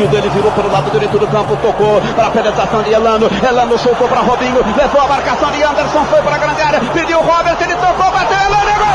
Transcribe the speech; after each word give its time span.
sentido, 0.00 0.16
ele 0.16 0.30
virou 0.30 0.50
pelo 0.52 0.70
lado 0.70 0.90
direito 0.90 1.18
do 1.18 1.26
campo, 1.26 1.56
tocou 1.56 2.00
para 2.14 2.26
a 2.28 2.30
penetração 2.30 2.82
de 2.82 2.92
Elano. 2.92 3.30
Elano 3.46 3.78
soltou 3.78 4.08
para 4.08 4.20
Robinho, 4.20 4.64
levou 4.76 5.00
a 5.02 5.08
marcação 5.08 5.50
de 5.50 5.62
Anderson, 5.62 6.04
foi 6.06 6.22
para 6.22 6.36
a 6.36 6.38
grande 6.38 6.62
área, 6.62 6.80
pediu 6.80 7.18
o 7.18 7.22
Robert, 7.22 7.56
ele 7.60 7.74
tocou, 7.74 8.10
bateu, 8.10 8.38
Elano, 8.38 8.70
é 8.70 8.78
gol! 8.78 8.90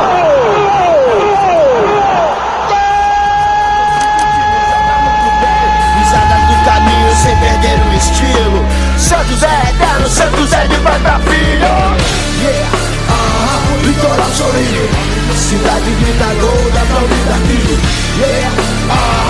Do 6.46 6.64
caminho 6.64 7.16
sem 7.16 7.36
perder 7.38 7.80
o 7.80 7.94
estilo. 7.96 8.66
Santos 9.00 9.42
é 9.42 9.70
eterno, 9.72 10.08
Santos 10.08 10.54
é 10.54 10.68
de 10.68 10.76
pai 10.78 11.00
pra 11.00 11.20
filho. 11.20 11.66
Yeah, 12.44 12.70
ah, 13.10 13.84
litoral 13.84 14.30
sorrindo. 14.30 14.90
Cidade 15.36 15.92
grita 15.92 16.26
gol, 16.40 16.72
pra 16.72 17.00
ouvir 17.02 17.26
daqui. 17.26 17.80
Yeah, 18.20 18.52
ah. 18.92 19.25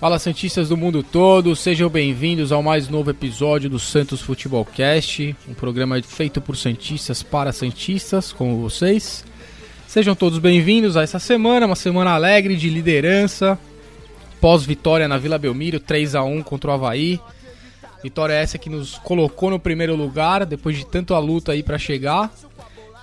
Fala 0.00 0.18
Santistas 0.18 0.70
do 0.70 0.78
mundo 0.78 1.02
todo, 1.02 1.54
sejam 1.54 1.90
bem-vindos 1.90 2.52
ao 2.52 2.62
mais 2.62 2.88
novo 2.88 3.10
episódio 3.10 3.68
do 3.68 3.78
Santos 3.78 4.22
Futebol 4.22 4.64
Cast, 4.64 5.36
um 5.46 5.52
programa 5.52 6.02
feito 6.02 6.40
por 6.40 6.56
Santistas 6.56 7.22
para 7.22 7.52
Santistas, 7.52 8.32
como 8.32 8.62
vocês. 8.62 9.26
Sejam 9.86 10.14
todos 10.14 10.38
bem-vindos 10.38 10.96
a 10.96 11.02
essa 11.02 11.18
semana, 11.18 11.66
uma 11.66 11.76
semana 11.76 12.12
alegre 12.12 12.56
de 12.56 12.70
liderança, 12.70 13.58
pós-vitória 14.40 15.06
na 15.06 15.18
Vila 15.18 15.36
Belmiro, 15.36 15.78
3 15.78 16.14
a 16.14 16.22
1 16.22 16.44
contra 16.44 16.70
o 16.70 16.72
Havaí. 16.72 17.20
Vitória 18.02 18.32
essa 18.32 18.56
que 18.56 18.70
nos 18.70 18.96
colocou 19.00 19.50
no 19.50 19.60
primeiro 19.60 19.94
lugar, 19.94 20.46
depois 20.46 20.78
de 20.78 20.86
tanta 20.86 21.18
luta 21.18 21.52
aí 21.52 21.62
para 21.62 21.76
chegar. 21.76 22.32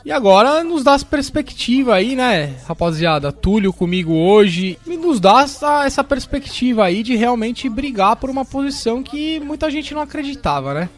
E 0.08 0.12
agora 0.14 0.64
nos 0.64 0.86
dá 0.86 0.98
perspectiva 1.00 1.96
aí, 1.96 2.16
né, 2.16 2.56
rapaziada? 2.66 3.30
Túlio 3.30 3.74
comigo 3.74 4.14
hoje 4.14 4.80
e 4.88 4.96
nos 4.96 5.20
dá 5.20 5.42
essa, 5.42 5.86
essa 5.86 6.02
perspectiva 6.02 6.86
aí 6.86 7.04
de 7.04 7.18
realmente 7.18 7.68
brigar 7.68 8.16
por 8.16 8.30
uma 8.30 8.46
posição 8.46 9.04
que 9.04 9.38
muita 9.42 9.70
gente 9.70 9.94
não 9.94 10.02
acreditava, 10.02 10.74
né? 10.74 10.90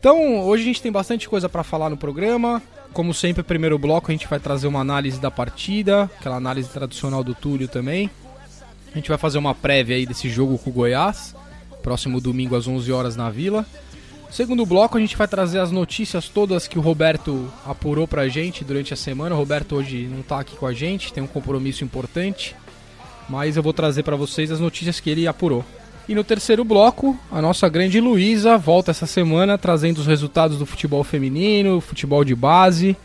Então, 0.00 0.40
hoje 0.40 0.62
a 0.62 0.66
gente 0.66 0.80
tem 0.80 0.90
bastante 0.90 1.28
coisa 1.28 1.46
para 1.46 1.62
falar 1.62 1.90
no 1.90 1.96
programa. 1.98 2.62
Como 2.94 3.12
sempre, 3.12 3.42
primeiro 3.42 3.78
bloco 3.78 4.10
a 4.10 4.14
gente 4.14 4.26
vai 4.26 4.40
trazer 4.40 4.66
uma 4.66 4.80
análise 4.80 5.20
da 5.20 5.30
partida, 5.30 6.04
aquela 6.18 6.36
análise 6.36 6.70
tradicional 6.70 7.22
do 7.22 7.34
Túlio 7.34 7.68
também. 7.68 8.08
A 8.90 8.96
gente 8.96 9.10
vai 9.10 9.18
fazer 9.18 9.36
uma 9.36 9.54
prévia 9.54 9.94
aí 9.94 10.06
desse 10.06 10.30
jogo 10.30 10.56
com 10.56 10.70
o 10.70 10.72
Goiás, 10.72 11.36
próximo 11.82 12.18
domingo 12.18 12.56
às 12.56 12.66
11 12.66 12.90
horas 12.92 13.14
na 13.14 13.28
Vila. 13.28 13.66
Segundo 14.30 14.66
bloco, 14.66 14.96
a 14.96 15.00
gente 15.00 15.16
vai 15.16 15.26
trazer 15.26 15.58
as 15.58 15.72
notícias 15.72 16.28
todas 16.28 16.68
que 16.68 16.78
o 16.78 16.82
Roberto 16.82 17.50
apurou 17.64 18.06
pra 18.06 18.28
gente 18.28 18.62
durante 18.62 18.92
a 18.92 18.96
semana. 18.96 19.34
O 19.34 19.38
Roberto 19.38 19.74
hoje 19.76 20.06
não 20.10 20.22
tá 20.22 20.40
aqui 20.40 20.54
com 20.56 20.66
a 20.66 20.72
gente, 20.72 21.12
tem 21.12 21.22
um 21.22 21.26
compromisso 21.26 21.82
importante, 21.82 22.54
mas 23.28 23.56
eu 23.56 23.62
vou 23.62 23.72
trazer 23.72 24.02
para 24.02 24.16
vocês 24.16 24.50
as 24.50 24.60
notícias 24.60 25.00
que 25.00 25.10
ele 25.10 25.26
apurou. 25.26 25.64
E 26.06 26.14
no 26.14 26.22
terceiro 26.22 26.62
bloco, 26.62 27.18
a 27.32 27.42
nossa 27.42 27.68
grande 27.68 28.00
Luísa 28.00 28.56
volta 28.56 28.90
essa 28.90 29.06
semana 29.06 29.58
trazendo 29.58 29.98
os 29.98 30.06
resultados 30.06 30.58
do 30.58 30.66
futebol 30.66 31.02
feminino, 31.02 31.80
futebol 31.80 32.24
de 32.24 32.34
base. 32.34 32.96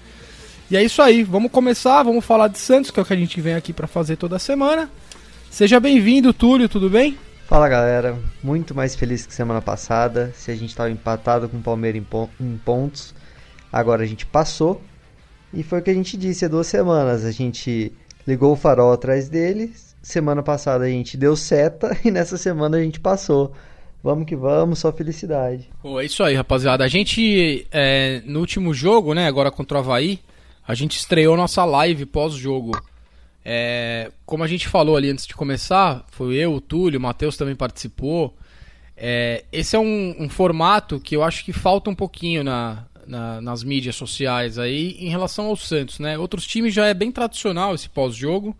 E 0.69 0.77
é 0.77 0.83
isso 0.83 1.01
aí, 1.01 1.23
vamos 1.23 1.51
começar, 1.51 2.03
vamos 2.03 2.23
falar 2.23 2.47
de 2.49 2.59
Santos, 2.59 2.91
que 2.91 2.99
é 2.99 3.03
o 3.03 3.05
que 3.05 3.13
a 3.13 3.17
gente 3.17 3.41
vem 3.41 3.55
aqui 3.55 3.73
para 3.73 3.87
fazer 3.87 4.17
toda 4.17 4.37
semana. 4.39 4.89
Seja 5.49 5.79
bem-vindo, 5.79 6.33
Túlio, 6.33 6.69
tudo 6.69 6.89
bem? 6.89 7.17
Fala 7.45 7.67
galera, 7.67 8.17
muito 8.41 8.73
mais 8.73 8.95
feliz 8.95 9.25
que 9.25 9.33
semana 9.33 9.61
passada. 9.61 10.31
Se 10.33 10.49
a 10.49 10.55
gente 10.55 10.69
estava 10.69 10.89
empatado 10.89 11.49
com 11.49 11.57
o 11.57 11.61
Palmeiras 11.61 12.01
em, 12.01 12.03
pon 12.03 12.29
em, 12.39 12.57
pontos, 12.57 13.13
agora 13.71 14.03
a 14.03 14.05
gente 14.05 14.25
passou. 14.25 14.81
E 15.53 15.61
foi 15.61 15.79
o 15.79 15.81
que 15.81 15.91
a 15.91 15.93
gente 15.93 16.15
disse 16.15 16.45
há 16.45 16.47
duas 16.47 16.67
semanas. 16.67 17.25
A 17.25 17.31
gente 17.31 17.91
ligou 18.25 18.53
o 18.53 18.55
farol 18.55 18.93
atrás 18.93 19.27
deles. 19.27 19.93
Semana 20.01 20.41
passada 20.41 20.85
a 20.85 20.89
gente 20.89 21.17
deu 21.17 21.35
seta 21.35 21.95
e 22.03 22.09
nessa 22.09 22.37
semana 22.37 22.77
a 22.77 22.81
gente 22.81 22.99
passou. 22.99 23.53
Vamos 24.01 24.25
que 24.25 24.35
vamos, 24.35 24.79
só 24.79 24.91
felicidade. 24.91 25.69
Pô, 25.81 25.99
é 25.99 26.05
isso 26.05 26.23
aí, 26.23 26.35
rapaziada. 26.35 26.83
A 26.83 26.87
gente, 26.87 27.67
é, 27.71 28.21
no 28.25 28.39
último 28.39 28.73
jogo, 28.73 29.13
né, 29.13 29.27
agora 29.27 29.51
contra 29.51 29.77
o 29.77 29.81
Havaí, 29.81 30.19
a 30.65 30.73
gente 30.73 30.97
estreou 30.97 31.37
nossa 31.37 31.63
live 31.65 32.05
pós-jogo. 32.05 32.71
É, 33.45 34.11
como 34.25 34.43
a 34.43 34.47
gente 34.47 34.67
falou 34.67 34.95
ali 34.95 35.09
antes 35.09 35.27
de 35.27 35.33
começar, 35.33 36.05
foi 36.11 36.35
eu, 36.35 36.53
o 36.53 36.61
Túlio, 36.61 36.99
o 36.99 37.01
Matheus 37.01 37.35
também 37.35 37.55
participou. 37.55 38.35
É, 38.95 39.43
esse 39.51 39.75
é 39.75 39.79
um, 39.79 40.15
um, 40.19 40.29
formato 40.29 40.99
que 40.99 41.15
eu 41.15 41.23
acho 41.23 41.43
que 41.43 41.51
falta 41.51 41.89
um 41.89 41.95
pouquinho 41.95 42.43
na, 42.43 42.85
na, 43.05 43.41
nas 43.41 43.63
mídias 43.63 43.95
sociais 43.95 44.57
aí 44.57 44.95
em 44.99 45.09
relação 45.09 45.45
ao 45.45 45.57
Santos, 45.57 45.99
né? 45.99 46.17
Outros 46.17 46.45
times 46.45 46.73
já 46.73 46.85
é 46.85 46.93
bem 46.93 47.11
tradicional 47.11 47.75
esse 47.75 47.89
pós-jogo 47.89 48.55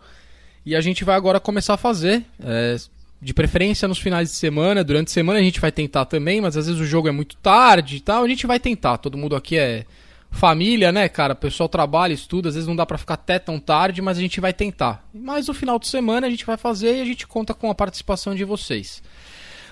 e 0.66 0.76
a 0.76 0.82
gente 0.82 1.04
vai 1.04 1.16
agora 1.16 1.40
começar 1.40 1.76
a 1.76 1.78
fazer, 1.78 2.26
é, 2.44 2.76
de 3.22 3.34
preferência 3.34 3.88
nos 3.88 4.00
finais 4.00 4.30
de 4.30 4.36
semana. 4.36 4.84
Durante 4.84 5.08
a 5.08 5.12
semana 5.12 5.40
a 5.40 5.44
gente 5.44 5.62
vai 5.62 5.72
tentar 5.72 6.06
também, 6.06 6.42
mas 6.42 6.58
às 6.58 6.68
vezes 6.68 6.82
o 6.82 6.86
jogo 6.86 7.08
é 7.08 7.12
muito 7.12 7.38
tarde 7.38 7.98
e 7.98 8.00
tal. 8.02 8.24
A 8.24 8.28
gente 8.28 8.46
vai 8.46 8.60
tentar. 8.60 8.98
Todo 8.98 9.18
mundo 9.18 9.36
aqui 9.36 9.58
é 9.58 9.86
família, 10.34 10.92
né, 10.92 11.08
cara? 11.08 11.34
O 11.34 11.38
pessoal 11.38 11.70
trabalha, 11.70 12.12
estuda, 12.12 12.50
às 12.50 12.56
vezes 12.56 12.68
não 12.68 12.76
dá 12.76 12.86
para 12.86 12.98
ficar 12.98 13.14
até 13.14 13.40
tão 13.40 13.60
tarde, 13.60 14.02
mas 14.02 14.18
a 14.18 14.22
gente 14.22 14.42
vai 14.42 14.52
tentar. 14.52 15.08
Mas 15.14 15.48
no 15.48 15.54
final 15.54 15.80
de 15.80 15.88
semana 15.88 16.28
a 16.28 16.30
gente 16.30 16.46
vai 16.46 16.58
fazer 16.58 16.98
e 16.98 17.02
a 17.02 17.06
gente 17.06 17.26
conta 17.26 17.54
com 17.54 17.70
a 17.70 17.76
participação 17.76 18.36
de 18.36 18.44
vocês. 18.44 19.02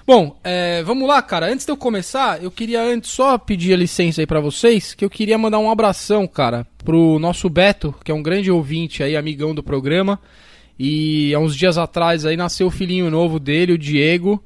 Bom, 0.05 0.39
é, 0.43 0.81
vamos 0.83 1.07
lá, 1.07 1.21
cara. 1.21 1.51
Antes 1.51 1.65
de 1.65 1.71
eu 1.71 1.77
começar, 1.77 2.41
eu 2.41 2.49
queria 2.49 2.81
antes 2.81 3.11
só 3.11 3.37
pedir 3.37 3.73
a 3.73 3.77
licença 3.77 4.21
aí 4.21 4.27
para 4.27 4.39
vocês, 4.39 4.93
que 4.93 5.03
eu 5.03 5.09
queria 5.09 5.37
mandar 5.37 5.59
um 5.59 5.69
abração, 5.69 6.27
cara, 6.27 6.65
pro 6.85 7.19
nosso 7.19 7.49
Beto, 7.49 7.93
que 8.03 8.11
é 8.11 8.15
um 8.15 8.23
grande 8.23 8.49
ouvinte 8.49 9.03
aí, 9.03 9.17
amigão 9.17 9.53
do 9.53 9.63
programa. 9.63 10.19
E 10.79 11.33
há 11.33 11.39
uns 11.39 11.55
dias 11.55 11.77
atrás 11.77 12.25
aí 12.25 12.37
nasceu 12.37 12.67
o 12.67 12.71
filhinho 12.71 13.11
novo 13.11 13.39
dele, 13.39 13.73
o 13.73 13.77
Diego. 13.77 14.43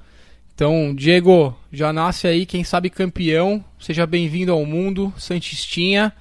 Então, 0.55 0.95
Diego, 0.95 1.53
já 1.69 1.91
nasce 1.91 2.27
aí, 2.27 2.45
quem 2.45 2.63
sabe 2.63 2.89
campeão. 2.89 3.61
Seja 3.77 4.07
bem-vindo 4.07 4.53
ao 4.53 4.66
mundo, 4.66 5.13
Santistinha. 5.17 6.13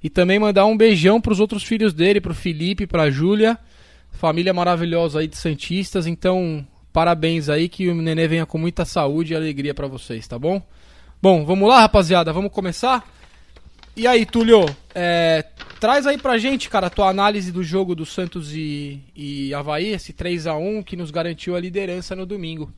E 0.00 0.08
também 0.08 0.38
mandar 0.38 0.64
um 0.64 0.76
beijão 0.76 1.20
para 1.20 1.32
os 1.32 1.40
outros 1.40 1.64
filhos 1.64 1.92
dele, 1.92 2.20
para 2.20 2.30
o 2.30 2.34
Felipe, 2.34 2.86
para 2.86 3.02
a 3.02 3.10
Júlia. 3.10 3.58
Família 4.12 4.54
maravilhosa 4.54 5.18
aí 5.18 5.26
de 5.26 5.36
Santistas. 5.36 6.06
Então, 6.06 6.64
parabéns 6.92 7.48
aí, 7.48 7.68
que 7.68 7.88
o 7.88 7.94
nenê 7.96 8.28
venha 8.28 8.46
com 8.46 8.58
muita 8.58 8.84
saúde 8.84 9.32
e 9.32 9.36
alegria 9.36 9.74
para 9.74 9.88
vocês, 9.88 10.24
tá 10.28 10.38
bom? 10.38 10.62
Bom, 11.20 11.44
vamos 11.44 11.68
lá, 11.68 11.80
rapaziada, 11.80 12.32
vamos 12.32 12.52
começar? 12.52 13.04
E 13.96 14.06
aí, 14.06 14.24
Túlio, 14.24 14.66
é, 14.94 15.44
traz 15.80 16.06
aí 16.06 16.16
pra 16.16 16.38
gente, 16.38 16.70
cara, 16.70 16.86
a 16.86 16.90
tua 16.90 17.08
análise 17.08 17.50
do 17.50 17.64
jogo 17.64 17.96
do 17.96 18.06
Santos 18.06 18.54
e, 18.54 19.00
e 19.16 19.52
Havaí, 19.52 19.88
esse 19.88 20.12
3 20.12 20.46
a 20.46 20.54
1 20.54 20.84
que 20.84 20.94
nos 20.96 21.10
garantiu 21.10 21.56
a 21.56 21.60
liderança 21.60 22.14
no 22.14 22.24
domingo. 22.24 22.72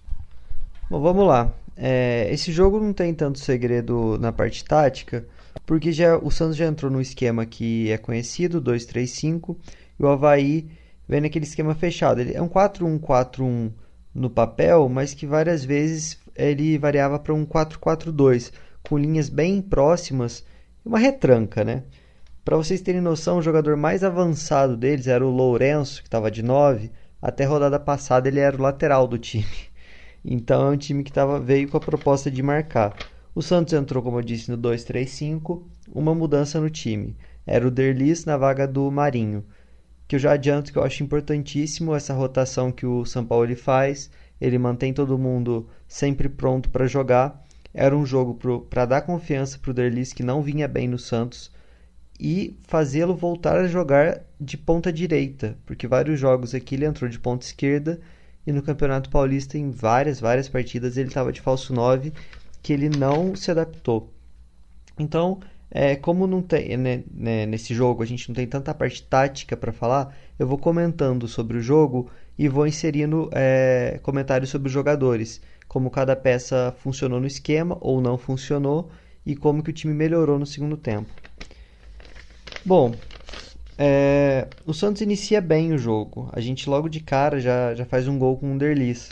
Bom, 0.93 1.01
vamos 1.01 1.27
lá. 1.27 1.51
É, 1.75 2.29
esse 2.31 2.53
jogo 2.53 2.79
não 2.79 2.93
tem 2.93 3.15
tanto 3.15 3.39
segredo 3.39 4.19
na 4.21 4.31
parte 4.31 4.63
tática, 4.63 5.27
porque 5.65 5.91
já 5.91 6.19
o 6.19 6.31
Santos 6.31 6.55
já 6.55 6.67
entrou 6.67 6.93
no 6.93 7.01
esquema 7.01 7.47
que 7.47 7.91
é 7.91 7.97
conhecido, 7.97 8.61
2-3-5, 8.61 9.57
e 9.99 10.03
o 10.03 10.09
Havaí 10.09 10.69
vem 11.09 11.23
naquele 11.23 11.47
esquema 11.47 11.75
fechado. 11.75 12.21
Ele 12.21 12.35
é 12.35 12.43
um 12.43 12.47
4-1-4-1 12.47 13.73
no 14.15 14.29
papel, 14.29 14.87
mas 14.91 15.15
que 15.15 15.27
várias 15.27 15.65
vezes 15.65 16.19
ele 16.37 16.77
variava 16.77 17.19
para 17.19 17.33
um 17.33 17.47
4-4-2, 17.47 18.53
com 18.83 18.99
linhas 18.99 19.31
bem 19.31 19.63
próximas 19.63 20.45
e 20.85 20.89
uma 20.91 20.99
retranca, 20.99 21.65
né? 21.65 21.85
Para 22.45 22.59
vocês 22.59 22.83
terem 22.83 23.01
noção, 23.01 23.39
o 23.39 23.43
jogador 23.43 23.79
mais 23.79 24.05
avançado 24.05 24.77
deles 24.77 25.07
era 25.07 25.27
o 25.27 25.31
Lourenço, 25.31 26.03
que 26.03 26.09
estava 26.09 26.31
de 26.31 26.43
9. 26.43 26.91
Até 27.23 27.47
rodada 27.47 27.81
passada 27.81 28.29
ele 28.29 28.41
era 28.41 28.55
o 28.55 28.61
lateral 28.61 29.09
do 29.09 29.17
time. 29.17 29.72
Então 30.25 30.69
é 30.69 30.71
um 30.71 30.77
time 30.77 31.03
que 31.03 31.13
tava, 31.13 31.41
veio 31.41 31.69
com 31.69 31.77
a 31.77 31.81
proposta 31.81 32.31
de 32.31 32.43
marcar. 32.43 32.97
O 33.35 33.43
Santos 33.43 33.73
entrou, 33.73 34.03
como 34.03 34.19
eu 34.19 34.23
disse, 34.23 34.51
no 34.51 34.59
2-3-5, 34.59 35.63
uma 35.93 36.15
mudança 36.15 36.61
no 36.61 36.71
time. 36.71 37.17
Era 37.47 37.67
o 37.67 37.71
Derlis 37.71 38.25
na 38.25 38.37
vaga 38.37 38.67
do 38.69 38.91
Marinho. 38.91 39.45
Que 40.07 40.17
eu 40.17 40.21
já 40.21 40.33
adianto 40.33 40.73
que 40.73 40.79
eu 40.79 40.85
acho 40.85 41.03
importantíssimo 41.03 41.95
essa 41.95 42.15
rotação 42.15 42.71
que 42.71 42.87
o 42.87 43.05
São 43.05 43.25
Paulo 43.25 43.57
faz. 43.57 44.11
Ele 44.41 44.59
mantém 44.59 44.93
todo 44.93 45.19
mundo 45.19 45.69
sempre 45.89 46.29
pronto 46.29 46.69
para 46.71 46.87
jogar. 46.87 47.43
Era 47.75 47.97
um 47.97 48.05
jogo 48.05 48.39
para 48.69 48.85
dar 48.85 49.03
confiança 49.03 49.59
para 49.59 49.71
o 49.71 49.75
Derlis, 49.75 50.13
que 50.13 50.23
não 50.23 50.43
vinha 50.43 50.69
bem 50.69 50.87
no 50.87 50.99
Santos, 50.99 51.51
e 52.21 52.59
fazê-lo 52.65 53.17
voltar 53.17 53.57
a 53.57 53.67
jogar 53.67 54.21
de 54.39 54.59
ponta 54.59 54.93
direita, 54.93 55.57
porque 55.65 55.89
vários 55.89 56.21
jogos 56.21 56.55
aqui 56.55 56.75
ele 56.75 56.85
entrou 56.85 57.09
de 57.09 57.19
ponta 57.19 57.47
esquerda 57.47 57.99
e 58.47 58.53
no 58.53 58.63
Campeonato 58.63 59.11
Paulista, 59.11 59.57
em 59.57 59.71
várias, 59.71 60.21
várias 60.21 60.49
partidas, 60.49 60.97
ele 60.97 61.09
estava 61.09 61.33
de 61.33 61.41
falso 61.41 61.73
9, 61.73 62.13
que 62.63 62.73
ele 62.73 62.89
não 62.89 63.35
se 63.37 63.51
adaptou. 63.51 64.13
Então, 64.99 65.41
é, 65.71 65.97
como 65.97 66.27
não 66.27 66.43
tem 66.43 66.77
né, 66.77 67.03
né, 67.11 67.47
nesse 67.47 67.75
jogo 67.75 68.03
a 68.03 68.07
gente 68.07 68.29
não 68.29 68.35
tem 68.35 68.47
tanta 68.47 68.75
parte 68.75 69.03
tática 69.03 69.57
para 69.57 69.73
falar, 69.73 70.15
eu 70.39 70.47
vou 70.47 70.59
comentando 70.59 71.27
sobre 71.27 71.57
o 71.57 71.63
jogo 71.63 72.11
e 72.39 72.49
vou 72.49 72.67
inserindo 72.67 73.31
é, 73.33 73.99
comentários 74.03 74.51
sobre 74.51 74.67
os 74.67 74.73
jogadores, 74.73 75.41
como 75.67 75.91
cada 75.91 76.15
peça 76.15 76.75
funcionou 76.79 77.21
no 77.21 77.27
esquema 77.27 77.79
ou 77.81 78.01
não 78.01 78.19
funcionou 78.19 78.91
e 79.25 79.35
como 79.35 79.63
que 79.63 79.71
o 79.71 79.73
time 79.73 79.95
melhorou 79.95 80.39
no 80.39 80.45
segundo 80.45 80.77
tempo. 80.77 81.11
Bom, 82.65 82.95
é, 83.79 84.49
o 84.67 84.75
Santos 84.75 85.03
inicia 85.03 85.41
bem 85.41 85.73
o 85.73 85.79
jogo. 85.79 86.29
A 86.33 86.41
gente 86.41 86.69
logo 86.69 86.89
de 86.89 87.01
cara 87.01 87.41
já, 87.41 87.75
já 87.75 87.85
faz 87.85 88.07
um 88.07 88.19
gol 88.19 88.37
com 88.37 88.55
o 88.55 88.59
Derlis. 88.59 89.11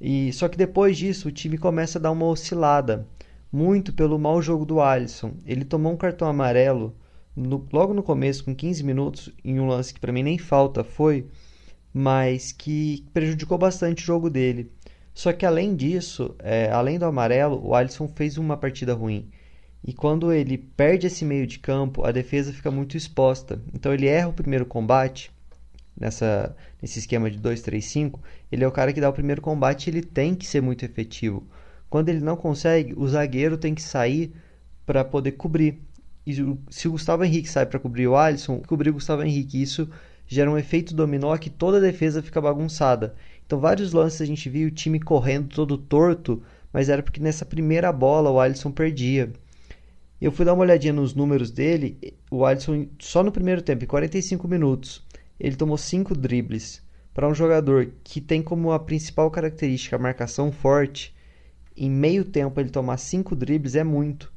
E 0.00 0.32
só 0.32 0.48
que 0.48 0.58
depois 0.58 0.96
disso 0.96 1.28
o 1.28 1.32
time 1.32 1.56
começa 1.56 1.98
a 1.98 2.02
dar 2.02 2.10
uma 2.10 2.26
oscilada, 2.26 3.06
muito 3.52 3.92
pelo 3.92 4.18
mau 4.18 4.42
jogo 4.42 4.64
do 4.64 4.80
Alisson. 4.80 5.34
Ele 5.46 5.64
tomou 5.64 5.92
um 5.92 5.96
cartão 5.96 6.26
amarelo 6.26 6.94
no, 7.36 7.66
logo 7.72 7.94
no 7.94 8.02
começo, 8.02 8.44
com 8.44 8.54
15 8.54 8.84
minutos, 8.84 9.32
em 9.44 9.60
um 9.60 9.66
lance 9.66 9.94
que 9.94 10.00
para 10.00 10.12
mim 10.12 10.22
nem 10.22 10.38
falta 10.38 10.82
foi, 10.82 11.26
mas 11.94 12.52
que 12.52 13.06
prejudicou 13.12 13.56
bastante 13.56 14.02
o 14.02 14.06
jogo 14.06 14.28
dele. 14.28 14.72
Só 15.14 15.32
que 15.32 15.46
além 15.46 15.76
disso, 15.76 16.34
é, 16.38 16.70
além 16.70 16.98
do 16.98 17.04
amarelo, 17.04 17.60
o 17.64 17.74
Alisson 17.74 18.08
fez 18.08 18.38
uma 18.38 18.56
partida 18.56 18.94
ruim. 18.94 19.30
E 19.84 19.92
quando 19.92 20.32
ele 20.32 20.56
perde 20.56 21.06
esse 21.06 21.24
meio 21.24 21.46
de 21.46 21.58
campo, 21.58 22.04
a 22.04 22.12
defesa 22.12 22.52
fica 22.52 22.70
muito 22.70 22.96
exposta. 22.96 23.60
Então 23.74 23.92
ele 23.92 24.06
erra 24.06 24.28
o 24.28 24.32
primeiro 24.32 24.64
combate 24.64 25.30
nessa 25.98 26.54
nesse 26.80 26.98
esquema 26.98 27.30
de 27.30 27.38
2-3-5, 27.38 28.18
ele 28.50 28.64
é 28.64 28.66
o 28.68 28.72
cara 28.72 28.92
que 28.92 29.00
dá 29.00 29.08
o 29.08 29.12
primeiro 29.12 29.40
combate, 29.40 29.88
ele 29.88 30.02
tem 30.02 30.34
que 30.34 30.44
ser 30.44 30.60
muito 30.60 30.84
efetivo. 30.84 31.46
Quando 31.88 32.08
ele 32.08 32.20
não 32.20 32.36
consegue, 32.36 32.92
o 32.96 33.06
zagueiro 33.06 33.56
tem 33.56 33.72
que 33.74 33.82
sair 33.82 34.32
para 34.84 35.04
poder 35.04 35.32
cobrir. 35.32 35.80
E 36.26 36.34
se 36.70 36.88
o 36.88 36.92
Gustavo 36.92 37.24
Henrique 37.24 37.48
sai 37.48 37.66
para 37.66 37.78
cobrir 37.78 38.08
o 38.08 38.16
Alisson, 38.16 38.60
cobrir 38.66 38.90
o 38.90 38.94
Gustavo 38.94 39.22
Henrique, 39.22 39.62
isso 39.62 39.88
gera 40.26 40.50
um 40.50 40.58
efeito 40.58 40.94
dominó 40.94 41.36
que 41.36 41.50
toda 41.50 41.76
a 41.76 41.80
defesa 41.80 42.22
fica 42.22 42.40
bagunçada. 42.40 43.14
Então 43.46 43.60
vários 43.60 43.92
lances 43.92 44.20
a 44.20 44.24
gente 44.24 44.48
viu 44.48 44.68
o 44.68 44.72
time 44.72 44.98
correndo 44.98 45.48
todo 45.48 45.78
torto, 45.78 46.42
mas 46.72 46.88
era 46.88 47.02
porque 47.02 47.20
nessa 47.20 47.44
primeira 47.44 47.92
bola 47.92 48.30
o 48.30 48.40
Alisson 48.40 48.72
perdia. 48.72 49.32
Eu 50.22 50.30
fui 50.30 50.44
dar 50.44 50.54
uma 50.54 50.62
olhadinha 50.62 50.92
nos 50.92 51.16
números 51.16 51.50
dele, 51.50 52.16
o 52.30 52.46
Alisson 52.46 52.86
só 53.00 53.24
no 53.24 53.32
primeiro 53.32 53.60
tempo, 53.60 53.82
em 53.82 53.88
45 53.88 54.46
minutos, 54.46 55.04
ele 55.38 55.56
tomou 55.56 55.76
5 55.76 56.14
dribles. 56.14 56.80
Para 57.12 57.28
um 57.28 57.34
jogador 57.34 57.90
que 58.04 58.20
tem 58.20 58.40
como 58.40 58.70
a 58.70 58.78
principal 58.78 59.28
característica 59.32 59.96
a 59.96 59.98
marcação 59.98 60.52
forte, 60.52 61.12
em 61.76 61.90
meio 61.90 62.24
tempo 62.24 62.60
ele 62.60 62.70
tomar 62.70 62.98
5 62.98 63.34
dribles 63.34 63.74
é 63.74 63.82
muito. 63.82 64.32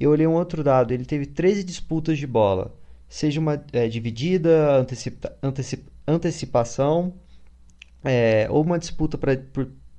Eu 0.00 0.12
olhei 0.12 0.26
um 0.26 0.32
outro 0.32 0.64
dado, 0.64 0.94
ele 0.94 1.04
teve 1.04 1.26
13 1.26 1.62
disputas 1.62 2.16
de 2.16 2.26
bola, 2.26 2.74
seja 3.06 3.38
uma 3.38 3.62
é, 3.70 3.88
dividida, 3.88 4.78
antecipa, 4.78 5.36
antecipa, 5.42 5.92
antecipação, 6.08 7.12
é, 8.02 8.46
ou 8.48 8.64
uma 8.64 8.78
disputa 8.78 9.18
para 9.18 9.38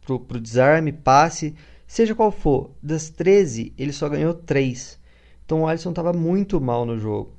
o 0.09 0.39
desarme, 0.39 0.91
passe, 0.91 1.53
seja 1.85 2.15
qual 2.15 2.31
for. 2.31 2.71
Das 2.81 3.11
13, 3.11 3.75
ele 3.77 3.93
só 3.93 4.09
ganhou 4.09 4.33
3. 4.33 5.02
Então 5.45 5.61
o 5.61 5.67
Alisson 5.67 5.89
estava 5.89 6.13
muito 6.13 6.59
mal 6.59 6.85
no 6.85 6.97
jogo. 6.97 7.33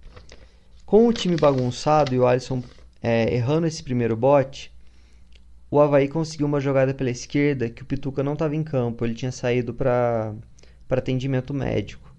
Com 0.85 1.07
o 1.07 1.13
time 1.13 1.37
bagunçado 1.37 2.15
e 2.15 2.19
o 2.19 2.27
Alisson 2.27 2.63
é, 3.03 3.35
errando 3.35 3.67
esse 3.67 3.83
primeiro 3.83 4.17
bote, 4.17 4.73
o 5.71 5.81
Havaí 5.81 6.09
conseguiu 6.09 6.47
uma 6.47 6.61
jogada 6.61 6.95
pela 6.95 7.11
esquerda 7.11 7.69
que 7.69 7.83
o 7.83 7.87
Pituca 7.87 8.23
não 8.23 8.35
estava 8.35 8.55
em 8.55 8.63
campo, 8.63 9.05
ele 9.05 9.15
tinha 9.15 9.33
saído 9.33 9.75
para 9.75 10.35
atendimento 10.89 11.53
médico. 11.53 12.15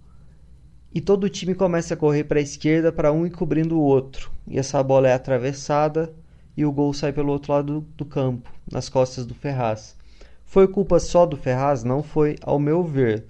E 0.93 1.01
todo 1.01 1.25
o 1.25 1.29
time 1.29 1.53
começa 1.53 1.93
a 1.93 1.97
correr 1.97 2.23
para 2.23 2.39
a 2.39 2.41
esquerda 2.41 2.91
para 2.91 3.11
um 3.11 3.25
ir 3.25 3.29
cobrindo 3.29 3.77
o 3.77 3.81
outro. 3.81 4.31
E 4.47 4.57
essa 4.57 4.81
bola 4.81 5.07
é 5.09 5.13
atravessada 5.13 6.13
e 6.55 6.65
o 6.65 6.71
gol 6.71 6.93
sai 6.93 7.11
pelo 7.11 7.31
outro 7.31 7.51
lado 7.51 7.81
do, 7.81 7.87
do 7.97 8.05
campo, 8.05 8.49
nas 8.71 8.89
costas 8.89 9.25
do 9.25 9.33
Ferraz. 9.33 9.95
Foi 10.45 10.67
culpa 10.67 10.99
só 10.99 11.25
do 11.25 11.35
Ferraz? 11.35 11.83
Não 11.83 12.01
foi, 12.01 12.37
ao 12.41 12.59
meu 12.59 12.83
ver. 12.83 13.25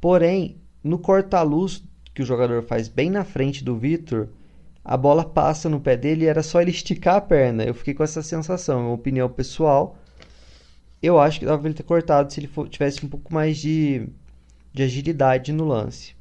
Porém, 0.00 0.60
no 0.82 0.98
corta-luz 0.98 1.82
que 2.16 2.22
o 2.22 2.26
jogador 2.26 2.62
faz 2.62 2.88
bem 2.88 3.10
na 3.10 3.24
frente 3.24 3.62
do 3.62 3.76
Vitor, 3.76 4.28
a 4.82 4.96
bola 4.96 5.22
passa 5.22 5.68
no 5.68 5.78
pé 5.78 5.98
dele 5.98 6.24
e 6.24 6.28
era 6.28 6.42
só 6.42 6.62
ele 6.62 6.70
esticar 6.70 7.16
a 7.16 7.20
perna. 7.20 7.62
Eu 7.62 7.74
fiquei 7.74 7.92
com 7.92 8.02
essa 8.02 8.22
sensação, 8.22 8.78
é 8.78 8.82
uma 8.84 8.94
opinião 8.94 9.28
pessoal. 9.28 9.98
Eu 11.02 11.20
acho 11.20 11.38
que 11.38 11.44
dava 11.44 11.58
pra 11.58 11.68
ele 11.68 11.76
ter 11.76 11.82
cortado 11.82 12.32
se 12.32 12.40
ele 12.40 12.46
for, 12.46 12.70
tivesse 12.70 13.04
um 13.04 13.08
pouco 13.08 13.34
mais 13.34 13.58
de, 13.58 14.08
de 14.72 14.82
agilidade 14.82 15.52
no 15.52 15.66
lance. 15.66 16.16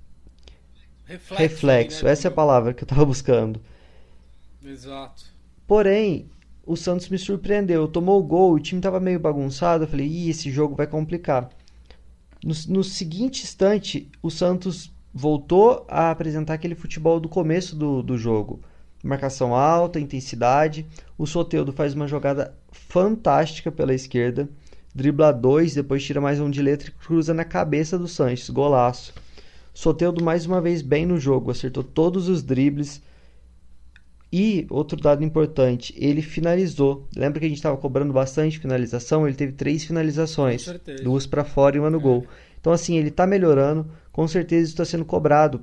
Reflexo, 1.06 1.42
Reflexo 1.42 2.06
né, 2.06 2.12
essa 2.12 2.28
é 2.28 2.30
a 2.30 2.34
palavra 2.34 2.74
que 2.74 2.84
eu 2.84 2.86
estava 2.86 3.06
buscando. 3.06 3.62
Exato. 4.62 5.24
Porém, 5.66 6.30
o 6.66 6.76
Santos 6.76 7.08
me 7.08 7.18
surpreendeu. 7.18 7.88
Tomou 7.88 8.20
o 8.20 8.24
gol, 8.24 8.52
o 8.52 8.60
time 8.60 8.80
estava 8.80 9.00
meio 9.00 9.20
bagunçado. 9.20 9.86
Eu 9.86 9.88
falei, 9.88 10.08
Ih, 10.08 10.30
esse 10.30 10.52
jogo 10.52 10.76
vai 10.76 10.88
complicar. 10.88 11.50
No, 12.44 12.54
no 12.68 12.84
seguinte 12.84 13.44
instante, 13.44 14.12
o 14.22 14.30
Santos 14.30 14.94
voltou 15.18 15.86
a 15.88 16.12
apresentar 16.12 16.56
aquele 16.56 16.76
futebol 16.76 17.22
do 17.22 17.30
começo 17.30 17.74
do, 17.74 18.04
do 18.04 18.18
jogo. 18.18 18.60
Marcação 19.02 19.56
alta, 19.56 19.98
intensidade. 19.98 20.86
O 21.18 21.26
Soteudo 21.26 21.72
faz 21.72 21.94
uma 21.94 22.06
jogada 22.06 22.54
fantástica 22.70 23.72
pela 23.72 23.94
esquerda. 23.94 24.50
Dribla 24.94 25.32
dois, 25.32 25.74
depois 25.74 26.04
tira 26.04 26.20
mais 26.20 26.42
um 26.42 26.50
de 26.50 26.62
letra 26.62 26.90
e 26.90 26.92
cruza 26.92 27.34
na 27.34 27.46
cabeça 27.46 27.98
do 27.98 28.10
Sanches. 28.10 28.50
Golaço. 28.50 29.14
Soteudo 29.74 30.22
mais 30.22 30.46
uma 30.46 30.60
vez 30.60 30.82
bem 30.82 31.06
no 31.06 31.18
jogo, 31.18 31.50
acertou 31.50 31.84
todos 31.84 32.28
os 32.28 32.44
dribles. 32.44 33.02
E 34.34 34.68
outro 34.70 35.00
dado 35.00 35.24
importante, 35.24 35.94
ele 35.98 36.22
finalizou. 36.22 37.08
Lembra 37.16 37.40
que 37.40 37.46
a 37.46 37.50
gente 37.50 37.58
estava 37.58 37.78
cobrando 37.78 38.12
bastante 38.12 38.60
finalização? 38.60 39.26
Ele 39.26 39.36
teve 39.36 39.54
três 39.54 39.86
finalizações, 39.86 40.68
duas 41.02 41.26
para 41.26 41.46
fora 41.46 41.78
e 41.78 41.80
uma 41.80 41.90
no 41.90 42.00
é. 42.00 42.02
gol. 42.02 42.26
Então 42.60 42.74
assim, 42.74 42.98
ele 42.98 43.10
está 43.10 43.26
melhorando 43.26 43.88
com 44.16 44.30
certeza 44.30 44.70
está 44.70 44.86
sendo 44.86 45.04
cobrado 45.04 45.62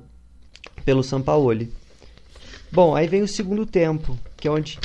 pelo 0.85 1.01
Sampaoli. 1.01 1.73
Bom, 2.71 2.95
aí 2.95 3.07
vem 3.07 3.23
o 3.23 3.27
segundo 3.27 3.65
tempo, 3.65 4.15
que 4.37 4.47
é 4.47 4.51
onde 4.51 4.79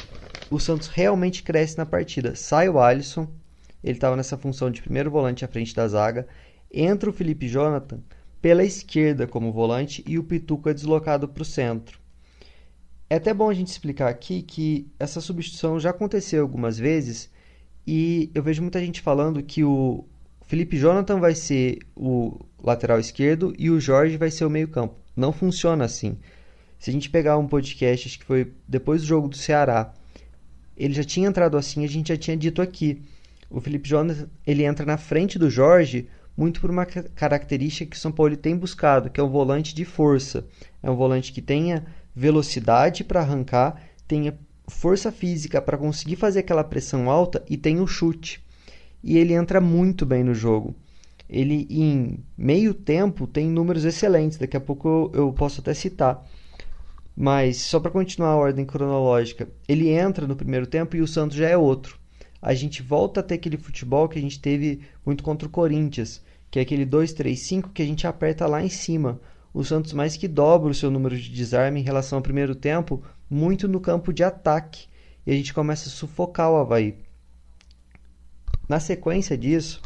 o 0.51 0.59
Santos 0.59 0.89
realmente 0.89 1.43
cresce 1.43 1.77
na 1.77 1.85
partida. 1.85 2.35
Sai 2.35 2.71
o 2.71 2.81
Alisson, 2.81 3.29
ele 3.85 3.99
estava 3.99 4.17
nessa 4.17 4.39
função 4.39 4.71
de 4.71 4.81
primeiro 4.81 5.11
volante 5.11 5.45
à 5.45 5.49
frente 5.49 5.75
da 5.75 5.87
zaga. 5.87 6.27
Entra 6.73 7.11
o 7.11 7.13
Felipe 7.13 7.47
Jonathan 7.47 8.01
pela 8.41 8.65
esquerda 8.65 9.27
como 9.27 9.53
volante 9.53 10.03
e 10.07 10.19
o 10.19 10.25
Pituca 10.25 10.73
deslocado 10.73 11.29
para 11.29 11.43
o 11.43 11.45
centro. 11.45 12.01
É 13.11 13.17
até 13.17 13.35
bom 13.35 13.51
a 13.51 13.55
gente 13.55 13.69
explicar 13.69 14.09
aqui 14.09 14.41
que 14.41 14.91
essa 14.99 15.21
substituição 15.21 15.79
já 15.79 15.91
aconteceu 15.91 16.41
algumas 16.41 16.79
vezes 16.79 17.31
e 17.87 18.31
eu 18.35 18.43
vejo 18.43 18.63
muita 18.63 18.81
gente 18.81 19.03
falando 19.03 19.43
que 19.43 19.63
o 19.63 20.07
Felipe 20.47 20.79
Jonathan 20.79 21.21
vai 21.21 21.35
ser 21.35 21.81
o 21.95 22.48
lateral 22.63 22.99
esquerdo 22.99 23.55
e 23.59 23.71
o 23.71 23.81
Jorge 23.81 24.17
vai 24.17 24.31
ser 24.31 24.45
o 24.45 24.51
meio-campo. 24.51 24.95
Não 25.17 25.33
funciona 25.33 25.85
assim. 25.85 26.19
Se 26.79 26.91
a 26.91 26.93
gente 26.93 27.11
pegar 27.11 27.39
um 27.39 27.47
podcast, 27.47 28.07
acho 28.07 28.19
que 28.19 28.25
foi 28.25 28.53
depois 28.67 29.03
do 29.03 29.07
jogo 29.07 29.29
do 29.29 29.37
Ceará, 29.37 29.93
ele 30.77 30.95
já 30.95 31.03
tinha 31.03 31.29
entrado 31.29 31.57
assim, 31.57 31.85
a 31.85 31.89
gente 31.89 32.09
já 32.09 32.17
tinha 32.17 32.37
dito 32.37 32.63
aqui. 32.63 33.03
O 33.51 33.61
Felipe 33.61 33.89
Jonathan, 33.89 34.29
ele 34.47 34.65
entra 34.65 34.87
na 34.87 34.97
frente 34.97 35.39
do 35.39 35.51
Jorge 35.51 36.09
muito 36.37 36.61
por 36.61 36.71
uma 36.71 36.87
característica 36.87 37.91
que 37.91 37.97
o 37.97 38.01
São 38.01 38.13
Paulo 38.13 38.37
tem 38.37 38.57
buscado, 38.57 39.11
que 39.11 39.19
é 39.19 39.25
um 39.25 39.29
volante 39.29 39.75
de 39.75 39.85
força. 39.85 40.47
É 40.81 40.89
um 40.89 40.95
volante 40.95 41.33
que 41.33 41.43
tenha 41.43 41.85
velocidade 42.15 43.03
para 43.03 43.21
arrancar, 43.21 43.83
tenha 44.07 44.39
força 44.69 45.11
física 45.11 45.61
para 45.61 45.79
conseguir 45.79 46.15
fazer 46.15 46.41
aquela 46.41 46.63
pressão 46.63 47.11
alta 47.11 47.45
e 47.49 47.57
tenha 47.57 47.83
o 47.83 47.89
chute. 47.89 48.41
E 49.03 49.19
ele 49.19 49.33
entra 49.33 49.61
muito 49.61 50.07
bem 50.07 50.23
no 50.23 50.35
jogo 50.35 50.77
ele 51.29 51.67
em 51.69 52.25
meio 52.37 52.73
tempo 52.73 53.27
tem 53.27 53.51
números 53.51 53.85
excelentes. 53.85 54.39
Daqui 54.39 54.57
a 54.57 54.61
pouco 54.61 54.89
eu, 54.89 55.21
eu 55.21 55.33
posso 55.33 55.61
até 55.61 55.75
citar. 55.75 56.25
Mas 57.15 57.59
só 57.59 57.81
para 57.81 57.91
continuar 57.91 58.31
a 58.31 58.37
ordem 58.37 58.65
cronológica, 58.65 59.49
ele 59.69 59.89
entra 59.91 60.27
no 60.27 60.37
primeiro 60.37 60.67
tempo 60.67 60.97
e 60.97 61.03
o 61.03 61.07
Santos 61.07 61.37
já 61.37 61.49
é 61.49 61.57
outro. 61.57 61.99
A 62.41 62.55
gente 62.55 62.83
volta 62.83 63.21
a 63.21 63.23
ter 63.23 63.35
aquele 63.35 63.57
futebol 63.57 64.09
que 64.09 64.19
a 64.19 64.23
gente 64.23 64.41
teve 64.41 64.83
muito 65.05 65.25
contra 65.25 65.49
o 65.49 65.51
Corinthians, 65.51 66.23
que 66.51 66.59
é 66.59 66.63
aquele 66.63 66.87
2-3-5 66.87 67.73
que 67.73 67.83
a 67.83 67.85
gente 67.85 68.07
aperta 68.07 68.47
lá 68.47 68.63
em 68.63 68.69
cima. 68.69 69.21
O 69.53 69.65
Santos 69.65 69.93
mais 69.93 70.17
que 70.17 70.29
dobra 70.29 70.71
o 70.71 70.75
seu 70.75 70.91
número 70.91 71.19
de 71.19 71.29
desarme 71.31 71.81
em 71.81 71.83
relação 71.83 72.19
ao 72.19 72.23
primeiro 72.23 72.55
tempo, 72.55 73.03
muito 73.29 73.67
no 73.67 73.81
campo 73.81 74.13
de 74.13 74.23
ataque. 74.23 74.87
E 75.27 75.33
a 75.33 75.35
gente 75.35 75.53
começa 75.53 75.89
a 75.89 75.93
sufocar 75.93 76.51
o 76.53 76.57
Havaí. 76.57 76.97
Na 78.69 78.79
sequência 78.79 79.37
disso, 79.37 79.83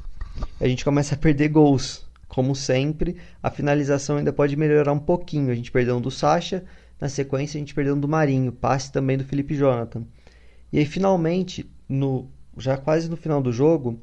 a 0.61 0.69
gente 0.69 0.85
começa 0.85 1.15
a 1.15 1.19
perder 1.19 1.49
gols. 1.49 2.07
Como 2.29 2.55
sempre, 2.55 3.17
a 3.43 3.51
finalização 3.51 4.17
ainda 4.17 4.33
pode 4.33 4.57
melhorar 4.57 4.93
um 4.93 4.99
pouquinho. 4.99 5.51
A 5.51 5.55
gente 5.55 5.71
perdeu 5.71 5.97
um 5.97 6.01
do 6.01 6.11
Sacha, 6.11 6.65
na 7.01 7.09
sequência 7.09 7.59
a 7.59 7.61
gente 7.61 7.75
perdeu 7.75 7.95
um 7.95 8.01
do 8.01 8.09
Marinho, 8.09 8.53
passe 8.53 8.91
também 8.91 9.19
do 9.19 9.25
Felipe 9.25 9.55
Jonathan. 9.55 10.05
E 10.73 10.79
aí 10.79 10.87
finalmente, 10.87 11.71
no 11.89 12.31
já 12.57 12.77
quase 12.77 13.09
no 13.09 13.17
final 13.17 13.43
do 13.43 13.53
jogo, 13.53 14.01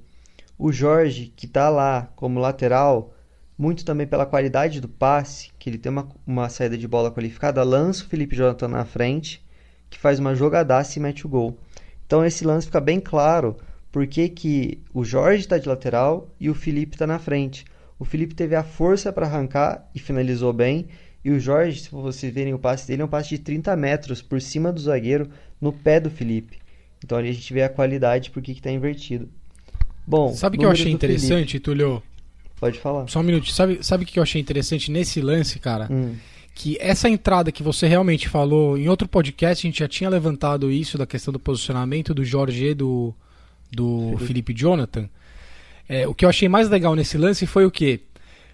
o 0.58 0.72
Jorge, 0.72 1.32
que 1.36 1.46
está 1.46 1.70
lá 1.70 2.12
como 2.16 2.40
lateral, 2.40 3.14
muito 3.58 3.86
também 3.86 4.06
pela 4.06 4.26
qualidade 4.26 4.82
do 4.82 4.90
passe, 4.90 5.52
que 5.58 5.70
ele 5.70 5.78
tem 5.78 5.92
uma, 5.92 6.10
uma 6.26 6.50
saída 6.50 6.78
de 6.78 6.88
bola 6.88 7.12
qualificada, 7.12 7.64
lança 7.64 8.04
o 8.04 8.08
Felipe 8.08 8.36
Jonathan 8.36 8.68
na 8.68 8.86
frente, 8.86 9.46
que 9.90 9.98
faz 9.98 10.20
uma 10.20 10.36
jogadaça 10.36 11.00
e 11.00 11.02
mete 11.02 11.26
o 11.26 11.30
gol. 11.30 11.58
Então 12.06 12.26
esse 12.26 12.46
lance 12.46 12.68
fica 12.68 12.82
bem 12.82 13.00
claro 13.00 13.58
por 13.92 14.06
que, 14.08 14.30
que 14.30 14.80
o 14.94 15.04
Jorge 15.04 15.42
está 15.42 15.58
de 15.58 15.68
lateral 15.68 16.30
e 16.40 16.50
o 16.50 16.54
Felipe 16.54 16.96
está 16.96 17.08
na 17.08 17.20
frente. 17.20 17.66
O 17.98 18.06
Felipe 18.06 18.36
teve 18.36 18.56
a 18.56 18.64
força 18.64 19.12
para 19.12 19.26
arrancar 19.26 19.90
e 19.94 20.00
finalizou 20.00 20.54
bem. 20.54 20.88
E 21.24 21.32
o 21.32 21.40
Jorge, 21.40 21.82
se 21.82 21.92
vocês 21.92 22.34
verem 22.34 22.54
o 22.54 22.60
passe 22.60 22.88
dele, 22.88 23.02
é 23.02 23.06
um 23.06 23.10
passe 23.10 23.30
de 23.30 23.40
30 23.40 23.76
metros 23.76 24.22
por 24.22 24.40
cima 24.42 24.72
do 24.72 24.80
zagueiro 24.80 25.30
no 25.60 25.74
pé 25.74 26.00
do 26.00 26.10
Felipe. 26.10 26.60
Então 27.04 27.18
ali 27.18 27.30
a 27.30 27.34
gente 27.34 27.54
vê 27.54 27.64
a 27.64 27.70
qualidade 27.70 28.30
porque 28.30 28.52
está 28.52 28.72
invertido. 28.72 29.28
Bom, 30.08 30.34
Sabe 30.34 30.58
o 30.58 30.60
que 30.60 30.66
eu 30.66 30.72
achei 30.72 30.92
interessante, 30.92 31.52
Felipe. 31.52 31.60
Tulio? 31.60 32.04
Pode 32.60 32.80
falar. 32.80 33.08
Só 33.08 33.20
um 33.20 33.24
minuto. 33.24 33.52
Sabe, 33.52 33.80
sabe 33.82 34.04
o 34.04 34.08
que 34.08 34.20
eu 34.20 34.24
achei 34.24 34.42
interessante 34.42 34.92
nesse 34.92 35.22
lance, 35.22 35.60
cara? 35.60 35.88
Hum. 35.92 36.16
Que 36.54 36.78
essa 36.80 37.10
entrada 37.10 37.52
que 37.52 37.64
você 37.64 37.88
realmente 37.88 38.28
falou, 38.28 38.78
em 38.78 38.90
outro 38.90 39.08
podcast 39.08 39.66
a 39.66 39.70
gente 39.70 39.80
já 39.80 39.88
tinha 39.88 40.10
levantado 40.10 40.70
isso 40.70 40.98
da 40.98 41.06
questão 41.06 41.32
do 41.32 41.40
posicionamento 41.40 42.14
do 42.14 42.24
Jorge 42.24 42.66
e 42.66 42.74
do, 42.74 43.14
do 43.72 44.18
Felipe 44.20 44.54
Jonathan. 44.54 45.10
É, 45.88 46.08
o 46.08 46.14
que 46.14 46.26
eu 46.26 46.30
achei 46.30 46.48
mais 46.48 46.70
legal 46.70 46.96
nesse 46.96 47.18
lance 47.18 47.46
foi 47.46 47.66
o 47.66 47.72
quê? 47.72 48.02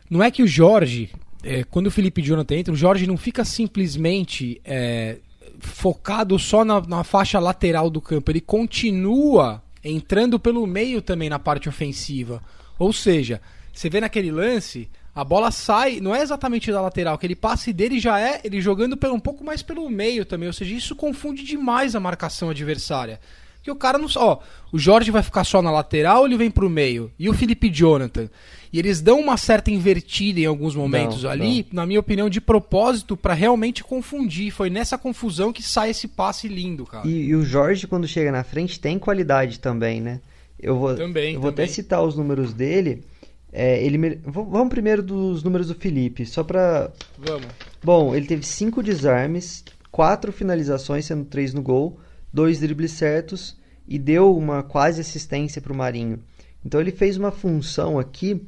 Não 0.10 0.24
é 0.24 0.31
que 0.31 0.43
o 0.43 0.48
Jorge, 0.48 1.10
é, 1.43 1.63
quando 1.63 1.88
o 1.88 1.91
Felipe 1.91 2.22
Jonathan 2.22 2.55
entra, 2.55 2.74
o 2.74 2.77
Jorge 2.77 3.07
não 3.07 3.17
fica 3.17 3.43
simplesmente 3.43 4.62
é, 4.63 5.17
focado 5.60 6.38
só 6.38 6.63
na, 6.63 6.79
na 6.81 7.03
faixa 7.03 7.39
lateral 7.39 7.89
do 7.89 8.01
campo, 8.01 8.31
ele 8.31 8.41
continua 8.41 9.62
entrando 9.84 10.39
pelo 10.39 10.65
meio 10.65 11.01
também 11.01 11.29
na 11.29 11.39
parte 11.39 11.69
ofensiva. 11.69 12.41
Ou 12.77 12.91
seja, 12.91 13.41
você 13.72 13.89
vê 13.89 14.00
naquele 14.00 14.31
lance, 14.31 14.89
a 15.13 15.24
bola 15.24 15.51
sai, 15.51 16.00
não 16.00 16.15
é 16.15 16.22
exatamente 16.22 16.72
da 16.72 16.81
lateral, 16.81 17.15
aquele 17.15 17.36
passe 17.36 17.72
dele 17.72 18.00
já 18.00 18.19
é 18.19 18.41
ele 18.43 18.60
jogando 18.60 18.98
pelo, 18.98 19.13
um 19.13 19.19
pouco 19.19 19.43
mais 19.43 19.62
pelo 19.62 19.89
meio 19.89 20.25
também. 20.25 20.48
Ou 20.48 20.53
seja, 20.53 20.74
isso 20.74 20.95
confunde 20.95 21.43
demais 21.43 21.95
a 21.95 22.00
marcação 22.00 22.50
adversária. 22.50 23.19
Porque 23.65 23.72
o 23.72 23.75
cara 23.75 23.98
não. 23.98 24.07
Ó, 24.17 24.38
o 24.72 24.77
Jorge 24.77 25.10
vai 25.10 25.24
ficar 25.24 25.43
só 25.43 25.60
na 25.60 25.72
lateral 25.72 26.19
ou 26.19 26.27
ele 26.27 26.38
vem 26.38 26.51
pro 26.51 26.69
meio? 26.69 27.12
E 27.17 27.27
o 27.27 27.34
Felipe 27.34 27.67
Jonathan? 27.67 28.29
E 28.72 28.77
eles 28.77 29.01
dão 29.01 29.19
uma 29.19 29.38
certa 29.38 29.72
invertida 29.72 30.39
em 30.39 30.45
alguns 30.45 30.75
momentos 30.75 31.24
Não, 31.24 31.31
ali, 31.31 31.65
na 31.74 31.84
minha 31.84 32.00
opinião, 32.00 32.29
de 32.29 32.39
propósito, 32.39 33.17
pra 33.17 33.34
realmente 33.34 33.84
confundir. 33.84 34.51
Foi 34.51 34.69
nessa 34.69 35.00
confusão 35.00 35.51
que 35.51 35.63
sai 35.63 35.89
esse 35.89 36.07
passe 36.07 36.48
lindo, 36.48 36.86
cara. 36.86 37.07
E, 37.07 37.29
e 37.29 37.36
o 37.36 37.43
Jorge, 37.43 37.88
quando 37.88 38.07
chega 38.07 38.31
na 38.31 38.43
frente, 38.43 38.79
tem 38.79 39.00
qualidade 39.00 39.60
também, 39.60 40.00
né? 40.00 40.22
Eu 40.60 40.77
vou, 40.77 40.95
Também, 40.95 41.34
eu 41.34 41.41
vou 41.41 41.50
até 41.50 41.63
também. 41.63 41.74
citar 41.74 42.03
os 42.03 42.15
números 42.15 42.53
dele. 42.53 43.03
É, 43.51 43.84
ele 43.84 44.22
Vamos 44.27 44.69
primeiro 44.69 45.01
dos 45.01 45.41
números 45.41 45.69
do 45.69 45.74
Felipe, 45.75 46.24
só 46.24 46.43
pra. 46.43 46.91
Vamos. 47.17 47.48
Bom, 47.84 48.13
ele 48.15 48.27
teve 48.27 48.45
cinco 48.45 48.84
desarmes, 48.84 49.63
quatro 49.89 50.31
finalizações, 50.31 51.05
sendo 51.05 51.25
três 51.25 51.51
no 51.53 51.63
gol, 51.63 52.00
dois 52.36 52.60
dribles 52.60 52.92
certos 52.92 53.58
e 53.88 53.98
deu 53.98 54.36
uma 54.36 54.62
quase 54.62 55.00
assistência 55.00 55.62
para 55.62 55.72
o 55.72 55.75
Marinho. 55.75 56.20
Então 56.63 56.82
ele 56.82 56.92
fez 56.92 57.15
uma 57.15 57.32
função 57.32 57.98
aqui, 57.98 58.46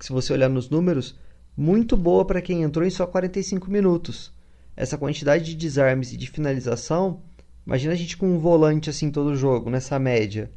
se 0.00 0.12
você 0.12 0.32
olhar 0.32 0.48
nos 0.48 0.68
números, 0.68 1.14
muito 1.56 1.96
boa 1.96 2.24
para 2.24 2.42
quem 2.42 2.62
entrou 2.62 2.84
em 2.84 2.90
só 2.90 3.06
45 3.06 3.70
minutos. 3.70 4.32
Essa 4.76 4.98
quantidade 4.98 5.44
de 5.44 5.54
desarmes 5.54 6.12
e 6.12 6.16
de 6.16 6.26
finalização, 6.26 7.22
imagina 7.64 7.92
a 7.92 7.96
gente 7.96 8.16
com 8.16 8.26
um 8.26 8.38
volante 8.38 8.90
assim 8.90 9.08
todo 9.08 9.36
jogo, 9.36 9.70
nessa 9.70 9.98
média. 10.00 10.50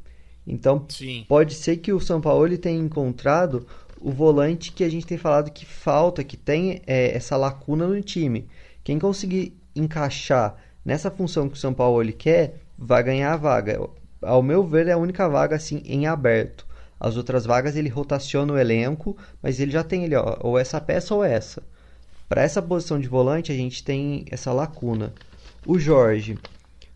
Então 0.48 0.86
Sim. 0.90 1.24
pode 1.28 1.54
ser 1.54 1.78
que 1.78 1.94
o 1.94 2.00
São 2.00 2.20
Paulo 2.20 2.58
tenha 2.58 2.80
encontrado 2.80 3.68
o 4.02 4.12
volante 4.12 4.72
que 4.72 4.84
a 4.84 4.90
gente 4.90 5.06
tem 5.06 5.18
falado 5.20 5.52
que 5.52 5.66
falta, 5.66 6.24
que 6.24 6.38
tem 6.38 6.82
é, 6.88 7.16
essa 7.16 7.38
lacuna 7.38 7.88
no 7.88 8.02
time. 8.02 8.48
Quem 8.84 8.98
conseguir 8.98 9.56
encaixar 9.76 10.56
nessa 10.86 11.10
função 11.10 11.50
que 11.50 11.58
o 11.58 11.60
São 11.60 11.74
Paulo 11.74 12.14
quer, 12.14 12.60
vai 12.78 13.02
ganhar 13.04 13.34
a 13.34 13.38
vaga. 13.38 13.90
Ao 14.22 14.42
meu 14.44 14.64
ver, 14.64 14.88
é 14.88 14.92
a 14.92 14.98
única 14.98 15.28
vaga 15.28 15.56
assim 15.56 15.82
em 15.84 16.06
aberto. 16.06 16.66
As 17.00 17.18
outras 17.18 17.46
vagas 17.46 17.76
ele 17.76 17.90
rotaciona 17.90 18.54
o 18.54 18.58
elenco, 18.58 19.18
mas 19.42 19.60
ele 19.60 19.72
já 19.72 19.84
tem 19.84 20.04
ele, 20.04 20.16
ó, 20.16 20.38
ou 20.42 20.58
essa 20.58 20.80
peça 20.80 21.14
ou 21.14 21.24
essa. 21.24 21.62
Para 22.30 22.44
essa 22.44 22.62
posição 22.62 23.00
de 23.00 23.08
volante, 23.08 23.52
a 23.52 23.56
gente 23.56 23.84
tem 23.84 24.26
essa 24.32 24.52
lacuna. 24.54 25.14
O 25.66 25.78
Jorge. 25.78 26.38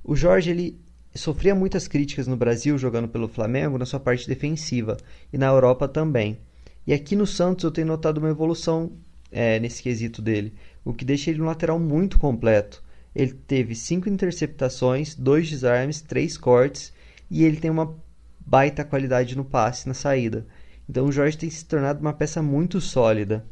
O 0.04 0.16
Jorge 0.16 0.52
ele 0.52 0.80
sofria 1.14 1.54
muitas 1.54 1.88
críticas 1.88 2.28
no 2.28 2.38
Brasil 2.38 2.78
jogando 2.78 3.08
pelo 3.08 3.28
Flamengo 3.28 3.78
na 3.78 3.86
sua 3.86 4.00
parte 4.00 4.28
defensiva 4.28 4.98
e 5.32 5.38
na 5.38 5.48
Europa 5.48 5.88
também. 5.88 6.40
E 6.88 6.94
aqui 6.94 7.16
no 7.16 7.28
Santos 7.28 7.64
eu 7.64 7.72
tenho 7.72 7.88
notado 7.88 8.20
uma 8.20 8.30
evolução 8.30 8.92
é, 9.32 9.60
nesse 9.60 9.84
quesito 9.84 10.22
dele, 10.22 10.54
o 10.84 10.94
que 10.94 11.06
deixa 11.06 11.30
ele 11.30 11.42
um 11.42 11.46
lateral 11.46 11.80
muito 11.80 12.18
completo. 12.18 12.82
Ele 13.16 13.34
teve 13.34 13.76
cinco 13.76 14.08
interceptações, 14.08 15.16
dois 15.16 15.50
desarmes, 15.50 16.02
três 16.02 16.38
cortes 16.38 16.94
e 17.30 17.44
ele 17.44 17.58
tem 17.58 17.70
uma 17.70 17.96
baita 18.40 18.84
qualidade 18.84 19.36
no 19.36 19.46
passe, 19.46 19.88
na 19.88 19.94
saída. 19.94 20.46
Então 20.88 21.06
o 21.06 21.12
Jorge 21.12 21.38
tem 21.38 21.50
se 21.50 21.66
tornado 21.66 22.02
uma 22.02 22.14
peça 22.14 22.42
muito 22.42 22.82
sólida. 22.82 23.46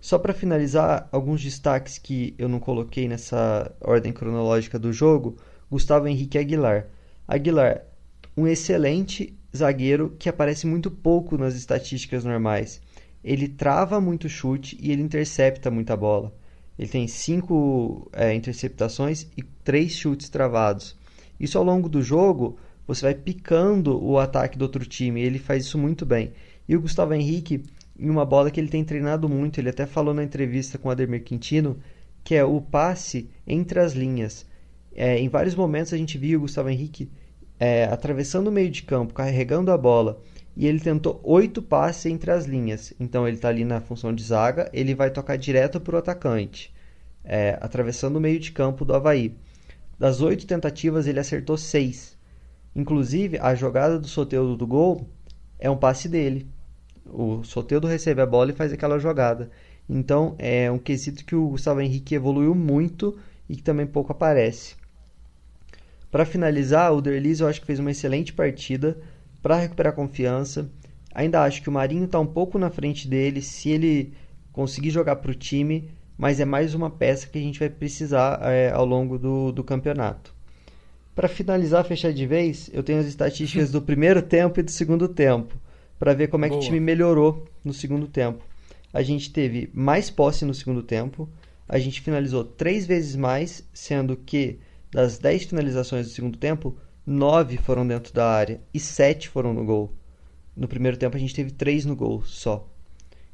Só 0.00 0.18
para 0.18 0.34
finalizar, 0.34 1.08
alguns 1.12 1.40
destaques 1.40 1.96
que 1.96 2.34
eu 2.36 2.48
não 2.48 2.58
coloquei 2.58 3.06
nessa 3.06 3.72
ordem 3.80 4.12
cronológica 4.12 4.78
do 4.78 4.92
jogo. 4.92 5.36
Gustavo 5.70 6.08
Henrique 6.08 6.36
Aguilar. 6.36 6.88
Aguilar, 7.26 7.84
um 8.36 8.46
excelente 8.46 9.38
zagueiro 9.56 10.14
que 10.18 10.28
aparece 10.28 10.66
muito 10.66 10.90
pouco 10.90 11.38
nas 11.38 11.54
estatísticas 11.54 12.24
normais. 12.24 12.80
Ele 13.22 13.46
trava 13.48 14.00
muito 14.00 14.28
chute 14.28 14.76
e 14.80 14.90
ele 14.90 15.02
intercepta 15.02 15.70
muita 15.70 15.96
bola. 15.96 16.34
Ele 16.78 16.88
tem 16.88 17.06
cinco 17.06 18.10
é, 18.12 18.34
interceptações 18.34 19.26
e 19.36 19.42
três 19.64 19.92
chutes 19.92 20.28
travados. 20.28 20.96
Isso 21.38 21.58
ao 21.58 21.64
longo 21.64 21.88
do 21.88 22.02
jogo, 22.02 22.56
você 22.86 23.02
vai 23.02 23.14
picando 23.14 24.02
o 24.02 24.18
ataque 24.18 24.56
do 24.56 24.62
outro 24.62 24.84
time. 24.84 25.22
Ele 25.22 25.38
faz 25.38 25.64
isso 25.64 25.78
muito 25.78 26.06
bem. 26.06 26.32
E 26.68 26.76
o 26.76 26.80
Gustavo 26.80 27.14
Henrique, 27.14 27.64
em 27.98 28.08
uma 28.08 28.24
bola 28.24 28.50
que 28.50 28.60
ele 28.60 28.68
tem 28.68 28.84
treinado 28.84 29.28
muito, 29.28 29.58
ele 29.58 29.68
até 29.68 29.86
falou 29.86 30.14
na 30.14 30.24
entrevista 30.24 30.78
com 30.78 30.88
o 30.88 30.90
Ademir 30.90 31.24
Quintino, 31.24 31.78
que 32.24 32.34
é 32.34 32.44
o 32.44 32.60
passe 32.60 33.28
entre 33.46 33.80
as 33.80 33.92
linhas. 33.92 34.46
É, 34.94 35.18
em 35.18 35.28
vários 35.28 35.54
momentos 35.54 35.92
a 35.92 35.96
gente 35.96 36.18
viu 36.18 36.38
o 36.38 36.42
Gustavo 36.42 36.68
Henrique 36.68 37.10
é, 37.58 37.84
atravessando 37.84 38.48
o 38.48 38.52
meio 38.52 38.70
de 38.70 38.82
campo, 38.82 39.14
carregando 39.14 39.70
a 39.70 39.78
bola, 39.78 40.20
e 40.56 40.66
ele 40.66 40.80
tentou 40.80 41.20
oito 41.24 41.62
passes 41.62 42.06
entre 42.06 42.30
as 42.30 42.44
linhas. 42.44 42.92
Então 43.00 43.26
ele 43.26 43.36
está 43.36 43.48
ali 43.48 43.64
na 43.64 43.80
função 43.80 44.14
de 44.14 44.22
zaga, 44.22 44.70
ele 44.72 44.94
vai 44.94 45.10
tocar 45.10 45.36
direto 45.36 45.80
para 45.80 45.96
o 45.96 45.98
atacante, 45.98 46.72
é, 47.24 47.58
atravessando 47.60 48.16
o 48.16 48.20
meio 48.20 48.38
de 48.38 48.52
campo 48.52 48.84
do 48.84 48.94
Havaí. 48.94 49.34
Das 49.98 50.20
oito 50.20 50.46
tentativas, 50.46 51.06
ele 51.06 51.20
acertou 51.20 51.56
seis. 51.56 52.18
Inclusive, 52.74 53.38
a 53.38 53.54
jogada 53.54 53.98
do 53.98 54.08
Soteudo 54.08 54.56
do 54.56 54.66
gol 54.66 55.06
é 55.58 55.70
um 55.70 55.76
passe 55.76 56.08
dele. 56.08 56.48
O 57.06 57.44
Soteudo 57.44 57.86
recebe 57.86 58.20
a 58.20 58.26
bola 58.26 58.50
e 58.50 58.54
faz 58.54 58.72
aquela 58.72 58.98
jogada. 58.98 59.50
Então, 59.88 60.34
é 60.38 60.70
um 60.70 60.78
quesito 60.78 61.24
que 61.24 61.36
o 61.36 61.48
Gustavo 61.50 61.80
Henrique 61.80 62.14
evoluiu 62.14 62.54
muito 62.54 63.18
e 63.48 63.56
que 63.56 63.62
também 63.62 63.86
pouco 63.86 64.12
aparece. 64.12 64.74
Para 66.10 66.24
finalizar, 66.24 66.92
o 66.92 67.00
Derlis 67.00 67.40
eu 67.40 67.48
acho 67.48 67.60
que 67.60 67.66
fez 67.66 67.78
uma 67.78 67.90
excelente 67.90 68.32
partida 68.32 68.98
para 69.42 69.56
recuperar 69.56 69.94
confiança. 69.94 70.70
Ainda 71.14 71.42
acho 71.42 71.60
que 71.60 71.68
o 71.68 71.72
Marinho 71.72 72.04
está 72.04 72.18
um 72.18 72.26
pouco 72.26 72.58
na 72.58 72.70
frente 72.70 73.08
dele 73.08 73.42
se 73.42 73.68
ele 73.68 74.14
conseguir 74.52 74.90
jogar 74.90 75.16
para 75.16 75.30
o 75.30 75.34
time, 75.34 75.90
mas 76.16 76.40
é 76.40 76.44
mais 76.44 76.74
uma 76.74 76.88
peça 76.88 77.26
que 77.26 77.38
a 77.38 77.42
gente 77.42 77.58
vai 77.58 77.68
precisar 77.68 78.40
é, 78.42 78.70
ao 78.70 78.86
longo 78.86 79.18
do, 79.18 79.50
do 79.52 79.64
campeonato. 79.64 80.32
Para 81.14 81.28
finalizar, 81.28 81.84
fechar 81.84 82.12
de 82.12 82.26
vez, 82.26 82.70
eu 82.72 82.82
tenho 82.82 83.00
as 83.00 83.06
estatísticas 83.06 83.70
do 83.70 83.82
primeiro 83.82 84.22
tempo 84.22 84.60
e 84.60 84.62
do 84.62 84.70
segundo 84.70 85.08
tempo, 85.08 85.54
para 85.98 86.14
ver 86.14 86.28
como 86.28 86.44
é 86.44 86.48
que 86.48 86.54
Boa. 86.54 86.62
o 86.62 86.64
time 86.64 86.80
melhorou 86.80 87.46
no 87.62 87.72
segundo 87.72 88.06
tempo. 88.06 88.44
A 88.92 89.02
gente 89.02 89.30
teve 89.30 89.68
mais 89.74 90.10
posse 90.10 90.44
no 90.44 90.54
segundo 90.54 90.82
tempo, 90.82 91.28
a 91.68 91.78
gente 91.78 92.00
finalizou 92.00 92.44
três 92.44 92.86
vezes 92.86 93.16
mais, 93.16 93.66
sendo 93.72 94.16
que 94.16 94.58
das 94.90 95.18
10 95.18 95.44
finalizações 95.44 96.06
do 96.06 96.12
segundo 96.12 96.36
tempo, 96.36 96.76
9 97.06 97.56
foram 97.56 97.86
dentro 97.86 98.12
da 98.12 98.28
área 98.30 98.60
e 98.72 98.78
7 98.80 99.28
foram 99.28 99.52
no 99.52 99.64
gol. 99.64 99.92
No 100.56 100.68
primeiro 100.68 100.96
tempo 100.96 101.16
a 101.16 101.20
gente 101.20 101.34
teve 101.34 101.50
3 101.50 101.84
no 101.84 101.96
gol 101.96 102.22
só. 102.24 102.68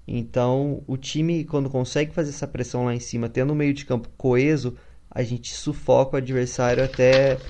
Então, 0.07 0.83
o 0.87 0.97
time, 0.97 1.45
quando 1.45 1.69
consegue 1.69 2.13
fazer 2.15 2.31
essa 2.31 2.49
pressão 2.49 2.87
lá 2.87 2.95
em 2.95 3.01
cima, 3.01 3.29
tendo 3.29 3.53
um 3.53 3.57
meio 3.57 3.75
de 3.75 3.85
campo 3.85 4.09
coeso, 4.17 4.75
a 5.11 5.23
gente 5.23 5.53
sufoca 5.55 6.15
o 6.15 6.19
adversário 6.19 6.83
até, 6.83 7.43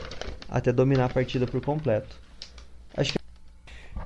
até 0.49 0.73
dominar 0.73 1.05
a 1.07 1.09
partida 1.09 1.47
por 1.47 1.61
completo. 1.61 2.18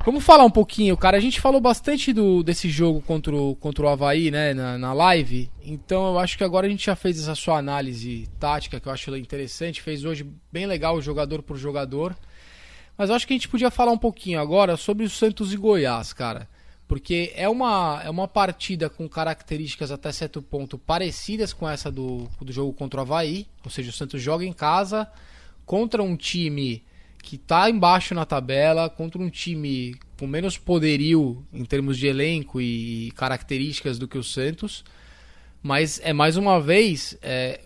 Vamos 0.05 0.25
falar 0.25 0.45
um 0.45 0.51
pouquinho, 0.51 0.97
cara. 0.97 1.17
A 1.17 1.21
gente 1.21 1.41
falou 1.41 1.61
bastante 1.61 2.13
do, 2.13 2.43
desse 2.43 2.69
jogo 2.69 3.01
contra 3.01 3.35
o, 3.35 3.55
contra 3.55 3.85
o 3.85 3.89
Havaí, 3.89 4.33
né, 4.33 4.53
na, 4.53 4.77
na 4.77 4.93
live. 4.93 5.49
Então 5.65 6.13
eu 6.13 6.19
acho 6.19 6.37
que 6.37 6.43
agora 6.43 6.67
a 6.67 6.71
gente 6.71 6.87
já 6.87 6.97
fez 6.97 7.21
essa 7.21 7.37
sua 7.37 7.59
análise 7.59 8.29
tática, 8.41 8.81
que 8.81 8.89
eu 8.89 8.93
acho 8.93 9.17
interessante. 9.17 9.81
Fez 9.81 10.05
hoje 10.05 10.27
bem 10.51 10.67
legal, 10.67 11.01
jogador 11.01 11.41
por 11.41 11.57
jogador. 11.57 12.17
Mas 12.99 13.11
eu 13.11 13.17
acho 13.17 13.27
que 13.27 13.33
a 13.33 13.37
gente 13.37 13.49
podia 13.49 13.71
falar 13.71 13.93
um 13.93 13.99
pouquinho 13.99 14.41
agora 14.41 14.77
sobre 14.77 15.05
o 15.05 15.11
Santos 15.11 15.53
e 15.53 15.57
Goiás, 15.57 16.13
cara. 16.13 16.49
Porque 16.89 17.33
é 17.37 17.49
uma, 17.49 18.03
é 18.05 18.11
uma 18.11 18.29
partida 18.29 18.91
com 18.91 19.09
características 19.09 19.91
até 19.91 20.11
certo 20.13 20.43
ponto 20.43 20.77
parecidas 20.77 21.53
com 21.53 21.69
essa 21.69 21.91
do, 21.91 22.29
do 22.41 22.53
jogo 22.53 22.73
contra 22.73 22.99
o 22.99 23.03
Havaí. 23.03 23.47
Ou 23.65 23.71
seja, 23.71 23.91
o 23.91 23.93
Santos 23.93 24.21
joga 24.21 24.45
em 24.45 24.53
casa 24.53 25.09
contra 25.65 26.03
um 26.03 26.17
time 26.17 26.83
que 27.23 27.37
está 27.37 27.71
embaixo 27.71 28.15
na 28.15 28.27
tabela, 28.27 28.91
contra 28.91 29.23
um 29.23 29.31
time 29.31 29.95
com 30.19 30.27
menos 30.27 30.59
poderio 30.59 31.47
em 31.53 31.65
termos 31.65 31.97
de 31.97 32.07
elenco 32.09 32.61
e 32.61 33.13
características 33.17 33.99
do 33.99 34.09
que 34.09 34.19
o 34.19 34.25
Santos. 34.25 34.85
Mas 35.63 36.01
é 36.03 36.13
mais 36.13 36.37
uma 36.37 36.61
vez, 36.61 37.17
é, 37.23 37.61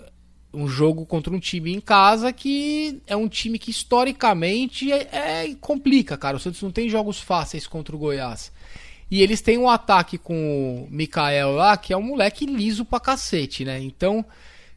um 0.52 0.68
jogo 0.68 1.04
contra 1.06 1.32
um 1.32 1.38
time 1.38 1.75
em 1.75 1.80
casa 1.80 2.32
que 2.32 3.00
é 3.06 3.16
um 3.16 3.28
time 3.28 3.58
que 3.58 3.70
historicamente 3.70 4.92
é, 4.92 5.08
é, 5.12 5.54
complica, 5.60 6.16
cara. 6.16 6.36
O 6.36 6.40
Santos 6.40 6.62
não 6.62 6.70
tem 6.70 6.88
jogos 6.88 7.18
fáceis 7.18 7.66
contra 7.66 7.96
o 7.96 7.98
Goiás. 7.98 8.52
E 9.10 9.22
eles 9.22 9.40
têm 9.40 9.56
um 9.56 9.68
ataque 9.68 10.18
com 10.18 10.84
o 10.84 10.88
Mikael 10.90 11.52
lá, 11.52 11.76
que 11.76 11.92
é 11.92 11.96
um 11.96 12.02
moleque 12.02 12.44
liso 12.44 12.84
pra 12.84 12.98
cacete, 12.98 13.64
né? 13.64 13.80
Então, 13.80 14.20
o 14.20 14.25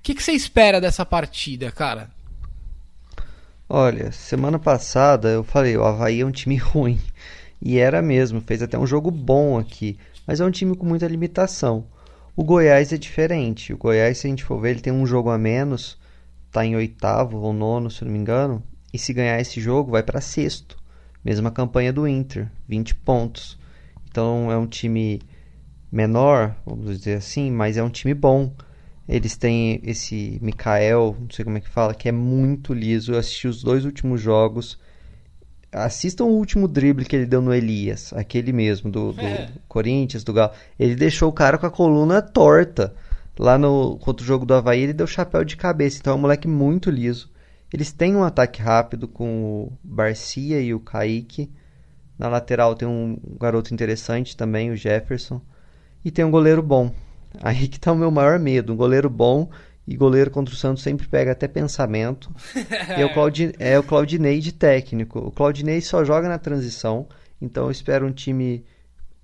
que, 0.04 0.14
que 0.14 0.22
você 0.22 0.34
espera 0.34 0.80
dessa 0.80 1.06
partida, 1.06 1.72
cara? 1.72 2.12
Olha, 3.72 4.12
semana 4.12 4.58
passada 4.58 5.30
eu 5.30 5.44
falei, 5.44 5.78
o 5.78 5.84
Havaí 5.84 6.22
é 6.22 6.26
um 6.26 6.32
time 6.32 6.56
ruim. 6.58 7.00
E 7.62 7.78
era 7.78 8.02
mesmo, 8.02 8.42
fez 8.42 8.64
até 8.64 8.80
um 8.80 8.88
jogo 8.88 9.12
bom 9.12 9.60
aqui. 9.60 9.96
Mas 10.26 10.42
é 10.42 10.46
um 10.46 10.50
time 10.50 10.76
com 10.76 10.88
muita 10.88 11.08
limitação. 11.08 11.86
O 12.36 12.44
Goiás 12.44 12.92
é 12.92 12.98
diferente. 12.98 13.72
O 13.72 13.78
Goiás, 13.78 14.18
se 14.18 14.26
a 14.26 14.30
gente 14.32 14.44
for 14.44 14.60
ver, 14.60 14.72
ele 14.72 14.80
tem 14.80 14.92
um 14.92 15.06
jogo 15.06 15.30
a 15.30 15.38
menos, 15.38 16.00
tá 16.52 16.66
em 16.66 16.76
oitavo 16.76 17.38
ou 17.38 17.54
nono, 17.54 17.92
se 17.92 18.04
não 18.04 18.12
me 18.12 18.18
engano. 18.18 18.64
E 18.92 18.98
se 18.98 19.14
ganhar 19.14 19.40
esse 19.40 19.62
jogo, 19.62 19.92
vai 19.92 20.02
para 20.02 20.20
sexto. 20.20 20.76
Mesma 21.24 21.52
campanha 21.52 21.94
do 21.94 22.08
Inter, 22.08 22.50
20 22.68 22.96
pontos. 22.96 23.56
Então 24.10 24.52
é 24.52 24.58
um 24.58 24.66
time 24.66 25.22
menor, 25.92 26.56
vamos 26.66 26.98
dizer 26.98 27.18
assim, 27.18 27.52
mas 27.52 27.78
é 27.78 27.84
um 27.84 27.90
time 27.90 28.16
bom. 28.16 28.52
Eles 29.10 29.36
têm 29.36 29.82
esse 29.84 30.38
Mikael, 30.40 31.18
não 31.20 31.32
sei 31.32 31.44
como 31.44 31.58
é 31.58 31.62
que 31.62 31.68
fala, 31.68 31.96
que 31.96 32.08
é 32.08 32.12
muito 32.12 32.76
liso. 32.76 33.12
Eu 33.12 33.18
assisti 33.18 33.48
os 33.48 33.64
dois 33.64 33.84
últimos 33.84 34.22
jogos. 34.22 34.78
Assistam 35.72 36.26
o 36.26 36.38
último 36.38 36.68
drible 36.68 37.04
que 37.04 37.16
ele 37.16 37.26
deu 37.26 37.42
no 37.42 37.52
Elias, 37.52 38.14
aquele 38.14 38.54
mesmo, 38.54 38.92
do, 38.92 39.12
do 39.12 39.22
é. 39.22 39.50
Corinthians, 39.68 40.24
do 40.24 40.32
Galo. 40.32 40.52
Ele 40.80 40.94
deixou 40.94 41.28
o 41.28 41.34
cara 41.34 41.58
com 41.58 41.66
a 41.66 41.72
coluna 41.72 42.22
torta. 42.22 42.94
Lá 43.38 43.58
no 43.58 43.98
contra 43.98 44.24
o 44.24 44.28
jogo 44.28 44.46
do 44.46 44.54
Havaí, 44.54 44.82
ele 44.82 44.94
deu 44.94 45.08
chapéu 45.08 45.44
de 45.44 45.58
cabeça. 45.58 45.98
Então 46.00 46.14
é 46.14 46.16
um 46.16 46.20
moleque 46.20 46.48
muito 46.48 46.92
liso. 46.92 47.32
Eles 47.74 47.92
têm 47.92 48.16
um 48.16 48.24
ataque 48.24 48.62
rápido 48.62 49.08
com 49.08 49.64
o 49.64 49.74
Barcia 49.84 50.62
e 50.62 50.72
o 50.72 50.80
Kaique. 50.80 51.50
Na 52.16 52.28
lateral 52.28 52.76
tem 52.76 52.88
um 52.88 53.18
garoto 53.40 53.74
interessante 53.74 54.38
também, 54.38 54.70
o 54.70 54.76
Jefferson. 54.76 55.42
E 56.06 56.12
tem 56.12 56.24
um 56.24 56.32
goleiro 56.32 56.62
bom. 56.62 56.94
Aí 57.42 57.68
que 57.68 57.80
tá 57.80 57.92
o 57.92 57.96
meu 57.96 58.12
maior 58.12 58.40
medo. 58.40 58.74
Um 58.74 58.76
goleiro 58.76 59.10
bom 59.10 59.50
e 59.88 59.96
goleiro 59.96 60.32
contra 60.32 60.54
o 60.54 60.58
Santos 60.58 60.84
sempre 60.84 61.08
pega 61.08 61.32
até 61.32 61.48
pensamento. 61.48 62.34
e 62.98 63.02
é 63.02 63.06
o, 63.06 63.14
Claudinei, 63.14 63.56
é 63.60 63.80
o 63.80 63.84
Claudinei 63.84 64.40
de 64.40 64.52
técnico. 64.52 65.20
O 65.20 65.32
Claudinei 65.32 65.82
só 65.82 66.04
joga 66.04 66.28
na 66.28 66.38
transição. 66.38 67.08
Então 67.42 67.66
eu 67.66 67.72
espero 67.72 68.06
um 68.06 68.12
time 68.12 68.66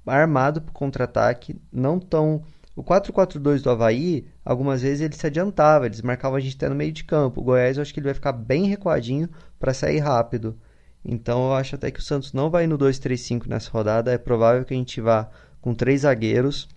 armado 0.05 0.62
para 0.62 0.74
contra-ataque. 0.74 1.55
Não 1.71 2.00
tão. 2.00 2.43
O 2.75 2.83
4-4-2 2.83 3.62
do 3.62 3.69
Havaí, 3.69 4.27
algumas 4.43 4.81
vezes 4.81 5.00
ele 5.00 5.15
se 5.15 5.25
adiantava, 5.25 5.85
eles 5.85 6.01
marcavam 6.01 6.35
a 6.35 6.41
gente 6.41 6.57
até 6.57 6.67
no 6.67 6.75
meio 6.75 6.91
de 6.91 7.05
campo. 7.05 7.39
O 7.39 7.43
Goiás 7.43 7.77
eu 7.77 7.81
acho 7.81 7.93
que 7.93 8.01
ele 8.01 8.07
vai 8.07 8.13
ficar 8.13 8.33
bem 8.33 8.65
recuadinho 8.65 9.29
para 9.57 9.74
sair 9.74 10.00
rápido. 10.00 10.57
Então 11.03 11.45
eu 11.45 11.53
acho 11.53 11.75
até 11.75 11.89
que 11.89 12.00
o 12.00 12.03
Santos 12.03 12.33
não 12.33 12.50
vai 12.50 12.67
no 12.67 12.77
2-3-5 12.77 13.47
nessa 13.47 13.71
rodada. 13.71 14.12
É 14.12 14.17
provável 14.17 14.65
que 14.65 14.74
a 14.74 14.77
gente 14.77 15.00
vá 15.00 15.29
com 15.62 15.74
três 15.74 16.01
zagueiros. 16.01 16.67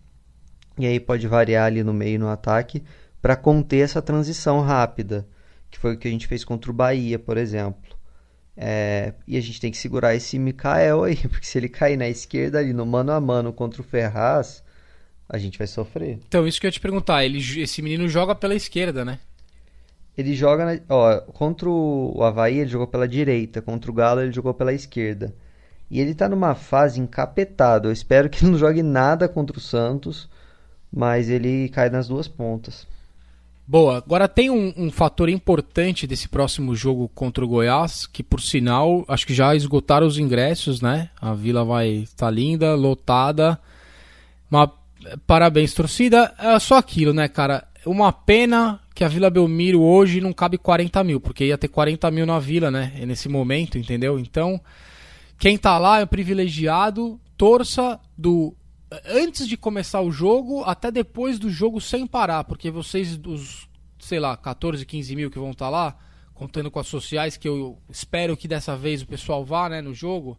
E 0.79 0.87
aí 0.87 1.01
pode 1.01 1.27
variar 1.27 1.67
ali 1.67 1.83
no 1.83 1.93
meio 1.93 2.21
no 2.21 2.29
ataque 2.29 2.83
para 3.21 3.37
conter 3.37 3.81
essa 3.81 4.01
transição 4.01 4.61
rápida, 4.61 5.27
que 5.71 5.79
foi 5.79 5.95
o 5.95 5.99
que 5.99 6.07
a 6.07 6.11
gente 6.11 6.27
fez 6.27 6.45
contra 6.45 6.71
o 6.71 6.75
Bahia, 6.75 7.19
por 7.19 7.37
exemplo. 7.37 7.97
É, 8.57 9.15
e 9.27 9.37
a 9.37 9.41
gente 9.41 9.61
tem 9.61 9.71
que 9.71 9.79
segurar 9.79 10.15
esse 10.15 10.39
Mikael 10.39 11.05
aí, 11.05 11.17
porque 11.29 11.47
se 11.47 11.59
ele 11.59 11.69
cair 11.69 11.97
na 11.97 12.09
esquerda 12.09 12.59
ali 12.59 12.73
no 12.73 12.87
mano 12.87 13.13
a 13.13 13.21
mano 13.21 13.53
contra 13.53 13.81
o 13.81 13.85
Ferraz, 13.85 14.63
a 15.29 15.39
gente 15.39 15.59
vai 15.59 15.67
sofrer. 15.67 16.19
Então, 16.27 16.47
isso 16.47 16.61
que 16.61 16.67
eu 16.67 16.69
ia 16.69 16.73
te 16.73 16.81
perguntar, 16.81 17.25
ele, 17.25 17.39
esse 17.61 17.83
menino 17.83 18.09
joga 18.09 18.35
pela 18.35 18.55
esquerda, 18.55 19.05
né? 19.05 19.19
Ele 20.17 20.35
joga, 20.35 20.65
na, 20.65 20.81
ó, 20.89 21.21
contra 21.21 21.69
o 21.69 22.25
Havaí 22.25 22.59
ele 22.59 22.71
jogou 22.71 22.89
pela 22.89 23.07
direita, 23.07 23.63
contra 23.63 23.89
o 23.91 23.95
Galo 23.95 24.21
ele 24.21 24.33
jogou 24.33 24.53
pela 24.53 24.73
esquerda. 24.73 25.33
E 25.89 26.01
ele 26.01 26.15
tá 26.15 26.29
numa 26.29 26.55
fase 26.57 27.01
encapetada. 27.01 27.89
Eu 27.89 27.93
espero 27.93 28.29
que 28.29 28.45
não 28.45 28.59
jogue 28.59 28.83
nada 28.83 29.29
contra 29.29 29.57
o 29.57 29.61
Santos, 29.61 30.29
mas 30.93 31.29
ele 31.29 31.69
cai 31.69 31.91
nas 31.91 32.09
duas 32.09 32.29
pontas. 32.29 32.87
Boa. 33.67 33.99
Agora 33.99 34.27
tem 34.27 34.49
um, 34.49 34.73
um, 34.77 34.91
fator 34.91 35.29
importante 35.29 36.07
desse 36.07 36.27
próximo 36.27 36.75
jogo 36.75 37.07
contra 37.15 37.45
o 37.45 37.49
Goiás, 37.49 38.07
que 38.07 38.23
por 38.23 38.41
sinal, 38.41 39.05
acho 39.07 39.27
que 39.27 39.35
já 39.35 39.55
esgotaram 39.55 40.07
os 40.07 40.19
ingressos, 40.19 40.81
né? 40.81 41.11
A 41.21 41.35
vila 41.35 41.63
vai 41.67 41.89
estar 41.89 42.27
tá 42.27 42.31
linda, 42.31 42.75
lotada. 42.75 43.61
Mas, 44.49 44.71
parabéns, 45.27 45.75
torcida. 45.75 46.33
É 46.39 46.59
só 46.59 46.79
aquilo, 46.79 47.13
né, 47.13 47.29
cara? 47.29 47.69
Uma 47.85 48.11
pena 48.11 48.81
que 48.95 49.05
a 49.05 49.09
Vila 49.09 49.29
Belmiro 49.29 49.83
hoje 49.83 50.21
não 50.21 50.33
cabe 50.33 50.57
40 50.57 51.05
mil, 51.05 51.21
porque 51.21 51.45
ia 51.45 51.59
ter 51.59 51.69
40 51.69 52.11
mil 52.11 52.25
na 52.25 52.39
vila, 52.39 52.71
né? 52.71 52.93
Nesse 53.07 53.29
momento, 53.29 53.77
entendeu? 53.77 54.19
Então, 54.19 54.59
quem 55.39 55.59
tá 55.59 55.79
lá 55.79 56.01
é 56.01 56.07
privilegiado, 56.07 57.21
torça 57.37 58.01
do 58.17 58.57
antes 59.05 59.47
de 59.47 59.57
começar 59.57 60.01
o 60.01 60.11
jogo 60.11 60.63
até 60.65 60.91
depois 60.91 61.39
do 61.39 61.51
jogo 61.51 61.81
sem 61.81 62.07
parar, 62.07 62.45
porque 62.45 62.71
vocês, 62.71 63.19
os, 63.27 63.69
sei 63.99 64.19
lá, 64.19 64.37
14, 64.37 64.85
15 64.85 65.17
mil 65.17 65.31
que 65.31 65.39
vão 65.39 65.51
estar 65.51 65.67
tá 65.67 65.71
lá, 65.71 65.99
contando 66.35 66.71
com 66.71 66.79
as 66.79 66.87
sociais, 66.87 67.37
que 67.37 67.49
eu 67.49 67.79
espero 67.91 68.37
que 68.37 68.47
dessa 68.47 68.77
vez 68.77 69.03
o 69.03 69.07
pessoal 69.07 69.45
vá 69.45 69.69
né, 69.69 69.83
no 69.83 69.93
jogo, 69.93 70.39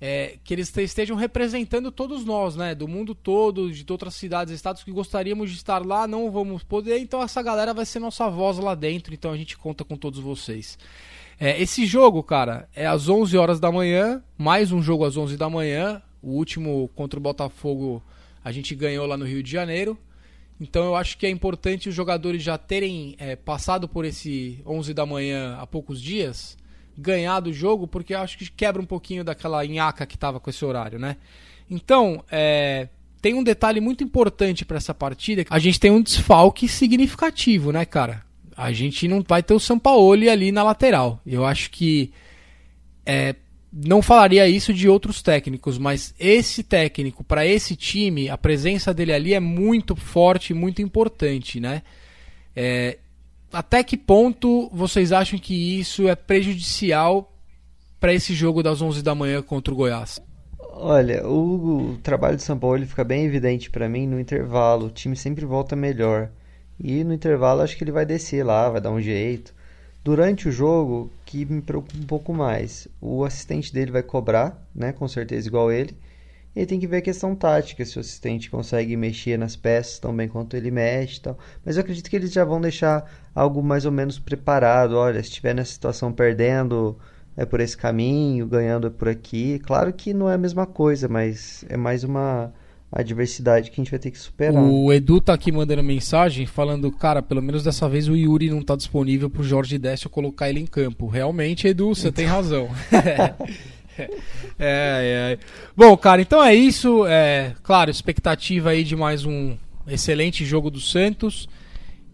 é, 0.00 0.38
que 0.44 0.54
eles 0.54 0.74
estejam 0.76 1.16
representando 1.16 1.90
todos 1.90 2.24
nós, 2.24 2.54
né? 2.54 2.74
Do 2.74 2.86
mundo 2.86 3.14
todo, 3.14 3.72
de 3.72 3.84
outras 3.90 4.14
cidades 4.14 4.52
estados 4.52 4.84
que 4.84 4.92
gostaríamos 4.92 5.50
de 5.50 5.56
estar 5.56 5.84
lá, 5.84 6.06
não 6.06 6.30
vamos 6.30 6.62
poder, 6.62 6.98
então 6.98 7.22
essa 7.22 7.42
galera 7.42 7.72
vai 7.72 7.86
ser 7.86 7.98
nossa 7.98 8.28
voz 8.28 8.58
lá 8.58 8.74
dentro, 8.74 9.14
então 9.14 9.32
a 9.32 9.36
gente 9.36 9.56
conta 9.56 9.84
com 9.84 9.96
todos 9.96 10.20
vocês. 10.20 10.78
É, 11.38 11.60
esse 11.60 11.84
jogo, 11.84 12.22
cara, 12.22 12.68
é 12.74 12.86
às 12.86 13.08
11 13.08 13.36
horas 13.36 13.60
da 13.60 13.70
manhã, 13.70 14.22
mais 14.38 14.72
um 14.72 14.80
jogo 14.80 15.04
às 15.04 15.16
11 15.16 15.36
da 15.36 15.50
manhã. 15.50 16.00
O 16.26 16.30
último 16.30 16.90
contra 16.96 17.20
o 17.20 17.22
Botafogo 17.22 18.02
a 18.44 18.50
gente 18.50 18.74
ganhou 18.74 19.06
lá 19.06 19.16
no 19.16 19.24
Rio 19.24 19.44
de 19.44 19.50
Janeiro. 19.50 19.96
Então 20.60 20.84
eu 20.84 20.96
acho 20.96 21.16
que 21.16 21.24
é 21.24 21.30
importante 21.30 21.88
os 21.88 21.94
jogadores 21.94 22.42
já 22.42 22.58
terem 22.58 23.14
é, 23.16 23.36
passado 23.36 23.88
por 23.88 24.04
esse 24.04 24.60
11 24.66 24.92
da 24.92 25.06
manhã 25.06 25.56
há 25.60 25.66
poucos 25.68 26.02
dias 26.02 26.58
ganhar 26.98 27.38
do 27.38 27.52
jogo, 27.52 27.86
porque 27.86 28.12
eu 28.12 28.18
acho 28.18 28.36
que 28.38 28.50
quebra 28.50 28.82
um 28.82 28.86
pouquinho 28.86 29.22
daquela 29.22 29.64
nhaca 29.64 30.04
que 30.04 30.18
tava 30.18 30.40
com 30.40 30.50
esse 30.50 30.64
horário, 30.64 30.98
né? 30.98 31.16
Então, 31.70 32.24
é, 32.28 32.88
tem 33.22 33.34
um 33.34 33.44
detalhe 33.44 33.80
muito 33.80 34.02
importante 34.02 34.64
para 34.64 34.78
essa 34.78 34.94
partida. 34.94 35.44
A 35.48 35.58
gente 35.60 35.78
tem 35.78 35.90
um 35.90 36.02
desfalque 36.02 36.66
significativo, 36.66 37.70
né, 37.70 37.84
cara? 37.84 38.24
A 38.56 38.72
gente 38.72 39.06
não 39.06 39.22
vai 39.22 39.42
ter 39.42 39.54
o 39.54 39.60
Sampaoli 39.60 40.28
ali 40.28 40.50
na 40.50 40.62
lateral. 40.62 41.20
Eu 41.24 41.44
acho 41.44 41.70
que 41.70 42.10
é, 43.04 43.36
não 43.84 44.00
falaria 44.00 44.48
isso 44.48 44.72
de 44.72 44.88
outros 44.88 45.20
técnicos, 45.20 45.76
mas 45.76 46.14
esse 46.18 46.62
técnico 46.62 47.22
para 47.22 47.44
esse 47.44 47.76
time, 47.76 48.30
a 48.30 48.38
presença 48.38 48.94
dele 48.94 49.12
ali 49.12 49.34
é 49.34 49.40
muito 49.40 49.94
forte, 49.94 50.54
muito 50.54 50.80
importante, 50.80 51.60
né? 51.60 51.82
É, 52.54 52.96
até 53.52 53.84
que 53.84 53.96
ponto 53.96 54.70
vocês 54.72 55.12
acham 55.12 55.38
que 55.38 55.78
isso 55.78 56.08
é 56.08 56.14
prejudicial 56.14 57.30
para 58.00 58.14
esse 58.14 58.32
jogo 58.32 58.62
das 58.62 58.80
11 58.80 59.02
da 59.02 59.14
manhã 59.14 59.42
contra 59.42 59.74
o 59.74 59.76
Goiás? 59.76 60.22
Olha, 60.78 61.26
o, 61.26 61.92
o 61.92 61.98
trabalho 62.02 62.36
de 62.36 62.42
São 62.42 62.58
Paulo 62.58 62.84
fica 62.86 63.04
bem 63.04 63.24
evidente 63.24 63.70
para 63.70 63.88
mim 63.88 64.06
no 64.06 64.20
intervalo. 64.20 64.86
O 64.86 64.90
time 64.90 65.16
sempre 65.16 65.44
volta 65.44 65.74
melhor. 65.74 66.30
E 66.78 67.02
no 67.02 67.14
intervalo 67.14 67.62
acho 67.62 67.76
que 67.76 67.84
ele 67.84 67.92
vai 67.92 68.04
descer 68.04 68.44
lá, 68.44 68.68
vai 68.68 68.80
dar 68.80 68.90
um 68.90 69.00
jeito. 69.00 69.54
Durante 70.06 70.48
o 70.48 70.52
jogo, 70.52 71.10
que 71.24 71.44
me 71.44 71.60
preocupa 71.60 71.98
um 71.98 72.06
pouco 72.06 72.32
mais, 72.32 72.86
o 73.00 73.24
assistente 73.24 73.74
dele 73.74 73.90
vai 73.90 74.04
cobrar, 74.04 74.56
né, 74.72 74.92
com 74.92 75.08
certeza 75.08 75.48
igual 75.48 75.72
ele. 75.72 75.96
E 76.54 76.64
tem 76.64 76.78
que 76.78 76.86
ver 76.86 76.98
a 76.98 77.02
questão 77.02 77.34
tática, 77.34 77.84
se 77.84 77.96
o 77.96 78.00
assistente 78.00 78.48
consegue 78.48 78.96
mexer 78.96 79.36
nas 79.36 79.56
peças 79.56 79.98
tão 79.98 80.14
bem 80.14 80.28
quanto 80.28 80.56
ele 80.56 80.70
mexe 80.70 81.18
e 81.18 81.22
tal. 81.22 81.36
Mas 81.64 81.76
eu 81.76 81.80
acredito 81.80 82.08
que 82.08 82.14
eles 82.14 82.32
já 82.32 82.44
vão 82.44 82.60
deixar 82.60 83.10
algo 83.34 83.60
mais 83.64 83.84
ou 83.84 83.90
menos 83.90 84.16
preparado. 84.16 84.92
Olha, 84.92 85.20
se 85.20 85.28
estiver 85.28 85.56
nessa 85.56 85.72
situação 85.72 86.12
perdendo, 86.12 86.96
é 87.36 87.44
por 87.44 87.58
esse 87.58 87.76
caminho, 87.76 88.46
ganhando 88.46 88.86
é 88.86 88.90
por 88.90 89.08
aqui. 89.08 89.58
Claro 89.58 89.92
que 89.92 90.14
não 90.14 90.30
é 90.30 90.34
a 90.34 90.38
mesma 90.38 90.66
coisa, 90.66 91.08
mas 91.08 91.64
é 91.68 91.76
mais 91.76 92.04
uma 92.04 92.52
adversidade 92.90 93.70
que 93.70 93.80
a 93.80 93.82
gente 93.84 93.90
vai 93.90 93.98
ter 93.98 94.10
que 94.10 94.18
superar. 94.18 94.62
O 94.62 94.92
Edu 94.92 95.20
tá 95.20 95.34
aqui 95.34 95.50
mandando 95.50 95.82
mensagem 95.82 96.46
falando, 96.46 96.90
cara, 96.90 97.22
pelo 97.22 97.42
menos 97.42 97.62
dessa 97.64 97.88
vez 97.88 98.08
o 98.08 98.16
Yuri 98.16 98.50
não 98.50 98.62
tá 98.62 98.76
disponível 98.76 99.28
pro 99.28 99.42
Jorge 99.42 99.78
Décio 99.78 100.08
colocar 100.08 100.48
ele 100.48 100.60
em 100.60 100.66
campo. 100.66 101.06
Realmente, 101.06 101.66
Edu, 101.66 101.94
você 101.94 102.12
tem 102.12 102.26
razão. 102.26 102.68
é, 104.58 104.58
é. 104.58 105.38
Bom, 105.76 105.96
cara, 105.96 106.22
então 106.22 106.42
é 106.42 106.54
isso. 106.54 107.04
É, 107.06 107.54
claro, 107.62 107.90
expectativa 107.90 108.70
aí 108.70 108.84
de 108.84 108.94
mais 108.94 109.24
um 109.24 109.56
excelente 109.86 110.44
jogo 110.44 110.70
do 110.70 110.80
Santos. 110.80 111.48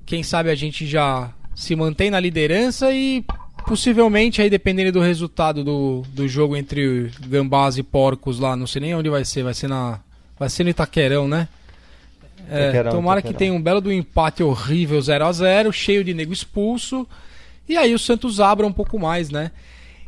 Quem 0.05 0.23
sabe 0.23 0.51
a 0.51 0.55
gente 0.55 0.87
já 0.87 1.33
se 1.55 1.77
mantém 1.77 2.11
na 2.11 2.19
liderança 2.19 2.93
e 2.93 3.25
possivelmente 3.67 4.43
aí 4.43 4.51
dependendo 4.51 4.93
do 4.93 5.01
resultado 5.01 5.63
do, 5.63 6.03
do 6.09 6.27
jogo 6.27 6.57
entre 6.57 7.11
Gambás 7.29 7.79
e 7.79 7.83
Porcos 7.83 8.41
lá, 8.41 8.57
não 8.57 8.67
sei 8.67 8.81
nem 8.81 8.95
onde 8.95 9.09
vai 9.09 9.25
ser, 9.25 9.45
vai 9.45 9.55
ser 9.55 9.69
na 9.69 10.01
vai 10.43 10.49
ser 10.49 10.65
no 10.65 10.71
Itaquerão, 10.71 11.29
né? 11.29 11.49
É, 12.51 12.83
tomara 12.91 13.23
que 13.23 13.33
tenha 13.33 13.53
um 13.53 13.63
belo 13.63 13.81
do 13.81 13.93
empate 13.93 14.43
horrível 14.43 15.01
0 15.01 15.25
a 15.25 15.33
0 15.33 15.73
cheio 15.73 16.03
de 16.03 16.13
nego 16.13 16.33
expulso. 16.33 17.07
E 17.69 17.77
aí 17.77 17.95
o 17.95 17.99
Santos 17.99 18.41
abra 18.41 18.67
um 18.67 18.73
pouco 18.73 18.99
mais, 18.99 19.31
né? 19.31 19.53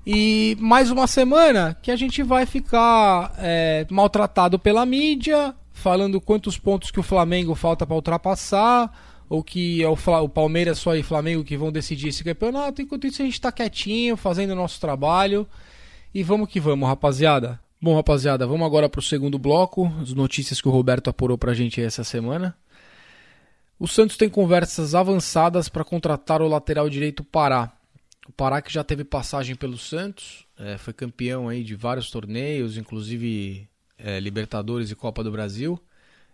E 0.05 0.57
mais 0.59 0.90
uma 0.90 1.07
semana 1.07 1.77
que 1.81 1.90
a 1.92 1.97
gente 1.97 2.20
vai 2.23 2.47
ficar 2.47 3.33
é, 3.38 3.87
maltratado 3.88 4.59
pela 4.59 4.85
mídia, 4.85 5.55
falando 5.73 6.20
quantos 6.20 6.59
pontos 6.59 6.90
que 6.90 6.99
o 6.99 7.05
Flamengo 7.05 7.55
falta 7.55 7.87
para 7.87 7.94
ultrapassar, 7.94 8.92
ou 9.31 9.40
que 9.40 9.85
é 9.85 9.88
o, 9.88 9.97
o 10.25 10.29
Palmeiras 10.29 10.79
só 10.79 10.97
e 10.97 11.03
Flamengo 11.05 11.44
que 11.44 11.57
vão 11.57 11.70
decidir 11.70 12.09
esse 12.09 12.25
campeonato. 12.25 12.83
Enquanto 12.83 13.07
isso, 13.07 13.23
a 13.23 13.25
gente 13.25 13.35
está 13.35 13.53
quietinho, 13.53 14.16
fazendo 14.16 14.51
o 14.51 14.57
nosso 14.57 14.81
trabalho. 14.81 15.47
E 16.12 16.25
vamos 16.25 16.49
que 16.49 16.59
vamos, 16.59 16.88
rapaziada. 16.88 17.63
Bom, 17.85 17.94
rapaziada, 17.97 18.47
vamos 18.47 18.64
agora 18.64 18.88
para 18.88 18.99
o 18.99 19.03
segundo 19.03 19.38
bloco, 19.38 19.92
as 20.01 20.14
notícias 20.14 20.59
que 20.59 20.66
o 20.66 20.70
Roberto 20.70 21.11
apurou 21.11 21.37
para 21.37 21.51
a 21.51 21.55
gente 21.55 21.83
essa 21.83 22.03
semana. 22.03 22.57
O 23.79 23.87
Santos 23.87 24.16
tem 24.16 24.27
conversas 24.27 24.94
avançadas 24.94 25.68
para 25.68 25.85
contratar 25.85 26.40
o 26.40 26.49
lateral 26.49 26.88
direito 26.88 27.23
Pará. 27.23 27.77
O 28.27 28.33
Pará 28.33 28.62
que 28.62 28.73
já 28.73 28.83
teve 28.83 29.05
passagem 29.05 29.55
pelo 29.55 29.77
Santos, 29.77 30.47
é, 30.57 30.79
foi 30.79 30.94
campeão 30.94 31.47
aí 31.47 31.62
de 31.62 31.75
vários 31.75 32.11
torneios, 32.11 32.79
inclusive 32.79 33.68
é, 33.99 34.18
Libertadores 34.18 34.90
e 34.90 34.94
Copa 34.94 35.23
do 35.23 35.31
Brasil. 35.31 35.79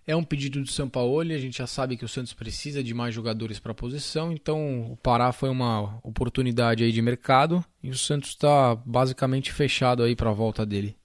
É 0.06 0.14
um 0.14 0.22
pedido 0.22 0.62
do 0.62 1.24
e 1.24 1.34
a 1.34 1.38
gente 1.38 1.58
já 1.58 1.66
sabe 1.66 1.96
que 1.96 2.04
o 2.04 2.08
Santos 2.08 2.32
precisa 2.32 2.80
de 2.80 2.94
mais 2.94 3.12
jogadores 3.12 3.58
para 3.58 3.72
a 3.72 3.74
posição, 3.74 4.30
então 4.30 4.92
o 4.92 4.96
Pará 4.96 5.32
foi 5.32 5.48
uma 5.48 5.98
oportunidade 6.04 6.84
aí 6.84 6.92
de 6.92 7.02
mercado 7.02 7.64
e 7.82 7.90
o 7.90 7.98
Santos 7.98 8.30
está 8.30 8.76
basicamente 8.76 9.52
fechado 9.52 10.04
aí 10.04 10.14
para 10.14 10.30
a 10.30 10.32
volta 10.32 10.64
dele. 10.64 10.99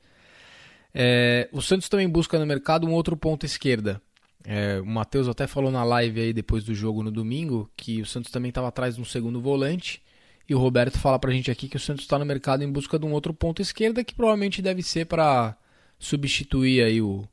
É, 0.97 1.49
o 1.51 1.61
Santos 1.61 1.89
também 1.89 2.07
busca 2.07 2.39
no 2.39 2.45
mercado 2.45 2.87
um 2.87 2.93
outro 2.93 3.17
ponto 3.17 3.45
esquerda. 3.45 4.01
É, 4.45 4.79
o 4.79 4.85
Matheus 4.85 5.27
até 5.27 5.45
falou 5.45 5.69
na 5.69 5.83
live 5.83 6.21
aí 6.21 6.31
depois 6.31 6.63
do 6.63 6.73
jogo 6.73 7.03
no 7.03 7.11
domingo 7.11 7.69
que 7.75 8.01
o 8.01 8.05
Santos 8.05 8.31
também 8.31 8.49
estava 8.49 8.69
atrás 8.69 8.95
de 8.95 9.01
um 9.01 9.05
segundo 9.05 9.41
volante 9.41 10.01
e 10.47 10.55
o 10.55 10.59
Roberto 10.59 10.97
fala 10.99 11.19
pra 11.19 11.31
gente 11.31 11.51
aqui 11.51 11.67
que 11.67 11.75
o 11.75 11.79
Santos 11.79 12.05
está 12.05 12.17
no 12.17 12.25
mercado 12.25 12.63
em 12.63 12.71
busca 12.71 12.97
de 12.97 13.05
um 13.05 13.11
outro 13.11 13.33
ponto 13.33 13.61
esquerda 13.61 14.03
que 14.03 14.13
provavelmente 14.13 14.61
deve 14.61 14.81
ser 14.83 15.05
para 15.05 15.57
substituir 15.99 16.83
aí 16.83 17.01
o, 17.01 17.27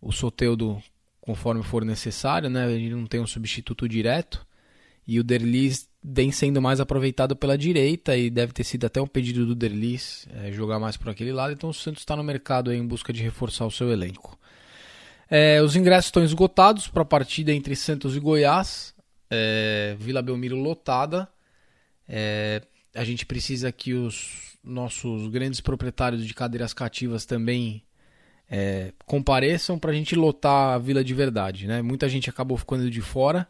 o 0.00 0.10
Soteudo 0.10 0.82
conforme 1.20 1.62
for 1.62 1.84
necessário, 1.84 2.48
né? 2.48 2.68
Gente 2.70 2.94
não 2.94 3.06
tem 3.06 3.20
um 3.20 3.26
substituto 3.26 3.88
direto. 3.88 4.46
E 5.06 5.20
o 5.20 5.24
Derlis 5.24 5.88
vem 6.08 6.30
sendo 6.30 6.62
mais 6.62 6.78
aproveitado 6.78 7.34
pela 7.34 7.58
direita 7.58 8.16
e 8.16 8.30
deve 8.30 8.52
ter 8.52 8.62
sido 8.62 8.84
até 8.86 9.02
um 9.02 9.08
pedido 9.08 9.44
do 9.44 9.56
Derlis 9.56 10.28
é, 10.30 10.52
jogar 10.52 10.78
mais 10.78 10.96
por 10.96 11.10
aquele 11.10 11.32
lado. 11.32 11.52
Então 11.52 11.70
o 11.70 11.74
Santos 11.74 12.02
está 12.02 12.14
no 12.14 12.22
mercado 12.22 12.72
em 12.72 12.86
busca 12.86 13.12
de 13.12 13.20
reforçar 13.22 13.66
o 13.66 13.70
seu 13.70 13.90
elenco. 13.90 14.38
É, 15.28 15.60
os 15.60 15.74
ingressos 15.74 16.06
estão 16.06 16.22
esgotados 16.22 16.86
para 16.86 17.02
a 17.02 17.04
partida 17.06 17.52
entre 17.52 17.74
Santos 17.74 18.16
e 18.16 18.20
Goiás. 18.20 18.94
É, 19.28 19.96
Vila 19.98 20.22
Belmiro 20.22 20.56
lotada. 20.56 21.28
É, 22.08 22.62
a 22.94 23.02
gente 23.02 23.26
precisa 23.26 23.72
que 23.72 23.92
os 23.92 24.56
nossos 24.62 25.26
grandes 25.26 25.60
proprietários 25.60 26.24
de 26.24 26.32
cadeiras 26.32 26.72
cativas 26.72 27.26
também 27.26 27.82
é, 28.48 28.92
compareçam 29.06 29.76
para 29.76 29.90
a 29.90 29.94
gente 29.94 30.14
lotar 30.14 30.74
a 30.74 30.78
vila 30.78 31.02
de 31.02 31.14
verdade. 31.14 31.66
Né? 31.66 31.82
Muita 31.82 32.08
gente 32.08 32.30
acabou 32.30 32.56
ficando 32.56 32.88
de 32.88 33.00
fora, 33.00 33.48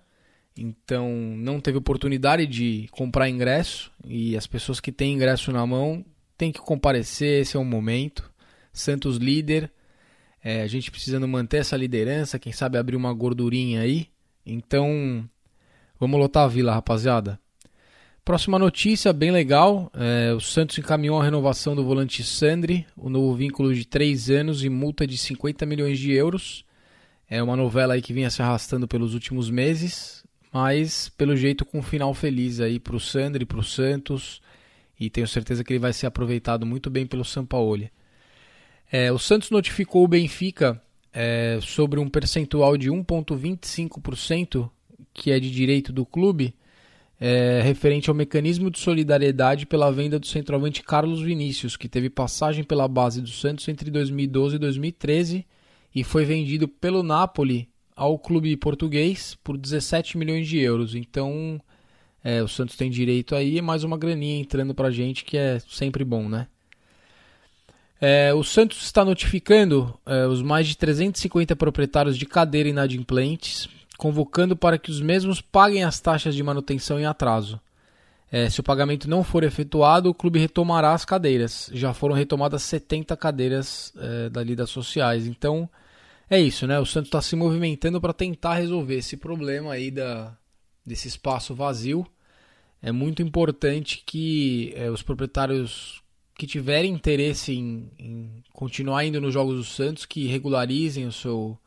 então 0.57 1.11
não 1.37 1.61
teve 1.61 1.79
oportunidade 1.79 2.47
de 2.47 2.89
comprar 2.91 3.29
ingresso 3.29 3.93
e 4.07 4.37
as 4.37 4.47
pessoas 4.47 4.81
que 4.81 4.91
têm 4.91 5.15
ingresso 5.15 5.53
na 5.53 5.67
mão 5.67 6.05
têm 6.37 6.51
que 6.51 6.61
comparecer. 6.61 7.43
Esse 7.43 7.57
é 7.57 7.61
o 7.61 7.65
momento. 7.65 8.33
Santos 8.73 9.17
líder, 9.17 9.71
é, 10.43 10.63
a 10.63 10.67
gente 10.67 10.91
precisando 10.91 11.27
manter 11.27 11.59
essa 11.59 11.77
liderança, 11.77 12.39
quem 12.39 12.53
sabe 12.53 12.79
abrir 12.79 12.97
uma 12.97 13.13
gordurinha 13.13 13.81
aí. 13.81 14.09
Então 14.45 15.29
vamos 15.99 16.19
lotar 16.19 16.45
a 16.45 16.49
vila, 16.49 16.73
rapaziada. 16.73 17.39
Próxima 18.25 18.59
notícia, 18.59 19.13
bem 19.13 19.31
legal. 19.31 19.91
É, 19.95 20.33
o 20.35 20.41
Santos 20.41 20.77
encaminhou 20.77 21.21
a 21.21 21.25
renovação 21.25 21.77
do 21.77 21.85
volante 21.85 22.25
Sandri, 22.25 22.85
o 22.97 23.09
novo 23.09 23.35
vínculo 23.37 23.73
de 23.73 23.87
3 23.87 24.31
anos 24.31 24.65
e 24.65 24.69
multa 24.69 25.07
de 25.07 25.17
50 25.17 25.65
milhões 25.65 25.99
de 25.99 26.13
euros. 26.13 26.65
É 27.29 27.41
uma 27.43 27.57
novela 27.57 27.95
aí 27.95 28.03
que 28.03 28.13
vinha 28.13 28.29
se 28.29 28.43
arrastando 28.43 28.89
pelos 28.89 29.15
últimos 29.15 29.49
meses, 29.49 30.25
mas 30.53 31.09
pelo 31.11 31.37
jeito 31.37 31.65
com 31.65 31.79
um 31.79 31.83
final 31.83 32.13
feliz 32.15 32.61
aí 32.61 32.79
para 32.79 32.97
o 32.97 33.01
Sandri, 33.01 33.45
para 33.45 33.59
o 33.59 33.65
Santos, 33.65 34.41
e 34.99 35.11
tenho 35.11 35.29
certeza 35.29 35.63
que 35.63 35.73
ele 35.73 35.81
vai 35.81 35.93
ser 35.93 36.07
aproveitado 36.07 36.65
muito 36.65 36.89
bem 36.89 37.07
pelo 37.07 37.25
Sampaoli. 37.25 37.91
É, 38.91 39.13
o 39.13 39.19
Santos 39.19 39.51
notificou 39.51 40.05
o 40.05 40.09
Benfica 40.09 40.81
é, 41.13 41.59
sobre 41.61 41.99
um 41.99 42.09
percentual 42.09 42.77
de 42.77 42.91
1,25% 42.91 44.71
que 45.13 45.31
é 45.31 45.41
de 45.41 45.51
direito 45.51 45.93
do 45.93 46.05
clube 46.05 46.55
é, 47.19 47.61
referente 47.63 48.11
ao 48.11 48.15
mecanismo 48.15 48.71
de 48.71 48.79
solidariedade 48.79 49.65
pela 49.65 49.91
venda 49.91 50.19
do 50.19 50.27
centroavante 50.27 50.83
Carlos 50.83 51.23
Vinícius, 51.23 51.77
que 51.77 51.89
teve 51.89 52.11
passagem 52.11 52.63
pela 52.63 52.87
base 52.87 53.23
do 53.23 53.31
Santos 53.31 53.67
entre 53.69 53.91
2012 53.91 54.57
e 54.57 54.59
2013 54.59 55.47
e 55.95 56.05
foi 56.05 56.25
vendido 56.25 56.69
pelo 56.69 57.03
Napoli 57.03 57.69
ao 57.97 58.19
clube 58.19 58.57
português 58.57 59.37
por 59.43 59.57
17 59.57 60.19
milhões 60.19 60.47
de 60.47 60.59
euros. 60.59 60.95
Então, 60.95 61.61
é, 62.23 62.43
o 62.43 62.49
Santos 62.49 62.77
tem 62.77 62.91
direito 62.91 63.35
aí, 63.35 63.61
mais 63.63 63.83
uma 63.83 63.97
graninha 63.97 64.39
entrando 64.39 64.75
para 64.75 64.89
a 64.89 64.91
gente, 64.93 65.25
que 65.25 65.39
é 65.39 65.59
sempre 65.67 66.05
bom, 66.05 66.29
né? 66.29 66.47
É, 67.99 68.35
o 68.35 68.45
Santos 68.45 68.83
está 68.83 69.03
notificando 69.03 69.99
é, 70.05 70.27
os 70.27 70.43
mais 70.43 70.69
de 70.69 70.77
350 70.77 71.57
proprietários 71.57 72.19
de 72.19 72.27
cadeira 72.27 72.69
inadimplentes 72.69 73.69
convocando 73.97 74.57
para 74.57 74.79
que 74.79 74.91
os 74.91 75.01
mesmos 75.01 75.41
paguem 75.41 75.83
as 75.83 75.99
taxas 76.01 76.35
de 76.35 76.43
manutenção 76.43 77.01
em 77.01 77.07
atraso. 77.07 77.61
É, 78.31 78.51
se 78.51 78.61
o 78.61 78.63
pagamento 78.63 79.09
não 79.09 79.23
for 79.25 79.45
efetuado, 79.45 80.11
o 80.11 80.15
clube 80.15 80.39
retomará 80.39 80.93
as 80.93 81.05
cadeiras. 81.05 81.71
Já 81.73 81.95
foram 81.95 82.15
retomadas 82.15 82.63
70 82.63 83.17
cadeiras 83.17 83.93
é, 83.97 84.29
dali 84.29 84.55
das 84.55 84.71
sociais. 84.71 85.27
Então 85.27 85.69
é 86.29 86.41
isso, 86.41 86.67
né? 86.67 86.79
O 86.79 86.87
Santos 86.87 87.09
está 87.09 87.23
se 87.23 87.37
movimentando 87.37 88.01
para 88.01 88.13
tentar 88.13 88.55
resolver 88.55 88.97
esse 88.97 89.17
problema 89.17 89.73
aí 89.73 89.91
da, 89.91 90.37
desse 90.85 91.09
espaço 91.09 91.55
vazio. 91.55 92.07
É 92.83 92.93
muito 92.93 93.23
importante 93.23 94.03
que 94.05 94.73
é, 94.77 94.91
os 94.91 95.03
proprietários 95.03 96.03
que 96.37 96.47
tiverem 96.47 96.93
interesse 96.93 97.53
em, 97.53 97.91
em 97.99 98.43
continuar 98.53 99.05
indo 99.05 99.21
nos 99.21 99.33
jogos 99.33 99.57
do 99.57 99.65
Santos, 99.65 100.05
que 100.05 100.27
regularizem 100.27 101.07
o 101.07 101.13
seu 101.13 101.59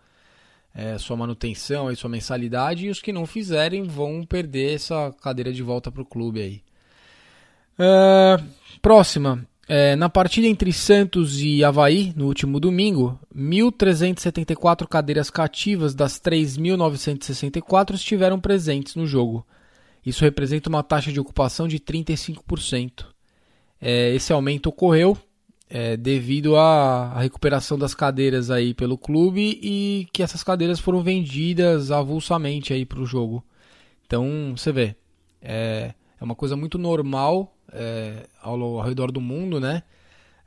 é, 0.74 0.98
sua 0.98 1.18
manutenção 1.18 1.92
e 1.92 1.96
sua 1.96 2.10
mensalidade, 2.10 2.86
e 2.86 2.90
os 2.90 3.02
que 3.02 3.12
não 3.12 3.26
fizerem 3.26 3.84
vão 3.84 4.24
perder 4.24 4.76
essa 4.76 5.12
cadeira 5.22 5.52
de 5.52 5.64
volta 5.64 5.92
para 5.92 6.02
o 6.02 6.06
clube 6.06 6.42
aí. 6.42 6.64
É, 7.78 8.38
próxima. 8.82 9.48
É, 9.72 9.96
na 9.96 10.10
partida 10.10 10.48
entre 10.48 10.74
Santos 10.74 11.40
e 11.40 11.64
Havaí, 11.64 12.12
no 12.16 12.26
último 12.26 12.60
domingo, 12.60 13.20
1.374 13.32 14.88
cadeiras 14.88 15.30
cativas 15.30 15.94
das 15.94 16.20
3.964 16.20 17.94
estiveram 17.94 18.40
presentes 18.40 18.96
no 18.96 19.06
jogo. 19.06 19.46
Isso 20.04 20.24
representa 20.24 20.70
uma 20.70 20.82
taxa 20.82 21.12
de 21.12 21.20
ocupação 21.20 21.68
de 21.68 21.80
35%. 21.80 23.06
É, 23.80 24.12
esse 24.16 24.34
aumento 24.34 24.70
ocorreu 24.70 25.16
é, 25.70 25.96
devido 25.96 26.56
à, 26.56 27.12
à, 27.12 27.20
recuperação 27.22 27.78
das 27.78 27.94
cadeiras 27.94 28.50
aí 28.50 28.74
pelo 28.74 28.98
clube 28.98 29.60
e 29.62 30.08
que 30.12 30.24
essas 30.24 30.44
cadeiras 30.44 30.80
foram 30.80 31.04
vendidas 31.04 31.92
avulsamente 31.92 32.74
aí 32.74 32.88
para 32.88 33.02
o 33.02 33.06
jogo. 33.06 33.46
Então 34.08 34.52
você 34.58 34.72
vê, 34.72 34.96
é, 35.40 35.94
é 36.20 36.24
uma 36.24 36.34
coisa 36.34 36.56
muito 36.58 36.80
normal 36.80 37.56
é, 37.74 38.28
ao, 38.42 38.62
ao 38.62 38.82
redor 38.82 39.12
do 39.12 39.22
mundo, 39.22 39.60
né? 39.60 39.84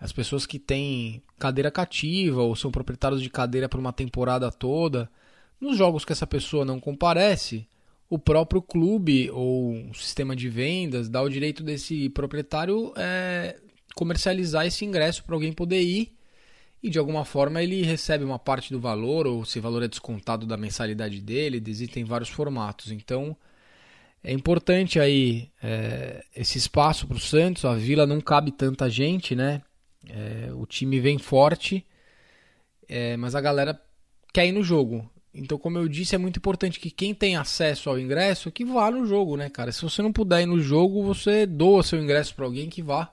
As 0.01 0.13
pessoas 0.13 0.47
que 0.47 0.59
têm 0.59 1.23
cadeira 1.39 1.71
cativa 1.71 2.43
ou 2.43 2.57
são 2.57 2.71
proprietários 2.71 3.23
de 3.23 3.31
cadeira 3.31 3.69
por 3.69 3.79
uma 3.79 3.93
temporada 3.93 4.51
toda, 4.51 5.09
nos 5.61 5.77
jogos 5.77 6.05
que 6.05 6.13
essa 6.13 6.27
pessoa 6.27 6.65
não 6.65 6.81
comparece, 6.81 7.69
o 8.11 8.19
próprio 8.19 8.61
clube 8.61 9.31
ou 9.31 9.91
sistema 9.95 10.37
de 10.37 10.49
vendas 10.49 11.09
dá 11.09 11.23
o 11.23 11.29
direito 11.29 11.63
desse 11.63 12.09
proprietário 12.11 12.93
é, 12.97 13.59
comercializar 13.95 14.67
esse 14.67 14.85
ingresso 14.85 15.25
para 15.25 15.35
alguém 15.35 15.53
poder 15.53 15.81
ir 15.81 16.13
e 16.83 16.91
de 16.91 16.99
alguma 16.99 17.25
forma 17.25 17.63
ele 17.63 17.83
recebe 17.83 18.25
uma 18.25 18.39
parte 18.39 18.73
do 18.73 18.81
valor 18.81 19.27
ou 19.27 19.45
se 19.45 19.61
o 19.61 19.63
valor 19.63 19.83
é 19.83 19.89
descontado 19.89 20.45
da 20.47 20.57
mensalidade 20.57 21.21
dele, 21.21 21.63
existem 21.65 22.05
vários 22.05 22.29
formatos. 22.29 22.91
Então 22.91 23.37
é 24.25 24.33
importante 24.33 25.01
aí 25.01 25.51
é, 25.63 26.25
esse 26.35 26.57
espaço 26.57 27.07
para 27.07 27.17
o 27.17 27.21
Santos, 27.21 27.65
a 27.65 27.75
Vila 27.75 28.07
não 28.07 28.21
cabe 28.21 28.53
tanta 28.53 28.89
gente, 28.89 29.35
né? 29.35 29.63
É, 30.09 30.53
o 30.53 30.65
time 30.67 31.01
vem 31.01 31.19
forte, 31.19 31.85
é, 32.89 33.17
mas 33.17 33.35
a 33.35 33.41
galera 33.41 33.81
quer 34.33 34.47
ir 34.47 34.53
no 34.53 34.63
jogo. 34.63 35.11
Então, 35.35 35.59
como 35.59 35.79
eu 35.79 35.89
disse, 35.89 36.15
é 36.15 36.19
muito 36.19 36.37
importante 36.37 36.79
que 36.79 36.91
quem 36.91 37.15
tem 37.15 37.37
acesso 37.37 37.89
ao 37.89 37.99
ingresso 37.99 38.51
que 38.51 38.65
vá 38.65 38.91
no 38.91 39.07
jogo, 39.07 39.37
né, 39.37 39.49
cara? 39.49 39.73
Se 39.73 39.83
você 39.83 40.03
não 40.03 40.13
puder 40.13 40.43
ir 40.43 40.47
no 40.47 40.61
jogo, 40.61 41.03
você 41.03 41.47
doa 41.47 41.83
seu 41.83 42.03
ingresso 42.03 42.35
para 42.35 42.45
alguém 42.45 42.69
que 42.69 42.83
vá. 42.83 43.13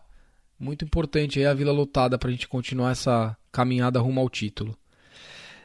Muito 0.59 0.83
importante 0.83 1.39
aí 1.39 1.45
a 1.45 1.53
Vila 1.53 1.71
lotada 1.71 2.17
para 2.17 2.27
a 2.27 2.31
gente 2.31 2.47
continuar 2.47 2.91
essa 2.91 3.35
caminhada 3.51 3.99
rumo 3.99 4.19
ao 4.19 4.29
título. 4.29 4.77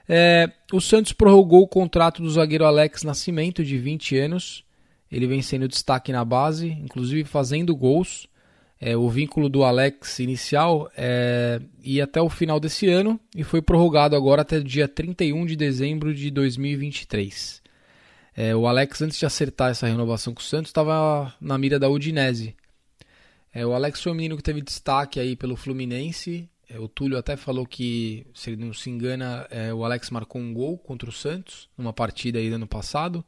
É, 0.09 0.50
o 0.72 0.80
Santos 0.80 1.12
prorrogou 1.12 1.62
o 1.62 1.68
contrato 1.68 2.22
do 2.22 2.30
zagueiro 2.30 2.64
Alex 2.64 3.02
Nascimento, 3.02 3.64
de 3.64 3.76
20 3.76 4.16
anos. 4.18 4.64
Ele 5.11 5.27
vem 5.27 5.43
sendo 5.43 5.69
destaque 5.69 6.12
na 6.12 6.25
base, 6.25 6.69
inclusive 6.69 7.25
fazendo 7.25 7.75
gols. 7.75 8.27
É, 8.81 8.97
o 8.97 9.09
vínculo 9.09 9.49
do 9.49 9.64
Alex 9.64 10.19
inicial 10.19 10.90
é, 10.97 11.61
ia 11.83 12.05
até 12.05 12.21
o 12.21 12.29
final 12.29 12.59
desse 12.59 12.88
ano 12.88 13.19
e 13.35 13.45
foi 13.45 13.62
prorrogado 13.62 14.17
agora 14.17 14.43
até 14.43 14.61
dia 14.61 14.88
31 14.88 15.47
de 15.47 15.57
dezembro 15.57 16.12
de 16.12 16.31
2023. 16.31 17.62
É, 18.37 18.55
o 18.55 18.67
Alex, 18.67 19.01
antes 19.01 19.19
de 19.19 19.25
acertar 19.25 19.71
essa 19.71 19.87
renovação 19.87 20.35
com 20.35 20.40
o 20.40 20.45
Santos, 20.45 20.71
estava 20.71 21.33
na 21.40 21.57
mira 21.57 21.79
da 21.79 21.88
Udinese. 21.88 22.55
É, 23.53 23.64
o 23.64 23.73
Alex 23.73 24.03
foi 24.03 24.11
um 24.11 24.17
menino 24.17 24.37
que 24.37 24.43
teve 24.43 24.61
destaque 24.61 25.21
aí 25.21 25.37
pelo 25.37 25.55
Fluminense. 25.55 26.49
É, 26.69 26.79
o 26.79 26.88
Túlio 26.88 27.17
até 27.17 27.37
falou 27.37 27.64
que, 27.64 28.27
se 28.35 28.51
ele 28.51 28.64
não 28.64 28.73
se 28.73 28.90
engana, 28.90 29.47
é, 29.49 29.73
o 29.73 29.85
Alex 29.85 30.11
marcou 30.11 30.43
um 30.43 30.53
gol 30.53 30.77
contra 30.77 31.09
o 31.09 31.12
Santos 31.12 31.69
numa 31.79 31.93
partida 31.93 32.40
aí 32.40 32.49
do 32.49 32.57
ano 32.57 32.67
passado. 32.67 33.25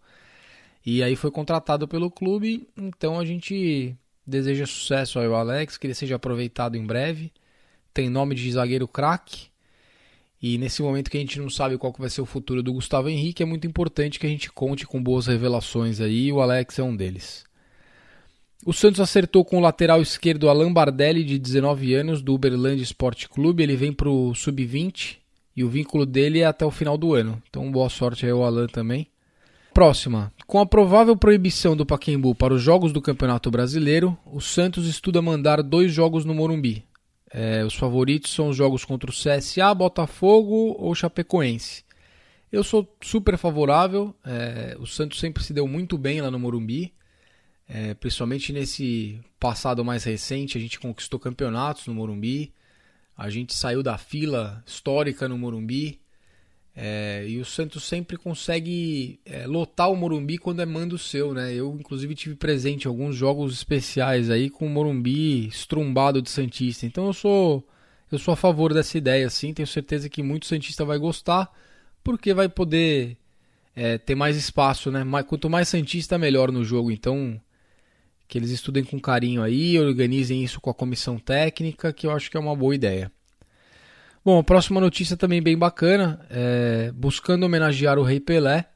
E 0.87 1.03
aí 1.03 1.17
foi 1.17 1.33
contratado 1.33 1.89
pelo 1.89 2.09
clube. 2.09 2.69
Então 2.77 3.19
a 3.19 3.25
gente 3.25 3.97
deseja 4.25 4.65
sucesso 4.65 5.19
ao 5.19 5.35
Alex, 5.35 5.77
que 5.77 5.89
ele 5.89 5.95
seja 5.95 6.15
aproveitado 6.15 6.77
em 6.77 6.87
breve. 6.87 7.33
Tem 7.93 8.09
nome 8.09 8.37
de 8.37 8.53
zagueiro 8.53 8.87
craque. 8.87 9.49
E 10.41 10.57
nesse 10.59 10.83
momento 10.83 11.11
que 11.11 11.17
a 11.17 11.21
gente 11.21 11.41
não 11.41 11.51
sabe 11.51 11.77
qual 11.77 11.93
vai 11.99 12.09
ser 12.09 12.21
o 12.21 12.27
futuro 12.27 12.63
do 12.63 12.73
Gustavo 12.73 13.09
Henrique, 13.09 13.43
é 13.43 13.47
muito 13.47 13.67
importante 13.67 14.19
que 14.21 14.27
a 14.27 14.29
gente 14.29 14.53
conte 14.53 14.87
com 14.87 15.03
boas 15.03 15.27
revelações 15.27 16.01
aí, 16.01 16.27
e 16.27 16.33
o 16.33 16.41
Alex 16.41 16.79
é 16.79 16.83
um 16.83 16.95
deles. 16.95 17.45
O 18.65 18.73
Santos 18.73 19.01
acertou 19.01 19.45
com 19.45 19.57
o 19.57 19.61
lateral 19.61 20.01
esquerdo 20.03 20.49
Alan 20.49 20.73
Bardelli, 20.73 21.25
de 21.25 21.39
19 21.39 21.95
anos, 21.95 22.23
do 22.23 22.35
Uberlândia 22.35 22.83
Esporte 22.83 23.29
Clube. 23.29 23.63
Ele 23.63 23.77
vem 23.77 23.93
para 23.93 24.11
o 24.11 24.35
Sub-20 24.35 25.17
e 25.57 25.65
o 25.65 25.69
vínculo 25.69 26.05
dele 26.05 26.41
é 26.41 26.47
até 26.47 26.67
o 26.67 26.71
final 26.71 26.99
do 26.99 27.15
ano. 27.15 27.43
Então, 27.49 27.71
boa 27.73 27.89
sorte 27.89 28.27
aí 28.27 28.33
ao 28.33 28.45
Alan 28.45 28.67
também. 28.67 29.09
Próxima. 29.77 30.33
Com 30.47 30.59
a 30.59 30.65
provável 30.65 31.15
proibição 31.15 31.77
do 31.77 31.85
Paquembu 31.85 32.35
para 32.35 32.55
os 32.55 32.63
jogos 32.63 32.95
do 32.95 33.03
Campeonato 33.03 33.51
Brasileiro, 33.51 34.17
o 34.25 34.41
Santos 34.41 34.87
estuda 34.87 35.21
mandar 35.21 35.63
dois 35.63 35.93
jogos 35.93 36.25
no 36.25 36.33
Morumbi. 36.33 36.83
É, 37.31 37.63
os 37.63 37.75
favoritos 37.75 38.33
são 38.33 38.49
os 38.49 38.57
jogos 38.57 38.87
contra 38.87 39.11
o 39.11 39.13
CSA, 39.13 39.75
Botafogo 39.75 40.75
ou 40.79 40.95
Chapecoense. 40.95 41.85
Eu 42.51 42.65
sou 42.65 42.91
super 43.03 43.37
favorável. 43.37 44.17
É, 44.25 44.79
o 44.81 44.87
Santos 44.87 45.21
sempre 45.21 45.45
se 45.45 45.53
deu 45.53 45.69
muito 45.69 45.99
bem 45.99 46.23
lá 46.23 46.31
no 46.31 46.39
Morumbi. 46.39 46.95
É, 47.69 47.93
principalmente 47.93 48.55
nesse 48.55 49.21
passado 49.39 49.85
mais 49.85 50.05
recente, 50.05 50.57
a 50.57 50.61
gente 50.61 50.81
conquistou 50.81 51.21
campeonatos 51.21 51.87
no 51.87 51.93
Morumbi, 51.93 52.51
a 53.15 53.29
gente 53.29 53.53
saiu 53.53 53.83
da 53.83 53.99
fila 53.99 54.65
histórica 54.67 55.29
no 55.29 55.37
Morumbi, 55.37 56.01
é, 56.79 57.25
e 57.27 57.39
o 57.41 57.45
Santos 57.45 57.85
sempre 57.85 58.19
consegue 58.19 59.19
é, 59.25 59.47
lotar 59.47 59.91
o 59.91 59.97
Morumbi 59.97 60.37
quando 60.37 60.61
é 60.61 60.67
mando 60.67 60.99
seu, 60.99 61.33
né? 61.33 61.55
Eu, 61.55 61.75
inclusive, 61.81 62.15
tive 62.15 62.35
presente 62.35 62.85
em 62.85 62.89
alguns 62.89 63.17
jogos 63.17 63.55
especiais 63.55 64.29
aí 64.29 64.51
com 64.51 64.67
o 64.67 64.69
Morumbi 64.69 65.49
estrumbado 65.49 66.21
de 66.21 66.29
Santista. 66.29 66.85
Então 66.85 67.07
eu 67.07 67.15
sou 67.15 67.67
eu 68.13 68.19
sou 68.19 68.33
a 68.33 68.37
favor 68.37 68.75
dessa 68.75 68.99
ideia, 68.99 69.29
sim. 69.31 69.55
Tenho 69.55 69.67
certeza 69.67 70.09
que 70.09 70.23
muito 70.23 70.47
Santista 70.47 70.85
vai 70.85 70.99
gostar, 70.99 71.51
porque 72.05 72.35
vai 72.35 72.49
poder 72.49 73.17
é, 73.75 73.97
ter 73.97 74.15
mais 74.15 74.37
espaço, 74.37 74.91
né? 74.91 75.03
Quanto 75.27 75.49
mais 75.49 75.69
Santista, 75.69 76.19
melhor 76.19 76.53
no 76.53 76.63
jogo. 76.63 76.91
Então 76.91 77.41
que 78.29 78.39
eles 78.39 78.51
estudem 78.51 78.85
com 78.85 79.01
carinho 79.01 79.43
aí, 79.43 79.79
organizem 79.79 80.43
isso 80.43 80.61
com 80.61 80.69
a 80.71 80.75
comissão 80.75 81.19
técnica, 81.19 81.93
que 81.93 82.07
eu 82.07 82.11
acho 82.11 82.31
que 82.31 82.37
é 82.37 82.41
uma 82.41 82.57
boa 82.57 82.75
ideia. 82.75 83.11
Bom, 84.27 84.41
a 84.41 84.43
próxima 84.43 84.81
notícia 84.81 85.17
também 85.17 85.41
bem 85.41 85.57
bacana, 85.57 86.19
é, 86.29 86.91
buscando 86.91 87.47
homenagear 87.47 87.97
o 87.97 88.03
Rei 88.03 88.19
Pelé. 88.19 88.69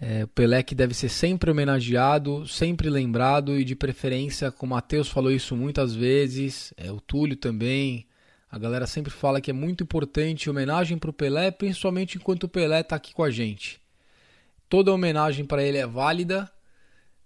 É, 0.00 0.24
o 0.24 0.26
Pelé 0.26 0.64
que 0.64 0.74
deve 0.74 0.92
ser 0.94 1.10
sempre 1.10 1.48
homenageado, 1.48 2.44
sempre 2.48 2.90
lembrado 2.90 3.56
e 3.56 3.62
de 3.62 3.76
preferência, 3.76 4.50
como 4.50 4.72
o 4.72 4.74
Matheus 4.74 5.08
falou 5.08 5.30
isso 5.30 5.54
muitas 5.54 5.94
vezes, 5.94 6.74
é, 6.76 6.90
o 6.90 7.00
Túlio 7.00 7.36
também. 7.36 8.04
A 8.50 8.58
galera 8.58 8.84
sempre 8.84 9.12
fala 9.12 9.40
que 9.40 9.48
é 9.48 9.54
muito 9.54 9.84
importante 9.84 10.50
homenagem 10.50 10.98
para 10.98 11.10
o 11.10 11.12
Pelé, 11.12 11.52
principalmente 11.52 12.18
enquanto 12.18 12.42
o 12.42 12.48
Pelé 12.48 12.80
está 12.80 12.96
aqui 12.96 13.14
com 13.14 13.22
a 13.22 13.30
gente. 13.30 13.80
Toda 14.68 14.92
homenagem 14.92 15.44
para 15.44 15.62
ele 15.62 15.78
é 15.78 15.86
válida 15.86 16.50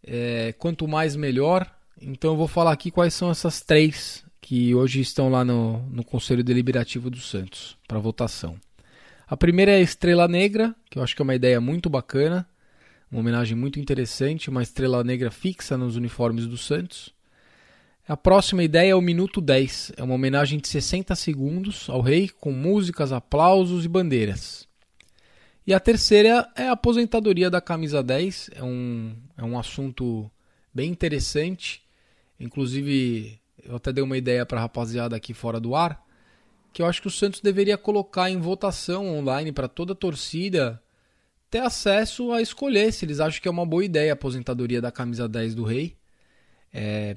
é, 0.07 0.55
quanto 0.59 0.87
mais 0.87 1.17
melhor. 1.17 1.67
Então 1.99 2.33
eu 2.33 2.37
vou 2.37 2.47
falar 2.47 2.73
aqui 2.73 2.91
quais 2.91 3.15
são 3.15 3.31
essas 3.31 3.63
três 3.63 4.28
que 4.49 4.75
hoje 4.75 5.03
estão 5.03 5.29
lá 5.29 5.45
no, 5.45 5.83
no 5.91 6.03
Conselho 6.03 6.43
Deliberativo 6.43 7.11
do 7.11 7.21
Santos 7.21 7.77
para 7.87 7.99
votação. 7.99 8.59
A 9.27 9.37
primeira 9.37 9.73
é 9.73 9.75
a 9.75 9.81
Estrela 9.81 10.27
Negra, 10.27 10.75
que 10.89 10.99
eu 10.99 11.03
acho 11.03 11.15
que 11.15 11.21
é 11.21 11.25
uma 11.25 11.35
ideia 11.35 11.61
muito 11.61 11.91
bacana, 11.91 12.49
uma 13.13 13.21
homenagem 13.21 13.55
muito 13.55 13.79
interessante, 13.79 14.49
uma 14.49 14.63
estrela 14.63 15.05
negra 15.05 15.31
fixa 15.31 15.77
nos 15.77 15.97
uniformes 15.97 16.47
do 16.47 16.57
Santos. 16.57 17.13
A 18.09 18.17
próxima 18.17 18.63
ideia 18.63 18.93
é 18.93 18.95
o 18.95 19.03
Minuto 19.03 19.43
10, 19.43 19.93
é 19.99 20.03
uma 20.03 20.15
homenagem 20.15 20.59
de 20.59 20.67
60 20.67 21.15
segundos 21.15 21.91
ao 21.91 22.01
rei, 22.01 22.31
com 22.31 22.51
músicas, 22.51 23.13
aplausos 23.13 23.85
e 23.85 23.89
bandeiras. 23.89 24.67
E 25.67 25.75
a 25.75 25.79
terceira 25.79 26.51
é 26.57 26.69
a 26.69 26.73
aposentadoria 26.73 27.51
da 27.51 27.61
camisa 27.61 28.03
10. 28.03 28.53
É 28.55 28.65
um, 28.65 29.15
é 29.37 29.45
um 29.45 29.59
assunto 29.59 30.31
bem 30.73 30.91
interessante. 30.91 31.83
Inclusive, 32.41 33.39
eu 33.69 33.77
até 33.77 33.93
dei 33.93 34.03
uma 34.03 34.17
ideia 34.17 34.47
para 34.47 34.59
a 34.59 34.63
rapaziada 34.63 35.15
aqui 35.15 35.35
fora 35.35 35.61
do 35.61 35.75
ar. 35.75 36.03
Que 36.73 36.83
eu 36.83 36.87
acho 36.87 37.01
que 37.03 37.09
o 37.09 37.11
Santos 37.11 37.41
deveria 37.41 37.77
colocar 37.77 38.31
em 38.31 38.39
votação 38.39 39.07
online 39.07 39.53
para 39.53 39.69
toda 39.69 39.93
a 39.93 39.97
torcida 39.97 40.83
ter 41.51 41.61
acesso 41.61 42.33
a 42.33 42.43
escolher 42.43 42.93
se 42.93 43.05
eles 43.05 43.21
acham 43.21 43.41
que 43.41 43.49
é 43.49 43.51
uma 43.51 43.65
boa 43.65 43.85
ideia 43.85 44.13
a 44.13 44.15
aposentadoria 44.15 44.81
da 44.81 44.91
camisa 44.91 45.29
10 45.29 45.55
do 45.55 45.65
Rei. 45.65 45.97
É, 46.73 47.17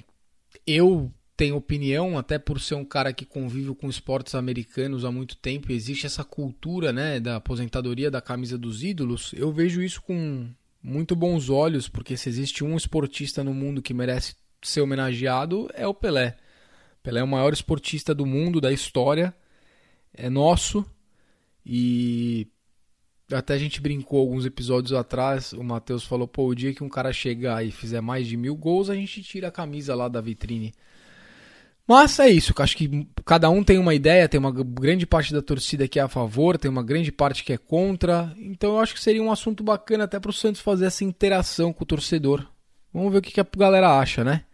eu 0.66 1.12
tenho 1.36 1.56
opinião, 1.56 2.18
até 2.18 2.38
por 2.38 2.60
ser 2.60 2.76
um 2.76 2.86
cara 2.86 3.12
que 3.12 3.26
convive 3.26 3.74
com 3.74 3.90
esportes 3.90 4.36
americanos 4.36 5.04
há 5.04 5.12
muito 5.12 5.36
tempo, 5.36 5.72
existe 5.72 6.06
essa 6.06 6.24
cultura 6.24 6.94
né, 6.94 7.20
da 7.20 7.38
aposentadoria 7.38 8.12
da 8.12 8.22
camisa 8.22 8.58
dos 8.58 8.84
ídolos, 8.84 9.34
eu 9.36 9.52
vejo 9.52 9.82
isso 9.82 10.02
com 10.02 10.48
muito 10.84 11.16
bons 11.16 11.50
olhos, 11.50 11.90
porque 11.90 12.16
se 12.16 12.30
existe 12.30 12.64
um 12.64 12.78
esportista 12.78 13.44
no 13.44 13.54
mundo 13.54 13.82
que 13.82 13.94
merece 13.94 14.36
ser 14.62 14.82
homenageado, 14.82 15.70
é 15.74 15.88
o 15.88 15.94
Pelé. 15.94 16.38
Pelé 17.04 17.20
é 17.20 17.24
o 17.24 17.28
maior 17.28 17.54
esportista 17.54 18.14
do 18.14 18.26
mundo, 18.26 18.62
da 18.62 18.72
história, 18.72 19.34
é 20.14 20.30
nosso, 20.30 20.86
e 21.66 22.48
até 23.32 23.54
a 23.54 23.58
gente 23.58 23.82
brincou 23.82 24.20
alguns 24.20 24.46
episódios 24.46 24.94
atrás, 24.94 25.54
o 25.54 25.64
Matheus 25.64 26.04
falou, 26.04 26.28
pô, 26.28 26.48
o 26.48 26.56
dia 26.56 26.74
que 26.74 26.84
um 26.84 26.90
cara 26.90 27.14
chegar 27.14 27.66
e 27.66 27.72
fizer 27.72 28.02
mais 28.02 28.28
de 28.28 28.38
mil 28.38 28.56
gols, 28.56 28.90
a 28.90 28.96
gente 28.96 29.24
tira 29.24 29.48
a 29.48 29.52
camisa 29.52 29.96
lá 29.96 30.08
da 30.08 30.22
vitrine. 30.22 30.74
Mas 31.88 32.20
é 32.20 32.30
isso, 32.30 32.54
acho 32.58 32.78
que 32.78 33.08
cada 33.26 33.50
um 33.50 33.64
tem 33.64 33.78
uma 33.78 33.94
ideia, 33.94 34.30
tem 34.30 34.40
uma 34.40 34.52
grande 34.52 35.06
parte 35.06 35.34
da 35.34 35.42
torcida 35.42 35.88
que 35.88 36.00
é 36.00 36.02
a 36.02 36.08
favor, 36.08 36.58
tem 36.58 36.70
uma 36.70 36.84
grande 36.84 37.12
parte 37.12 37.44
que 37.44 37.52
é 37.52 37.58
contra. 37.58 38.34
Então 38.38 38.74
eu 38.74 38.80
acho 38.80 38.94
que 38.94 39.02
seria 39.02 39.22
um 39.22 39.32
assunto 39.32 39.64
bacana 39.64 40.06
até 40.06 40.20
para 40.20 40.30
o 40.30 40.34
Santos 40.34 40.62
fazer 40.62 40.86
essa 40.86 41.04
interação 41.04 41.74
com 41.74 41.84
o 41.84 41.88
torcedor. 41.88 42.48
Vamos 42.94 43.12
ver 43.12 43.18
o 43.18 43.22
que, 43.22 43.40
a 43.40 43.48
galera 43.58 44.00
acha, 44.00 44.24
né? 44.24 44.46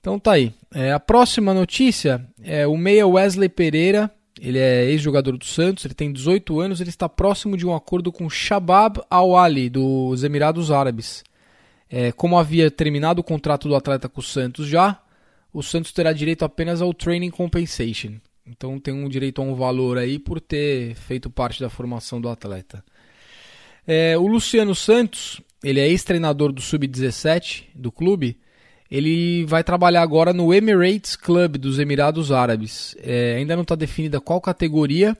Então 0.00 0.18
tá 0.18 0.32
aí. 0.32 0.52
É, 0.74 0.92
a 0.92 1.00
próxima 1.00 1.52
notícia 1.52 2.26
é 2.42 2.66
o 2.66 2.76
meia 2.76 3.06
Wesley 3.06 3.48
Pereira. 3.48 4.10
Ele 4.40 4.58
é 4.58 4.84
ex-jogador 4.86 5.36
do 5.36 5.44
Santos, 5.44 5.84
ele 5.84 5.92
tem 5.92 6.10
18 6.10 6.60
anos, 6.60 6.80
ele 6.80 6.88
está 6.88 7.06
próximo 7.06 7.58
de 7.58 7.66
um 7.66 7.74
acordo 7.74 8.10
com 8.10 8.30
Shabab 8.30 9.02
Al-Ali, 9.10 9.68
dos 9.68 10.24
Emirados 10.24 10.70
Árabes. 10.70 11.22
É, 11.90 12.10
como 12.12 12.38
havia 12.38 12.70
terminado 12.70 13.20
o 13.20 13.24
contrato 13.24 13.68
do 13.68 13.76
atleta 13.76 14.08
com 14.08 14.20
o 14.20 14.24
Santos 14.24 14.66
já, 14.66 14.98
o 15.52 15.62
Santos 15.62 15.92
terá 15.92 16.12
direito 16.12 16.42
apenas 16.44 16.80
ao 16.80 16.94
training 16.94 17.30
compensation. 17.30 18.14
Então 18.46 18.78
tem 18.80 18.94
um 18.94 19.08
direito 19.08 19.42
a 19.42 19.44
um 19.44 19.54
valor 19.54 19.98
aí 19.98 20.18
por 20.18 20.40
ter 20.40 20.94
feito 20.94 21.28
parte 21.28 21.60
da 21.60 21.68
formação 21.68 22.20
do 22.20 22.28
atleta. 22.28 22.82
É, 23.86 24.16
o 24.16 24.26
Luciano 24.26 24.74
Santos, 24.74 25.40
ele 25.62 25.80
é 25.80 25.88
ex-treinador 25.88 26.52
do 26.52 26.60
Sub-17 26.60 27.64
do 27.74 27.92
clube. 27.92 28.38
Ele 28.90 29.44
vai 29.44 29.62
trabalhar 29.62 30.02
agora 30.02 30.32
no 30.32 30.52
Emirates 30.52 31.14
Club 31.14 31.56
dos 31.58 31.78
Emirados 31.78 32.32
Árabes. 32.32 32.96
É, 33.00 33.36
ainda 33.36 33.54
não 33.54 33.62
está 33.62 33.74
definida 33.74 34.20
qual 34.20 34.40
categoria, 34.40 35.16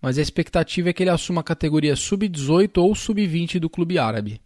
mas 0.00 0.16
a 0.16 0.22
expectativa 0.22 0.88
é 0.88 0.92
que 0.92 1.02
ele 1.02 1.10
assuma 1.10 1.42
a 1.42 1.44
categoria 1.44 1.94
Sub-18 1.94 2.78
ou 2.78 2.94
Sub-20 2.94 3.58
do 3.58 3.68
clube 3.68 3.98
árabe. 3.98 4.40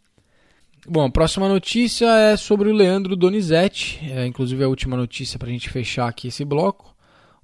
Bom, 0.87 1.05
a 1.05 1.11
próxima 1.11 1.49
notícia 1.49 2.07
é 2.07 2.37
sobre 2.37 2.69
o 2.69 2.73
Leandro 2.75 3.17
Donizete, 3.17 4.01
é, 4.03 4.27
inclusive 4.27 4.63
a 4.63 4.69
última 4.69 4.97
notícia 4.97 5.39
para 5.39 5.49
a 5.49 5.53
gente 5.53 5.71
fechar 5.71 6.09
aqui 6.09 6.29
esse 6.29 6.45
bloco. 6.45 6.95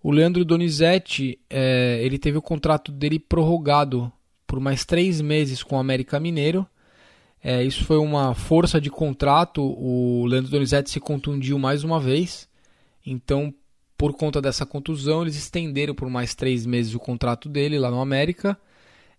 O 0.02 0.10
Leandro 0.10 0.44
Donizete, 0.44 1.38
é, 1.48 2.00
ele 2.02 2.18
teve 2.18 2.36
o 2.36 2.42
contrato 2.42 2.90
dele 2.90 3.18
prorrogado 3.18 4.12
por 4.46 4.58
mais 4.58 4.84
três 4.84 5.20
meses 5.20 5.62
com 5.62 5.76
o 5.76 5.78
América 5.78 6.18
Mineiro. 6.18 6.66
É, 7.42 7.64
isso 7.64 7.84
foi 7.84 7.96
uma 7.96 8.34
força 8.34 8.80
de 8.80 8.90
contrato. 8.90 9.62
O 9.62 10.26
Leandro 10.26 10.50
Donizete 10.50 10.90
se 10.90 11.00
contundiu 11.00 11.58
mais 11.58 11.84
uma 11.84 11.98
vez. 11.98 12.48
Então, 13.04 13.52
por 13.96 14.12
conta 14.14 14.40
dessa 14.40 14.66
contusão, 14.66 15.22
eles 15.22 15.36
estenderam 15.36 15.94
por 15.94 16.08
mais 16.10 16.34
três 16.34 16.66
meses 16.66 16.94
o 16.94 16.98
contrato 16.98 17.48
dele 17.48 17.78
lá 17.78 17.90
no 17.90 18.00
América. 18.00 18.58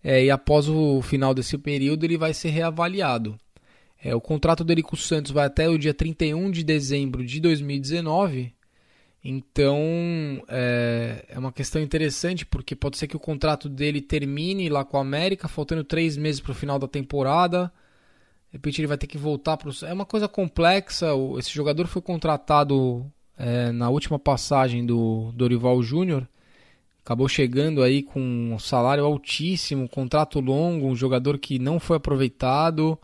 é, 0.04 0.26
e 0.26 0.32
após 0.32 0.68
o 0.68 1.02
final 1.02 1.34
desse 1.34 1.58
período 1.58 2.04
ele 2.06 2.18
vai 2.18 2.34
ser 2.34 2.50
reavaliado. 2.50 3.40
É, 4.04 4.16
o 4.16 4.22
contrato 4.22 4.64
dele 4.64 4.82
com 4.82 4.96
o 4.96 4.98
Santos 5.00 5.32
vai 5.32 5.46
até 5.46 5.70
o 5.70 5.78
dia 5.78 5.94
31 5.94 6.50
de 6.50 6.64
dezembro 6.64 7.24
de 7.24 7.40
2019. 7.40 8.54
Então 9.24 9.78
é, 10.48 11.26
é 11.30 11.38
uma 11.38 11.52
questão 11.52 11.82
interessante 11.82 12.46
porque 12.46 12.76
pode 12.76 12.98
ser 12.98 13.08
que 13.08 13.16
o 13.16 13.20
contrato 13.20 13.70
dele 13.70 14.02
termine 14.02 14.70
lá 14.70 14.84
com 14.84 14.98
a 14.98 15.02
América, 15.02 15.48
faltando 15.48 15.84
três 15.84 16.18
meses 16.18 16.42
para 16.42 16.52
o 16.52 16.56
final 16.56 16.80
da 16.80 16.88
temporada. 16.88 17.72
De 18.52 18.58
repente 18.58 18.82
ele 18.82 18.88
vai 18.88 18.98
ter 18.98 19.08
que 19.08 19.18
voltar 19.18 19.58
para 19.58 19.70
o. 19.70 19.74
É 19.86 19.94
uma 19.94 20.06
coisa 20.06 20.28
complexa. 20.28 21.08
Esse 21.40 21.52
jogador 21.52 21.88
foi 21.88 22.02
contratado 22.02 23.06
é, 23.38 23.72
na 23.72 23.90
última 23.90 24.20
passagem 24.20 24.86
do 24.86 25.32
Dorival 25.34 25.82
Júnior 25.82 26.28
acabou 27.04 27.28
chegando 27.28 27.82
aí 27.82 28.04
com 28.04 28.20
um 28.20 28.60
salário 28.60 29.04
altíssimo, 29.04 29.84
um 29.84 29.88
contrato 29.88 30.40
longo, 30.40 30.88
um 30.88 30.96
jogador 30.96 31.38
que 31.40 31.58
não 31.58 31.80
foi 31.80 31.98
aproveitado, 31.98 32.98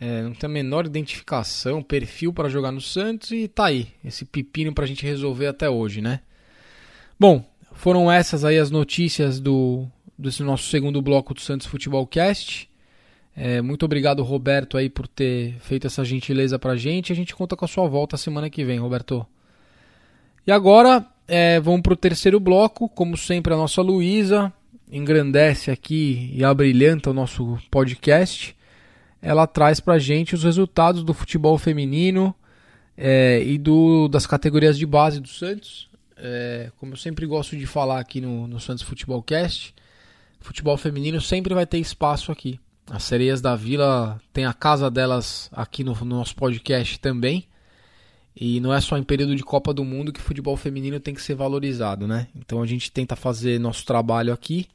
é, 0.00 0.22
não 0.22 0.32
tem 0.32 0.48
a 0.48 0.52
menor 0.52 0.86
identificação, 0.86 1.82
perfil 1.82 2.32
para 2.32 2.48
jogar 2.48 2.72
no 2.72 2.80
Santos 2.80 3.30
e 3.30 3.46
tá 3.46 3.66
aí, 3.66 3.88
esse 4.04 4.24
pepino 4.24 4.72
para 4.72 4.84
a 4.84 4.86
gente 4.86 5.04
resolver 5.04 5.46
até 5.46 5.68
hoje, 5.68 6.00
né? 6.00 6.20
Bom, 7.18 7.44
foram 7.72 8.10
essas 8.10 8.44
aí 8.44 8.58
as 8.58 8.70
notícias 8.70 9.38
do 9.38 9.86
desse 10.18 10.42
nosso 10.42 10.68
segundo 10.68 11.00
bloco 11.00 11.32
do 11.32 11.40
Santos 11.40 11.66
Futebol 11.66 12.06
Cast. 12.06 12.69
É, 13.36 13.60
muito 13.62 13.84
obrigado, 13.84 14.22
Roberto, 14.22 14.76
aí 14.76 14.90
por 14.90 15.06
ter 15.06 15.54
feito 15.60 15.86
essa 15.86 16.04
gentileza 16.04 16.58
pra 16.58 16.76
gente. 16.76 17.12
A 17.12 17.16
gente 17.16 17.34
conta 17.34 17.56
com 17.56 17.64
a 17.64 17.68
sua 17.68 17.88
volta 17.88 18.16
semana 18.16 18.50
que 18.50 18.64
vem, 18.64 18.78
Roberto. 18.78 19.26
E 20.46 20.52
agora 20.52 21.06
é, 21.26 21.60
vamos 21.60 21.82
para 21.82 21.92
o 21.92 21.96
terceiro 21.96 22.40
bloco. 22.40 22.88
Como 22.88 23.16
sempre, 23.16 23.54
a 23.54 23.56
nossa 23.56 23.80
Luísa 23.80 24.52
engrandece 24.90 25.70
aqui 25.70 26.30
e 26.34 26.44
abrilhanta 26.44 27.10
o 27.10 27.14
nosso 27.14 27.58
podcast. 27.70 28.56
Ela 29.22 29.46
traz 29.46 29.80
para 29.80 29.94
a 29.94 29.98
gente 29.98 30.34
os 30.34 30.42
resultados 30.42 31.04
do 31.04 31.14
futebol 31.14 31.56
feminino 31.56 32.34
é, 32.96 33.42
e 33.44 33.56
do, 33.58 34.08
das 34.08 34.26
categorias 34.26 34.76
de 34.76 34.86
base 34.86 35.20
do 35.20 35.28
Santos. 35.28 35.88
É, 36.16 36.70
como 36.78 36.92
eu 36.92 36.96
sempre 36.96 37.24
gosto 37.26 37.56
de 37.56 37.66
falar 37.66 38.00
aqui 38.00 38.20
no, 38.20 38.46
no 38.46 38.60
Santos 38.60 38.82
Futebol 38.82 39.22
Cast, 39.22 39.74
futebol 40.40 40.76
feminino 40.76 41.20
sempre 41.20 41.54
vai 41.54 41.66
ter 41.66 41.78
espaço 41.78 42.30
aqui. 42.30 42.58
As 42.90 43.04
Sereias 43.04 43.40
da 43.40 43.54
Vila 43.54 44.20
tem 44.32 44.44
a 44.44 44.52
casa 44.52 44.90
delas 44.90 45.48
aqui 45.52 45.84
no, 45.84 45.94
no 45.94 46.16
nosso 46.16 46.34
podcast 46.34 46.98
também. 46.98 47.46
E 48.34 48.58
não 48.58 48.74
é 48.74 48.80
só 48.80 48.98
em 48.98 49.04
período 49.04 49.36
de 49.36 49.44
Copa 49.44 49.72
do 49.72 49.84
Mundo 49.84 50.12
que 50.12 50.18
o 50.18 50.22
futebol 50.22 50.56
feminino 50.56 50.98
tem 50.98 51.14
que 51.14 51.22
ser 51.22 51.36
valorizado, 51.36 52.08
né? 52.08 52.26
Então 52.34 52.60
a 52.60 52.66
gente 52.66 52.90
tenta 52.90 53.14
fazer 53.14 53.60
nosso 53.60 53.84
trabalho 53.84 54.32
aqui, 54.32 54.66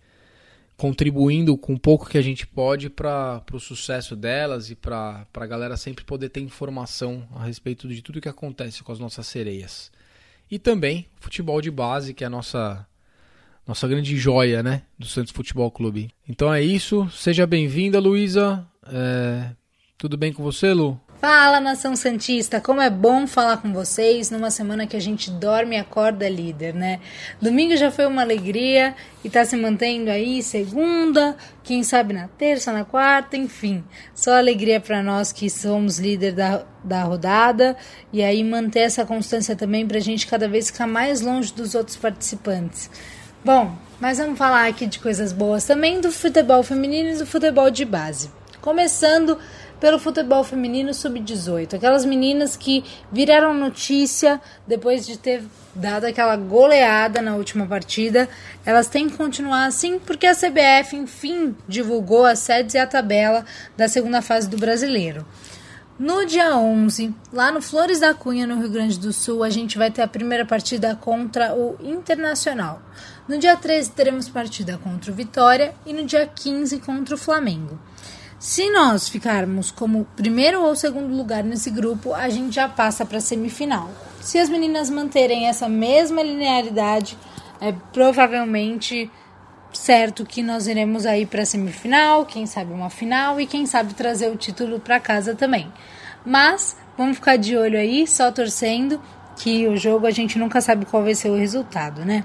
contribuindo 0.78 1.58
com 1.58 1.73
um 1.73 1.78
pouco 1.78 2.08
que 2.10 2.17
a 2.17 2.21
gente 2.21 2.47
pode 2.47 2.89
para 2.89 3.43
o 3.51 3.60
sucesso 3.60 4.15
delas 4.15 4.69
e 4.69 4.75
para 4.75 5.28
a 5.34 5.45
galera 5.45 5.75
sempre 5.75 6.06
poder 6.06 6.30
ter 6.30 6.39
informação 6.39 7.28
a 7.36 7.43
respeito 7.43 7.86
de 7.88 8.01
tudo 8.01 8.21
que 8.21 8.30
acontece 8.30 8.82
com 8.82 8.93
as 8.93 8.99
nossas 8.99 9.28
sereias. 9.28 9.91
E 10.49 10.58
também 10.58 11.08
futebol 11.19 11.60
de 11.60 11.71
base, 11.71 12.13
que 12.13 12.23
é 12.23 12.28
a 12.28 12.30
nossa, 12.30 12.88
nossa 13.67 13.88
grande 13.88 14.15
joia, 14.17 14.62
né? 14.62 14.84
Do 14.97 15.06
Santos 15.06 15.32
Futebol 15.32 15.71
Clube. 15.71 16.10
Então 16.28 16.54
é 16.54 16.62
isso. 16.62 17.10
Seja 17.10 17.47
bem-vinda, 17.47 17.99
Luísa. 17.99 18.65
É... 18.88 19.49
Tudo 19.97 20.17
bem 20.17 20.34
com 20.34 20.43
você, 20.43 20.73
Lu? 20.73 20.99
Fala, 21.21 21.60
nação 21.60 21.95
Santista! 21.95 22.60
Como 22.62 22.82
é 22.82 22.89
bom 22.89 23.25
falar 23.25 23.58
com 23.58 23.73
vocês 23.73 24.30
numa 24.30 24.51
semana 24.51 24.86
que 24.86 24.95
a 24.95 24.99
gente 24.99 25.32
dorme 25.32 25.75
e 25.75 25.80
acorda 25.80 26.30
líder, 26.30 26.73
né? 26.75 26.99
Domingo 27.41 27.75
já 27.78 27.89
foi 27.89 28.06
uma 28.06 28.21
alegria 28.21 28.93
e 29.23 29.30
tá 29.30 29.43
se 29.43 29.56
mantendo 29.56 30.12
aí 30.12 30.43
segunda, 30.43 31.36
quem 31.63 31.84
sabe 31.84 32.13
na 32.13 32.28
terça, 32.28 32.71
na 32.71 32.84
quarta, 32.84 33.38
enfim. 33.38 33.84
Só 34.13 34.38
alegria 34.38 34.80
para 34.80 35.01
nós 35.01 35.32
que 35.32 35.49
somos 35.49 35.97
líder 35.97 36.34
da, 36.34 36.65
da 36.84 37.04
rodada 37.04 37.75
e 38.13 38.21
aí 38.21 38.43
manter 38.43 38.82
essa 38.82 39.06
constância 39.06 39.56
também 39.56 39.88
pra 39.88 39.99
gente 39.99 40.28
cada 40.28 40.47
vez 40.47 40.67
ficar 40.67 40.86
mais 40.86 41.21
longe 41.21 41.51
dos 41.54 41.73
outros 41.73 41.95
participantes. 41.95 42.91
Bom, 43.45 43.77
mas 43.99 44.17
vamos 44.17 44.39
falar 44.39 44.65
aqui 44.65 44.88
de 44.88 44.97
coisas 44.97 45.31
boas 45.31 45.63
também 45.63 46.01
do 46.01 46.12
futebol 46.12 46.63
feminino 46.63 47.10
e 47.10 47.17
do 47.17 47.27
futebol 47.27 47.69
de 47.69 47.86
base. 47.86 48.31
Começando 48.60 49.38
pelo 49.79 49.99
futebol 49.99 50.43
feminino 50.43 50.91
sub-18. 50.95 51.75
Aquelas 51.75 52.05
meninas 52.05 52.58
que 52.58 52.84
viraram 53.12 53.53
notícia 53.53 54.41
depois 54.65 55.05
de 55.05 55.19
ter 55.19 55.43
dado 55.75 56.05
aquela 56.05 56.36
goleada 56.36 57.21
na 57.21 57.36
última 57.36 57.67
partida. 57.67 58.27
Elas 58.65 58.88
têm 58.88 59.08
que 59.08 59.15
continuar 59.15 59.65
assim 59.65 59.99
porque 59.99 60.25
a 60.25 60.34
CBF, 60.34 60.95
enfim, 60.95 61.55
divulgou 61.67 62.25
as 62.25 62.39
sedes 62.39 62.73
e 62.73 62.79
a 62.79 62.88
tabela 62.88 63.45
da 63.77 63.88
segunda 63.88 64.23
fase 64.23 64.49
do 64.49 64.58
brasileiro. 64.58 65.23
No 65.97 66.25
dia 66.25 66.58
11, 66.58 67.15
lá 67.31 67.53
no 67.53 67.62
Flores 67.62 68.01
da 68.01 68.13
Cunha, 68.13 68.45
no 68.45 68.60
Rio 68.60 68.69
Grande 68.69 68.99
do 68.99 69.13
Sul, 69.13 69.45
a 69.45 69.49
gente 69.49 69.77
vai 69.77 69.89
ter 69.89 70.01
a 70.01 70.08
primeira 70.08 70.45
partida 70.45 70.93
contra 70.93 71.55
o 71.55 71.77
Internacional. 71.81 72.81
No 73.27 73.39
dia 73.39 73.57
13, 73.57 73.89
teremos 73.89 74.29
partida 74.29 74.77
contra 74.77 75.11
o 75.11 75.15
Vitória 75.15 75.73
e 75.83 75.91
no 75.91 76.05
dia 76.05 76.27
15 76.27 76.77
contra 76.81 77.15
o 77.15 77.17
Flamengo. 77.17 77.79
Se 78.38 78.69
nós 78.69 79.09
ficarmos 79.09 79.71
como 79.71 80.05
primeiro 80.15 80.61
ou 80.61 80.75
segundo 80.75 81.11
lugar 81.11 81.43
nesse 81.43 81.71
grupo, 81.71 82.13
a 82.13 82.29
gente 82.29 82.53
já 82.53 82.69
passa 82.69 83.03
para 83.03 83.17
a 83.17 83.21
semifinal. 83.21 83.89
Se 84.21 84.38
as 84.38 84.47
meninas 84.47 84.91
manterem 84.91 85.47
essa 85.47 85.67
mesma 85.67 86.21
linearidade, 86.21 87.17
é 87.59 87.73
provavelmente 87.91 89.09
certo 89.73 90.23
que 90.23 90.43
nós 90.43 90.67
iremos 90.67 91.07
aí 91.07 91.25
para 91.25 91.41
a 91.41 91.45
semifinal, 91.47 92.27
quem 92.27 92.45
sabe 92.45 92.71
uma 92.71 92.91
final 92.91 93.41
e 93.41 93.47
quem 93.47 93.65
sabe 93.65 93.95
trazer 93.95 94.29
o 94.29 94.35
título 94.35 94.79
para 94.79 94.99
casa 94.99 95.33
também. 95.33 95.73
Mas 96.23 96.77
vamos 96.95 97.17
ficar 97.17 97.38
de 97.38 97.57
olho 97.57 97.79
aí, 97.79 98.05
só 98.05 98.31
torcendo 98.31 99.01
que 99.35 99.67
o 99.67 99.75
jogo 99.75 100.05
a 100.05 100.11
gente 100.11 100.38
nunca 100.38 100.61
sabe 100.61 100.85
qual 100.85 101.01
vai 101.01 101.15
ser 101.15 101.31
o 101.31 101.35
resultado, 101.35 102.05
né? 102.05 102.23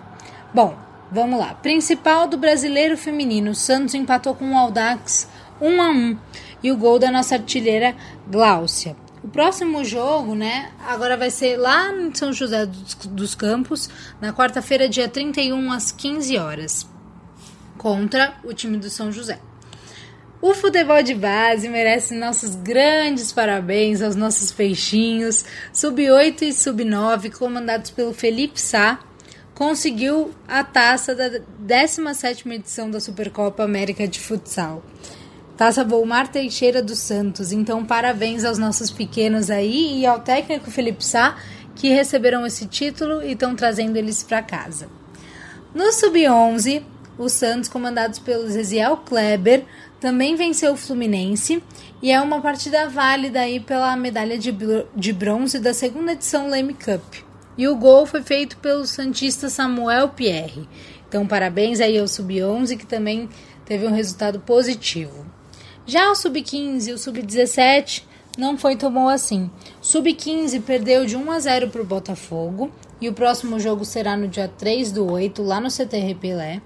Bom, 0.52 0.89
vamos 1.10 1.38
lá. 1.38 1.54
Principal 1.54 2.26
do 2.26 2.38
brasileiro 2.38 2.96
feminino, 2.96 3.54
Santos 3.54 3.94
empatou 3.94 4.34
com 4.34 4.52
o 4.52 4.58
Audax 4.58 5.28
1 5.60 5.82
a 5.82 5.90
1 5.90 6.18
e 6.62 6.72
o 6.72 6.76
gol 6.76 6.98
da 6.98 7.10
nossa 7.10 7.34
artilheira 7.34 7.94
Gláucia. 8.28 8.96
O 9.22 9.28
próximo 9.28 9.84
jogo, 9.84 10.34
né, 10.34 10.70
agora 10.86 11.16
vai 11.16 11.30
ser 11.30 11.56
lá 11.58 11.92
em 11.92 12.14
São 12.14 12.32
José 12.32 12.66
dos 13.10 13.34
Campos, 13.34 13.90
na 14.18 14.32
quarta-feira, 14.32 14.88
dia 14.88 15.08
31, 15.08 15.72
às 15.72 15.92
15 15.92 16.38
horas, 16.38 16.88
contra 17.76 18.34
o 18.42 18.54
time 18.54 18.78
do 18.78 18.88
São 18.88 19.12
José. 19.12 19.38
O 20.42 20.54
futebol 20.54 21.02
de 21.02 21.14
base 21.14 21.68
merece 21.68 22.14
nossos 22.14 22.54
grandes 22.54 23.30
parabéns 23.30 24.00
aos 24.00 24.16
nossos 24.16 24.50
peixinhos. 24.50 25.44
Sub-8 25.70 26.40
e 26.40 26.52
Sub-9, 26.54 27.30
comandados 27.36 27.90
pelo 27.90 28.14
Felipe 28.14 28.58
Sá, 28.58 28.98
conseguiu 29.60 30.30
a 30.48 30.64
taça 30.64 31.14
da 31.14 31.28
17ª 31.62 32.50
edição 32.50 32.90
da 32.90 32.98
Supercopa 32.98 33.62
América 33.62 34.08
de 34.08 34.18
Futsal. 34.18 34.82
Taça 35.54 35.84
Volmar 35.84 36.28
Teixeira 36.28 36.82
dos 36.82 36.98
Santos. 36.98 37.52
Então, 37.52 37.84
parabéns 37.84 38.42
aos 38.42 38.56
nossos 38.56 38.90
pequenos 38.90 39.50
aí 39.50 40.00
e 40.00 40.06
ao 40.06 40.20
técnico 40.20 40.70
Felipe 40.70 41.04
Sá, 41.04 41.36
que 41.76 41.90
receberam 41.90 42.46
esse 42.46 42.64
título 42.64 43.22
e 43.22 43.32
estão 43.32 43.54
trazendo 43.54 43.98
eles 43.98 44.22
para 44.22 44.40
casa. 44.40 44.88
No 45.74 45.92
Sub-11, 45.92 46.82
os 47.18 47.32
Santos, 47.32 47.68
comandados 47.68 48.18
pelo 48.18 48.48
Zeziel 48.48 48.96
Kleber, 48.96 49.66
também 50.00 50.36
venceu 50.36 50.72
o 50.72 50.76
Fluminense 50.76 51.62
e 52.00 52.10
é 52.10 52.18
uma 52.18 52.40
partida 52.40 52.88
válida 52.88 53.40
aí 53.40 53.60
pela 53.60 53.94
medalha 53.94 54.38
de, 54.38 54.56
de 54.96 55.12
bronze 55.12 55.58
da 55.58 55.74
segunda 55.74 56.12
edição 56.12 56.48
Leme 56.48 56.72
Cup. 56.72 57.28
E 57.60 57.68
o 57.68 57.76
gol 57.76 58.06
foi 58.06 58.22
feito 58.22 58.56
pelo 58.56 58.86
Santista 58.86 59.50
Samuel 59.50 60.08
Pierre. 60.08 60.66
Então, 61.06 61.26
parabéns 61.26 61.78
aí 61.78 61.98
ao 61.98 62.08
Sub-11 62.08 62.78
que 62.78 62.86
também 62.86 63.28
teve 63.66 63.86
um 63.86 63.92
resultado 63.92 64.40
positivo. 64.40 65.26
Já 65.84 66.10
o 66.10 66.14
sub-15 66.14 66.86
e 66.86 66.92
o 66.94 66.96
sub-17 66.96 68.04
não 68.38 68.56
foi 68.56 68.76
tão 68.76 68.90
bom 68.90 69.10
assim. 69.10 69.50
Sub-15 69.82 70.62
perdeu 70.62 71.04
de 71.04 71.18
1 71.18 71.30
a 71.30 71.38
0 71.38 71.68
para 71.68 71.82
o 71.82 71.84
Botafogo 71.84 72.70
e 72.98 73.10
o 73.10 73.12
próximo 73.12 73.60
jogo 73.60 73.84
será 73.84 74.16
no 74.16 74.26
dia 74.26 74.48
3 74.48 74.90
do 74.90 75.12
8, 75.12 75.42
lá 75.42 75.60
no 75.60 75.70
CTR 75.70 76.14
Pelé. 76.18 76.62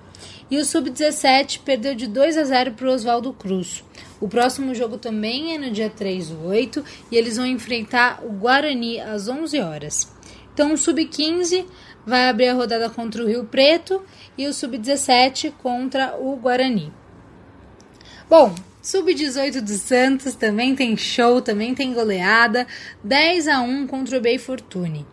E 0.49 0.59
o 0.59 0.65
Sub-17 0.65 1.59
perdeu 1.65 1.97
de 1.97 2.07
2 2.07 2.39
a 2.39 2.45
0 2.45 2.75
para 2.75 2.87
o 2.87 2.93
Oswaldo 2.93 3.33
Cruz. 3.33 3.83
O 4.21 4.29
próximo 4.29 4.73
jogo 4.77 4.97
também 4.97 5.57
é 5.57 5.59
no 5.59 5.73
dia 5.73 5.91
3 5.91 6.29
do 6.29 6.47
8 6.47 6.85
e 7.11 7.17
eles 7.17 7.37
vão 7.37 7.47
enfrentar 7.47 8.23
o 8.25 8.31
Guarani 8.31 9.01
às 9.01 9.27
11 9.27 9.59
horas. 9.59 10.14
Então 10.55 10.73
o 10.73 10.79
Sub-15 10.79 11.67
vai 12.07 12.29
abrir 12.29 12.49
a 12.49 12.55
rodada 12.55 12.89
contra 12.89 13.23
o 13.23 13.27
Rio 13.27 13.45
Preto 13.45 14.03
e 14.39 14.47
o 14.47 14.55
Sub-17 14.55 15.53
contra 15.59 16.17
o 16.17 16.37
Guarani. 16.37 16.93
Bom, 18.31 18.55
Sub-18 18.81 19.61
do 19.61 19.73
Santos 19.73 20.35
também 20.35 20.75
tem 20.75 20.97
show, 20.97 21.41
também 21.41 21.75
tem 21.75 21.93
goleada. 21.93 22.67
10 23.03 23.49
a 23.49 23.61
1 23.61 23.87
contra 23.87 24.19
o 24.19 24.21
Bay 24.21 24.39
Fortune. 24.39 25.07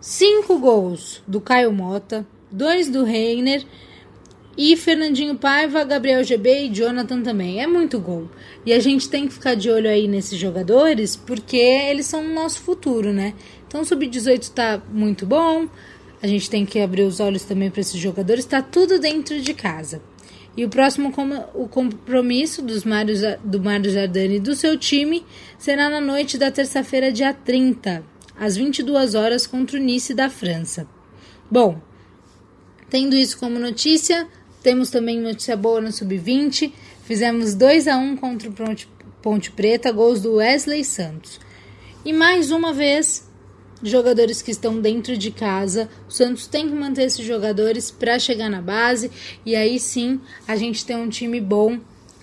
5 0.00 0.58
gols 0.58 1.22
do 1.26 1.40
Caio 1.40 1.72
Mota, 1.72 2.26
2 2.50 2.88
do 2.88 3.04
Reiner 3.04 3.64
E 4.56 4.76
Fernandinho 4.76 5.36
Paiva, 5.36 5.84
Gabriel 5.84 6.24
GB 6.24 6.64
e 6.64 6.68
Jonathan 6.68 7.22
também. 7.22 7.62
É 7.62 7.66
muito 7.66 8.00
gol. 8.00 8.28
E 8.66 8.72
a 8.72 8.80
gente 8.80 9.08
tem 9.08 9.26
que 9.26 9.34
ficar 9.34 9.54
de 9.54 9.70
olho 9.70 9.88
aí 9.88 10.08
nesses 10.08 10.38
jogadores 10.38 11.14
porque 11.16 11.56
eles 11.56 12.06
são 12.06 12.24
o 12.24 12.34
nosso 12.34 12.60
futuro, 12.60 13.12
né? 13.12 13.34
Então 13.70 13.82
o 13.82 13.84
sub-18 13.84 14.50
tá 14.50 14.82
muito 14.92 15.24
bom. 15.24 15.68
A 16.20 16.26
gente 16.26 16.50
tem 16.50 16.66
que 16.66 16.80
abrir 16.80 17.02
os 17.02 17.20
olhos 17.20 17.44
também 17.44 17.70
para 17.70 17.80
esses 17.80 18.00
jogadores. 18.00 18.44
Tá 18.44 18.60
tudo 18.60 18.98
dentro 18.98 19.40
de 19.40 19.54
casa. 19.54 20.02
E 20.56 20.64
o 20.64 20.68
próximo 20.68 21.14
o 21.54 21.68
compromisso 21.68 22.62
dos 22.62 22.82
Marios, 22.82 23.20
do 23.44 23.62
Mário 23.62 23.88
Jardani 23.88 24.38
e 24.38 24.40
do 24.40 24.56
seu 24.56 24.76
time 24.76 25.24
será 25.56 25.88
na 25.88 26.00
noite 26.00 26.36
da 26.36 26.50
terça-feira, 26.50 27.12
dia 27.12 27.32
30, 27.32 28.02
às 28.36 28.56
22 28.56 29.14
horas, 29.14 29.46
contra 29.46 29.78
o 29.78 29.80
Nice 29.80 30.14
da 30.14 30.28
França. 30.28 30.88
Bom, 31.48 31.80
tendo 32.90 33.14
isso 33.14 33.38
como 33.38 33.56
notícia, 33.56 34.26
temos 34.64 34.90
também 34.90 35.20
notícia 35.20 35.56
boa 35.56 35.80
no 35.80 35.92
Sub-20. 35.92 36.72
Fizemos 37.04 37.54
2 37.54 37.86
a 37.86 37.96
1 37.96 38.16
contra 38.16 38.50
o 38.50 38.54
Ponte 39.22 39.52
Preta, 39.52 39.92
gols 39.92 40.20
do 40.20 40.34
Wesley 40.34 40.84
Santos. 40.84 41.38
E 42.04 42.12
mais 42.12 42.50
uma 42.50 42.72
vez, 42.72 43.29
jogadores 43.82 44.42
que 44.42 44.50
estão 44.50 44.80
dentro 44.80 45.16
de 45.16 45.30
casa. 45.30 45.88
O 46.08 46.10
Santos 46.10 46.46
tem 46.46 46.68
que 46.68 46.74
manter 46.74 47.02
esses 47.02 47.24
jogadores 47.24 47.90
para 47.90 48.18
chegar 48.18 48.48
na 48.50 48.60
base 48.60 49.10
e 49.44 49.56
aí 49.56 49.78
sim 49.78 50.20
a 50.46 50.56
gente 50.56 50.84
tem 50.84 50.96
um 50.96 51.08
time 51.08 51.40
bom. 51.40 51.78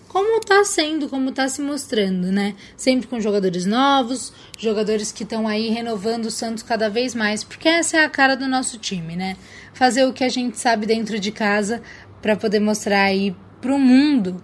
Como 0.08 0.40
está 0.40 0.64
sendo, 0.64 1.10
como 1.10 1.30
está 1.30 1.50
se 1.50 1.62
mostrando, 1.62 2.32
né? 2.32 2.56
Sempre 2.78 3.08
com 3.08 3.20
jogadores 3.20 3.66
novos, 3.66 4.32
jogadores 4.58 5.12
que 5.12 5.24
estão 5.24 5.48
aí 5.48 5.70
renovando 5.70 6.26
o 6.26 6.32
Santos 6.32 6.64
cada 6.64 6.90
vez 6.90 7.14
mais, 7.14 7.44
porque 7.44 7.68
essa 7.68 7.98
é 7.98 8.06
a 8.06 8.10
cara 8.10 8.36
do 8.36 8.48
nosso 8.48 8.78
time, 8.78 9.16
né? 9.16 9.36
Fazer 9.74 10.06
o 10.06 10.14
que 10.14 10.24
a 10.24 10.30
gente 10.30 10.58
sabe 10.58 10.86
dentro 10.86 11.20
de 11.20 11.32
casa 11.32 11.82
para 12.22 12.36
poder 12.36 12.60
mostrar 12.60 13.04
aí 13.04 13.36
para 13.60 13.76
o 13.76 13.80
mundo 13.80 14.42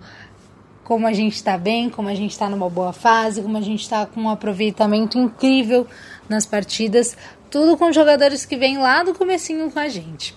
como 0.84 1.08
a 1.08 1.14
gente 1.14 1.36
está 1.36 1.58
bem, 1.58 1.90
como 1.90 2.10
a 2.10 2.16
gente 2.16 2.32
está 2.32 2.50
numa 2.50 2.70
boa 2.70 2.92
fase, 2.92 3.42
como 3.42 3.58
a 3.58 3.62
gente 3.62 3.82
está 3.82 4.06
com 4.06 4.24
um 4.24 4.30
aproveitamento 4.30 5.18
incrível 5.18 5.88
nas 6.34 6.46
partidas, 6.46 7.16
tudo 7.50 7.78
com 7.78 7.92
jogadores 7.94 8.46
que 8.46 8.58
vêm 8.58 8.78
lá 8.78 9.04
do 9.04 9.14
comecinho 9.14 9.72
com 9.72 9.80
a 9.80 9.88
gente. 9.88 10.36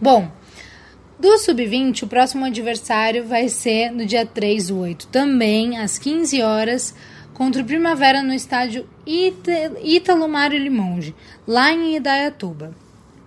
Bom, 0.00 0.30
do 1.18 1.38
Sub-20, 1.38 2.02
o 2.02 2.06
próximo 2.06 2.44
adversário 2.44 3.26
vai 3.26 3.48
ser 3.48 3.90
no 3.90 4.04
dia 4.04 4.26
3 4.26 4.68
do 4.68 4.80
8, 4.80 5.06
também 5.06 5.78
às 5.78 5.98
15 5.98 6.42
horas, 6.42 6.94
contra 7.32 7.62
o 7.62 7.64
Primavera 7.64 8.22
no 8.22 8.34
estádio 8.34 8.86
Ítalo 9.06 10.28
Mário 10.28 10.58
Limonge, 10.58 11.14
lá 11.46 11.72
em 11.72 11.96
Idaiatuba. 11.96 12.74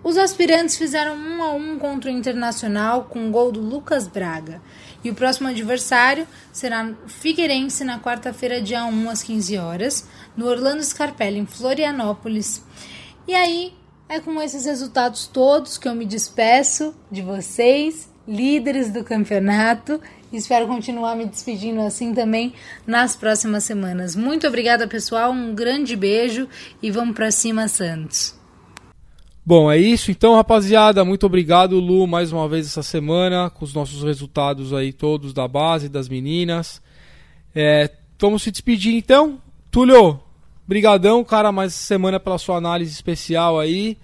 Os 0.02 0.18
aspirantes 0.18 0.78
fizeram 0.78 1.16
1 1.16 1.43
a 1.43 1.52
1 1.52 1.80
contra 1.80 2.10
o 2.10 2.14
Internacional 2.14 3.04
com 3.04 3.28
o 3.28 3.32
gol 3.32 3.52
do 3.52 3.60
Lucas 3.60 4.08
Braga. 4.08 4.62
E 5.04 5.10
o 5.10 5.16
próximo 5.16 5.50
adversário 5.50 6.26
será 6.54 6.93
Figueirense 7.08 7.84
na 7.84 8.00
quarta-feira, 8.00 8.62
dia 8.62 8.86
1 8.86 9.10
às 9.10 9.22
15 9.22 9.58
horas, 9.58 10.08
no 10.38 10.47
Orlando 10.47 10.84
Scarpelli, 10.84 11.39
em 11.39 11.45
Florianópolis. 11.45 12.64
E 13.28 13.36
aí, 13.36 13.74
é 14.08 14.20
com 14.22 14.41
esses 14.41 14.66
resultados 14.66 15.28
todos 15.28 15.78
que 15.78 15.88
eu 15.88 15.93
me 15.93 16.06
despeço 16.06 16.95
de 17.12 17.22
vocês, 17.22 18.10
líderes 18.26 18.91
do 18.91 19.04
campeonato. 19.04 20.02
Espero 20.32 20.66
continuar 20.66 21.16
me 21.16 21.26
despedindo 21.26 21.82
assim 21.82 22.14
também 22.14 22.54
nas 22.88 23.18
próximas 23.18 23.66
semanas. 23.66 24.16
Muito 24.16 24.47
obrigada, 24.47 24.88
pessoal. 24.88 25.32
Um 25.32 25.54
grande 25.54 25.95
beijo 25.95 26.47
e 26.82 26.89
vamos 26.89 27.16
para 27.16 27.32
cima, 27.32 27.68
Santos. 27.68 28.38
Bom, 29.50 29.72
é 29.72 29.80
isso 29.80 30.12
então, 30.12 30.36
rapaziada. 30.36 31.04
Muito 31.04 31.26
obrigado, 31.26 31.80
Lu, 31.80 32.06
mais 32.06 32.32
uma 32.32 32.47
vez 32.47 32.68
essa 32.68 32.84
semana, 32.84 33.50
com 33.50 33.66
os 33.66 33.74
nossos 33.74 34.04
resultados 34.04 34.76
aí 34.76 34.93
todos 34.93 35.34
da 35.34 35.47
base, 35.47 35.89
das 35.89 36.08
meninas. 36.08 36.80
É, 37.56 37.89
vamos 38.20 38.43
se 38.43 38.52
despedir 38.52 38.93
então. 38.93 39.41
Túlio, 39.72 40.20
brigadão, 40.68 41.24
cara, 41.24 41.52
mais 41.52 41.74
semana 41.74 42.20
pela 42.20 42.38
sua 42.38 42.58
análise 42.58 42.91
especial 42.91 43.60
aí. 43.60 43.97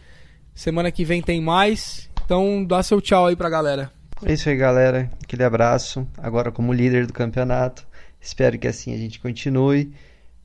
Semana 0.56 0.91
que 0.91 1.06
vem 1.06 1.22
tem 1.22 1.39
mais. 1.39 2.10
Então 2.26 2.66
dá 2.66 2.82
seu 2.82 3.00
tchau 3.00 3.28
aí 3.28 3.36
pra 3.36 3.48
galera. 3.48 3.91
É 4.26 4.34
isso 4.34 4.50
aí, 4.50 4.58
galera. 4.58 5.12
Aquele 5.24 5.43
abraço. 5.43 6.08
Agora 6.18 6.52
como 6.52 6.74
líder 6.74 7.06
do 7.06 7.14
campeonato. 7.14 7.86
Espero 8.20 8.58
que 8.58 8.68
assim 8.68 8.96
a 8.96 8.98
gente 8.98 9.20
continue. 9.20 9.93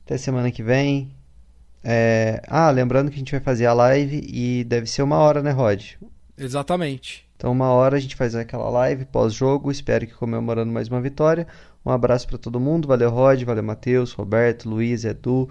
Até 0.05 0.15
semana 0.15 0.51
que 0.51 0.61
vem. 0.61 1.11
É... 1.83 2.41
Ah, 2.47 2.69
lembrando 2.69 3.09
que 3.09 3.15
a 3.15 3.19
gente 3.19 3.31
vai 3.31 3.41
fazer 3.41 3.65
a 3.65 3.73
live 3.73 4.21
e 4.27 4.63
deve 4.63 4.87
ser 4.87 5.01
uma 5.01 5.17
hora, 5.17 5.41
né, 5.41 5.51
Rod? 5.51 5.93
Exatamente. 6.37 7.25
Então, 7.35 7.51
uma 7.51 7.71
hora 7.71 7.97
a 7.97 7.99
gente 7.99 8.15
faz 8.15 8.35
aquela 8.35 8.69
live 8.69 9.05
pós-jogo. 9.05 9.71
Espero 9.71 10.05
que 10.05 10.13
comemorando 10.13 10.71
mais 10.71 10.87
uma 10.87 11.01
vitória. 11.01 11.47
Um 11.85 11.89
abraço 11.89 12.27
para 12.27 12.37
todo 12.37 12.59
mundo. 12.59 12.87
Valeu, 12.87 13.09
Rod. 13.09 13.43
Valeu, 13.43 13.63
Matheus, 13.63 14.13
Roberto, 14.13 14.69
Luiz, 14.69 15.05
Edu, 15.05 15.49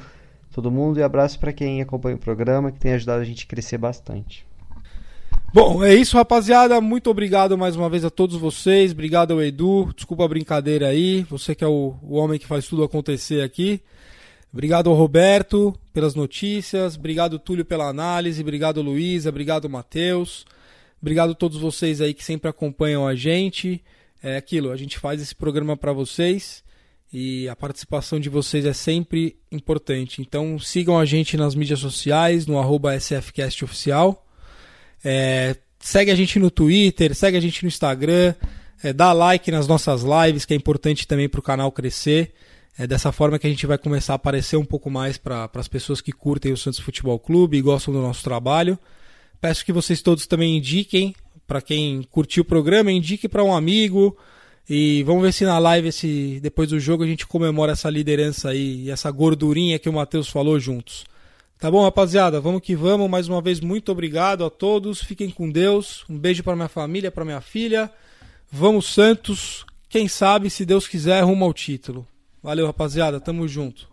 todo 0.53 0.71
mundo. 0.71 1.01
E 1.01 1.03
abraço 1.03 1.39
para 1.41 1.53
quem 1.53 1.83
acompanha 1.83 2.17
o 2.17 2.19
programa, 2.21 2.71
que 2.71 2.79
tem 2.79 2.93
ajudado 2.93 3.21
a 3.21 3.25
gente 3.25 3.45
a 3.45 3.49
crescer 3.49 3.79
bastante. 3.79 4.47
Bom, 5.53 5.83
é 5.85 5.93
isso, 5.93 6.17
rapaziada. 6.17 6.81
Muito 6.81 7.11
obrigado 7.11 7.59
mais 7.59 7.75
uma 7.75 7.91
vez 7.91 8.05
a 8.05 8.11
todos 8.11 8.37
vocês. 8.37 8.93
Obrigado 8.93 9.33
ao 9.33 9.43
Edu. 9.43 9.93
Desculpa 9.97 10.25
a 10.25 10.29
brincadeira 10.29 10.87
aí. 10.87 11.25
Você 11.25 11.57
que 11.57 11.65
é 11.65 11.67
o, 11.67 11.97
o 12.03 12.15
homem 12.15 12.39
que 12.39 12.47
faz 12.47 12.69
tudo 12.69 12.85
acontecer 12.85 13.43
aqui. 13.43 13.83
Obrigado 14.53 14.91
ao 14.91 14.97
Roberto 14.97 15.73
pelas 15.93 16.17
notícias, 16.17 16.97
obrigado 16.97 17.39
Túlio 17.39 17.65
pela 17.65 17.89
análise, 17.89 18.43
obrigado 18.43 18.83
Luísa, 18.83 19.29
obrigado 19.29 19.71
Matheus, 19.71 20.45
obrigado 21.01 21.31
a 21.31 21.35
todos 21.35 21.59
vocês 21.59 22.01
aí 22.01 22.13
que 22.13 22.25
sempre 22.25 22.51
acompanham 22.51 23.07
a 23.07 23.15
gente. 23.15 23.81
É 24.21 24.37
aquilo, 24.37 24.73
a 24.73 24.77
gente 24.77 24.99
faz 24.99 25.23
esse 25.23 25.35
programa 25.35 25.77
para 25.77 25.93
vocês 25.93 26.65
e 27.13 27.49
a 27.49 27.55
participação 27.55 28.19
de 28.19 28.29
vocês 28.29 28.65
é 28.65 28.73
sempre 28.73 29.37
importante. 29.53 30.21
Então 30.21 30.59
sigam 30.59 30.99
a 30.99 31.05
gente 31.05 31.37
nas 31.37 31.55
mídias 31.55 31.79
sociais, 31.79 32.45
no 32.45 32.57
SFCastOficial. 32.99 34.27
É, 35.05 35.57
segue 35.79 36.11
a 36.11 36.15
gente 36.17 36.41
no 36.41 36.51
Twitter, 36.51 37.15
segue 37.15 37.37
a 37.37 37.41
gente 37.41 37.63
no 37.63 37.69
Instagram, 37.69 38.35
é, 38.83 38.93
dá 38.93 39.13
like 39.13 39.49
nas 39.51 39.69
nossas 39.69 40.03
lives, 40.03 40.45
que 40.45 40.55
é 40.55 40.57
importante 40.57 41.07
também 41.07 41.29
para 41.29 41.41
o 41.41 41.43
canal 41.43 41.71
crescer. 41.71 42.33
É 42.81 42.87
dessa 42.87 43.13
forma 43.13 43.39
que 43.39 43.47
a 43.47 43.51
gente 43.51 43.67
vai 43.67 43.77
começar 43.77 44.15
a 44.15 44.17
aparecer 44.17 44.57
um 44.57 44.65
pouco 44.65 44.89
mais 44.89 45.19
para 45.19 45.51
as 45.53 45.69
pessoas 45.69 46.01
que 46.01 46.13
curtem 46.13 46.51
o 46.51 46.57
Santos 46.57 46.81
Futebol 46.81 47.19
Clube 47.19 47.59
e 47.59 47.61
gostam 47.61 47.93
do 47.93 48.01
nosso 48.01 48.25
trabalho. 48.25 48.79
Peço 49.39 49.67
que 49.67 49.71
vocês 49.71 50.01
todos 50.01 50.27
também 50.27 50.57
indiquem, 50.57 51.15
para 51.47 51.61
quem 51.61 52.03
curtiu 52.11 52.41
o 52.41 52.47
programa, 52.47 52.91
indique 52.91 53.29
para 53.29 53.45
um 53.45 53.55
amigo. 53.55 54.17
E 54.67 55.03
vamos 55.03 55.21
ver 55.23 55.35
se 55.35 55.45
na 55.45 55.59
live, 55.59 55.89
esse, 55.89 56.41
depois 56.43 56.71
do 56.71 56.81
jogo, 56.81 57.05
a 57.05 57.07
gente 57.07 57.27
comemora 57.27 57.73
essa 57.73 57.91
liderança 57.91 58.49
aí 58.49 58.85
e 58.85 58.91
essa 58.91 59.11
gordurinha 59.11 59.79
que 59.79 59.91
o 59.91 59.93
Matheus 59.93 60.31
falou 60.31 60.59
juntos. 60.59 61.05
Tá 61.59 61.71
bom, 61.71 61.83
rapaziada? 61.83 62.41
Vamos 62.41 62.63
que 62.63 62.75
vamos. 62.75 63.11
Mais 63.11 63.29
uma 63.29 63.43
vez, 63.43 63.61
muito 63.61 63.93
obrigado 63.93 64.43
a 64.43 64.49
todos. 64.49 65.03
Fiquem 65.03 65.29
com 65.29 65.51
Deus. 65.51 66.03
Um 66.09 66.19
beijo 66.19 66.43
para 66.43 66.57
minha 66.57 66.67
família, 66.67 67.11
para 67.11 67.27
minha 67.27 67.43
filha. 67.43 67.91
Vamos, 68.51 68.87
Santos. 68.87 69.67
Quem 69.87 70.09
sabe, 70.09 70.49
se 70.49 70.65
Deus 70.65 70.89
quiser, 70.89 71.21
rumo 71.25 71.45
ao 71.45 71.53
título. 71.53 72.07
Valeu, 72.43 72.67
rapaziada. 72.67 73.21
Tamo 73.21 73.47
junto. 73.47 73.89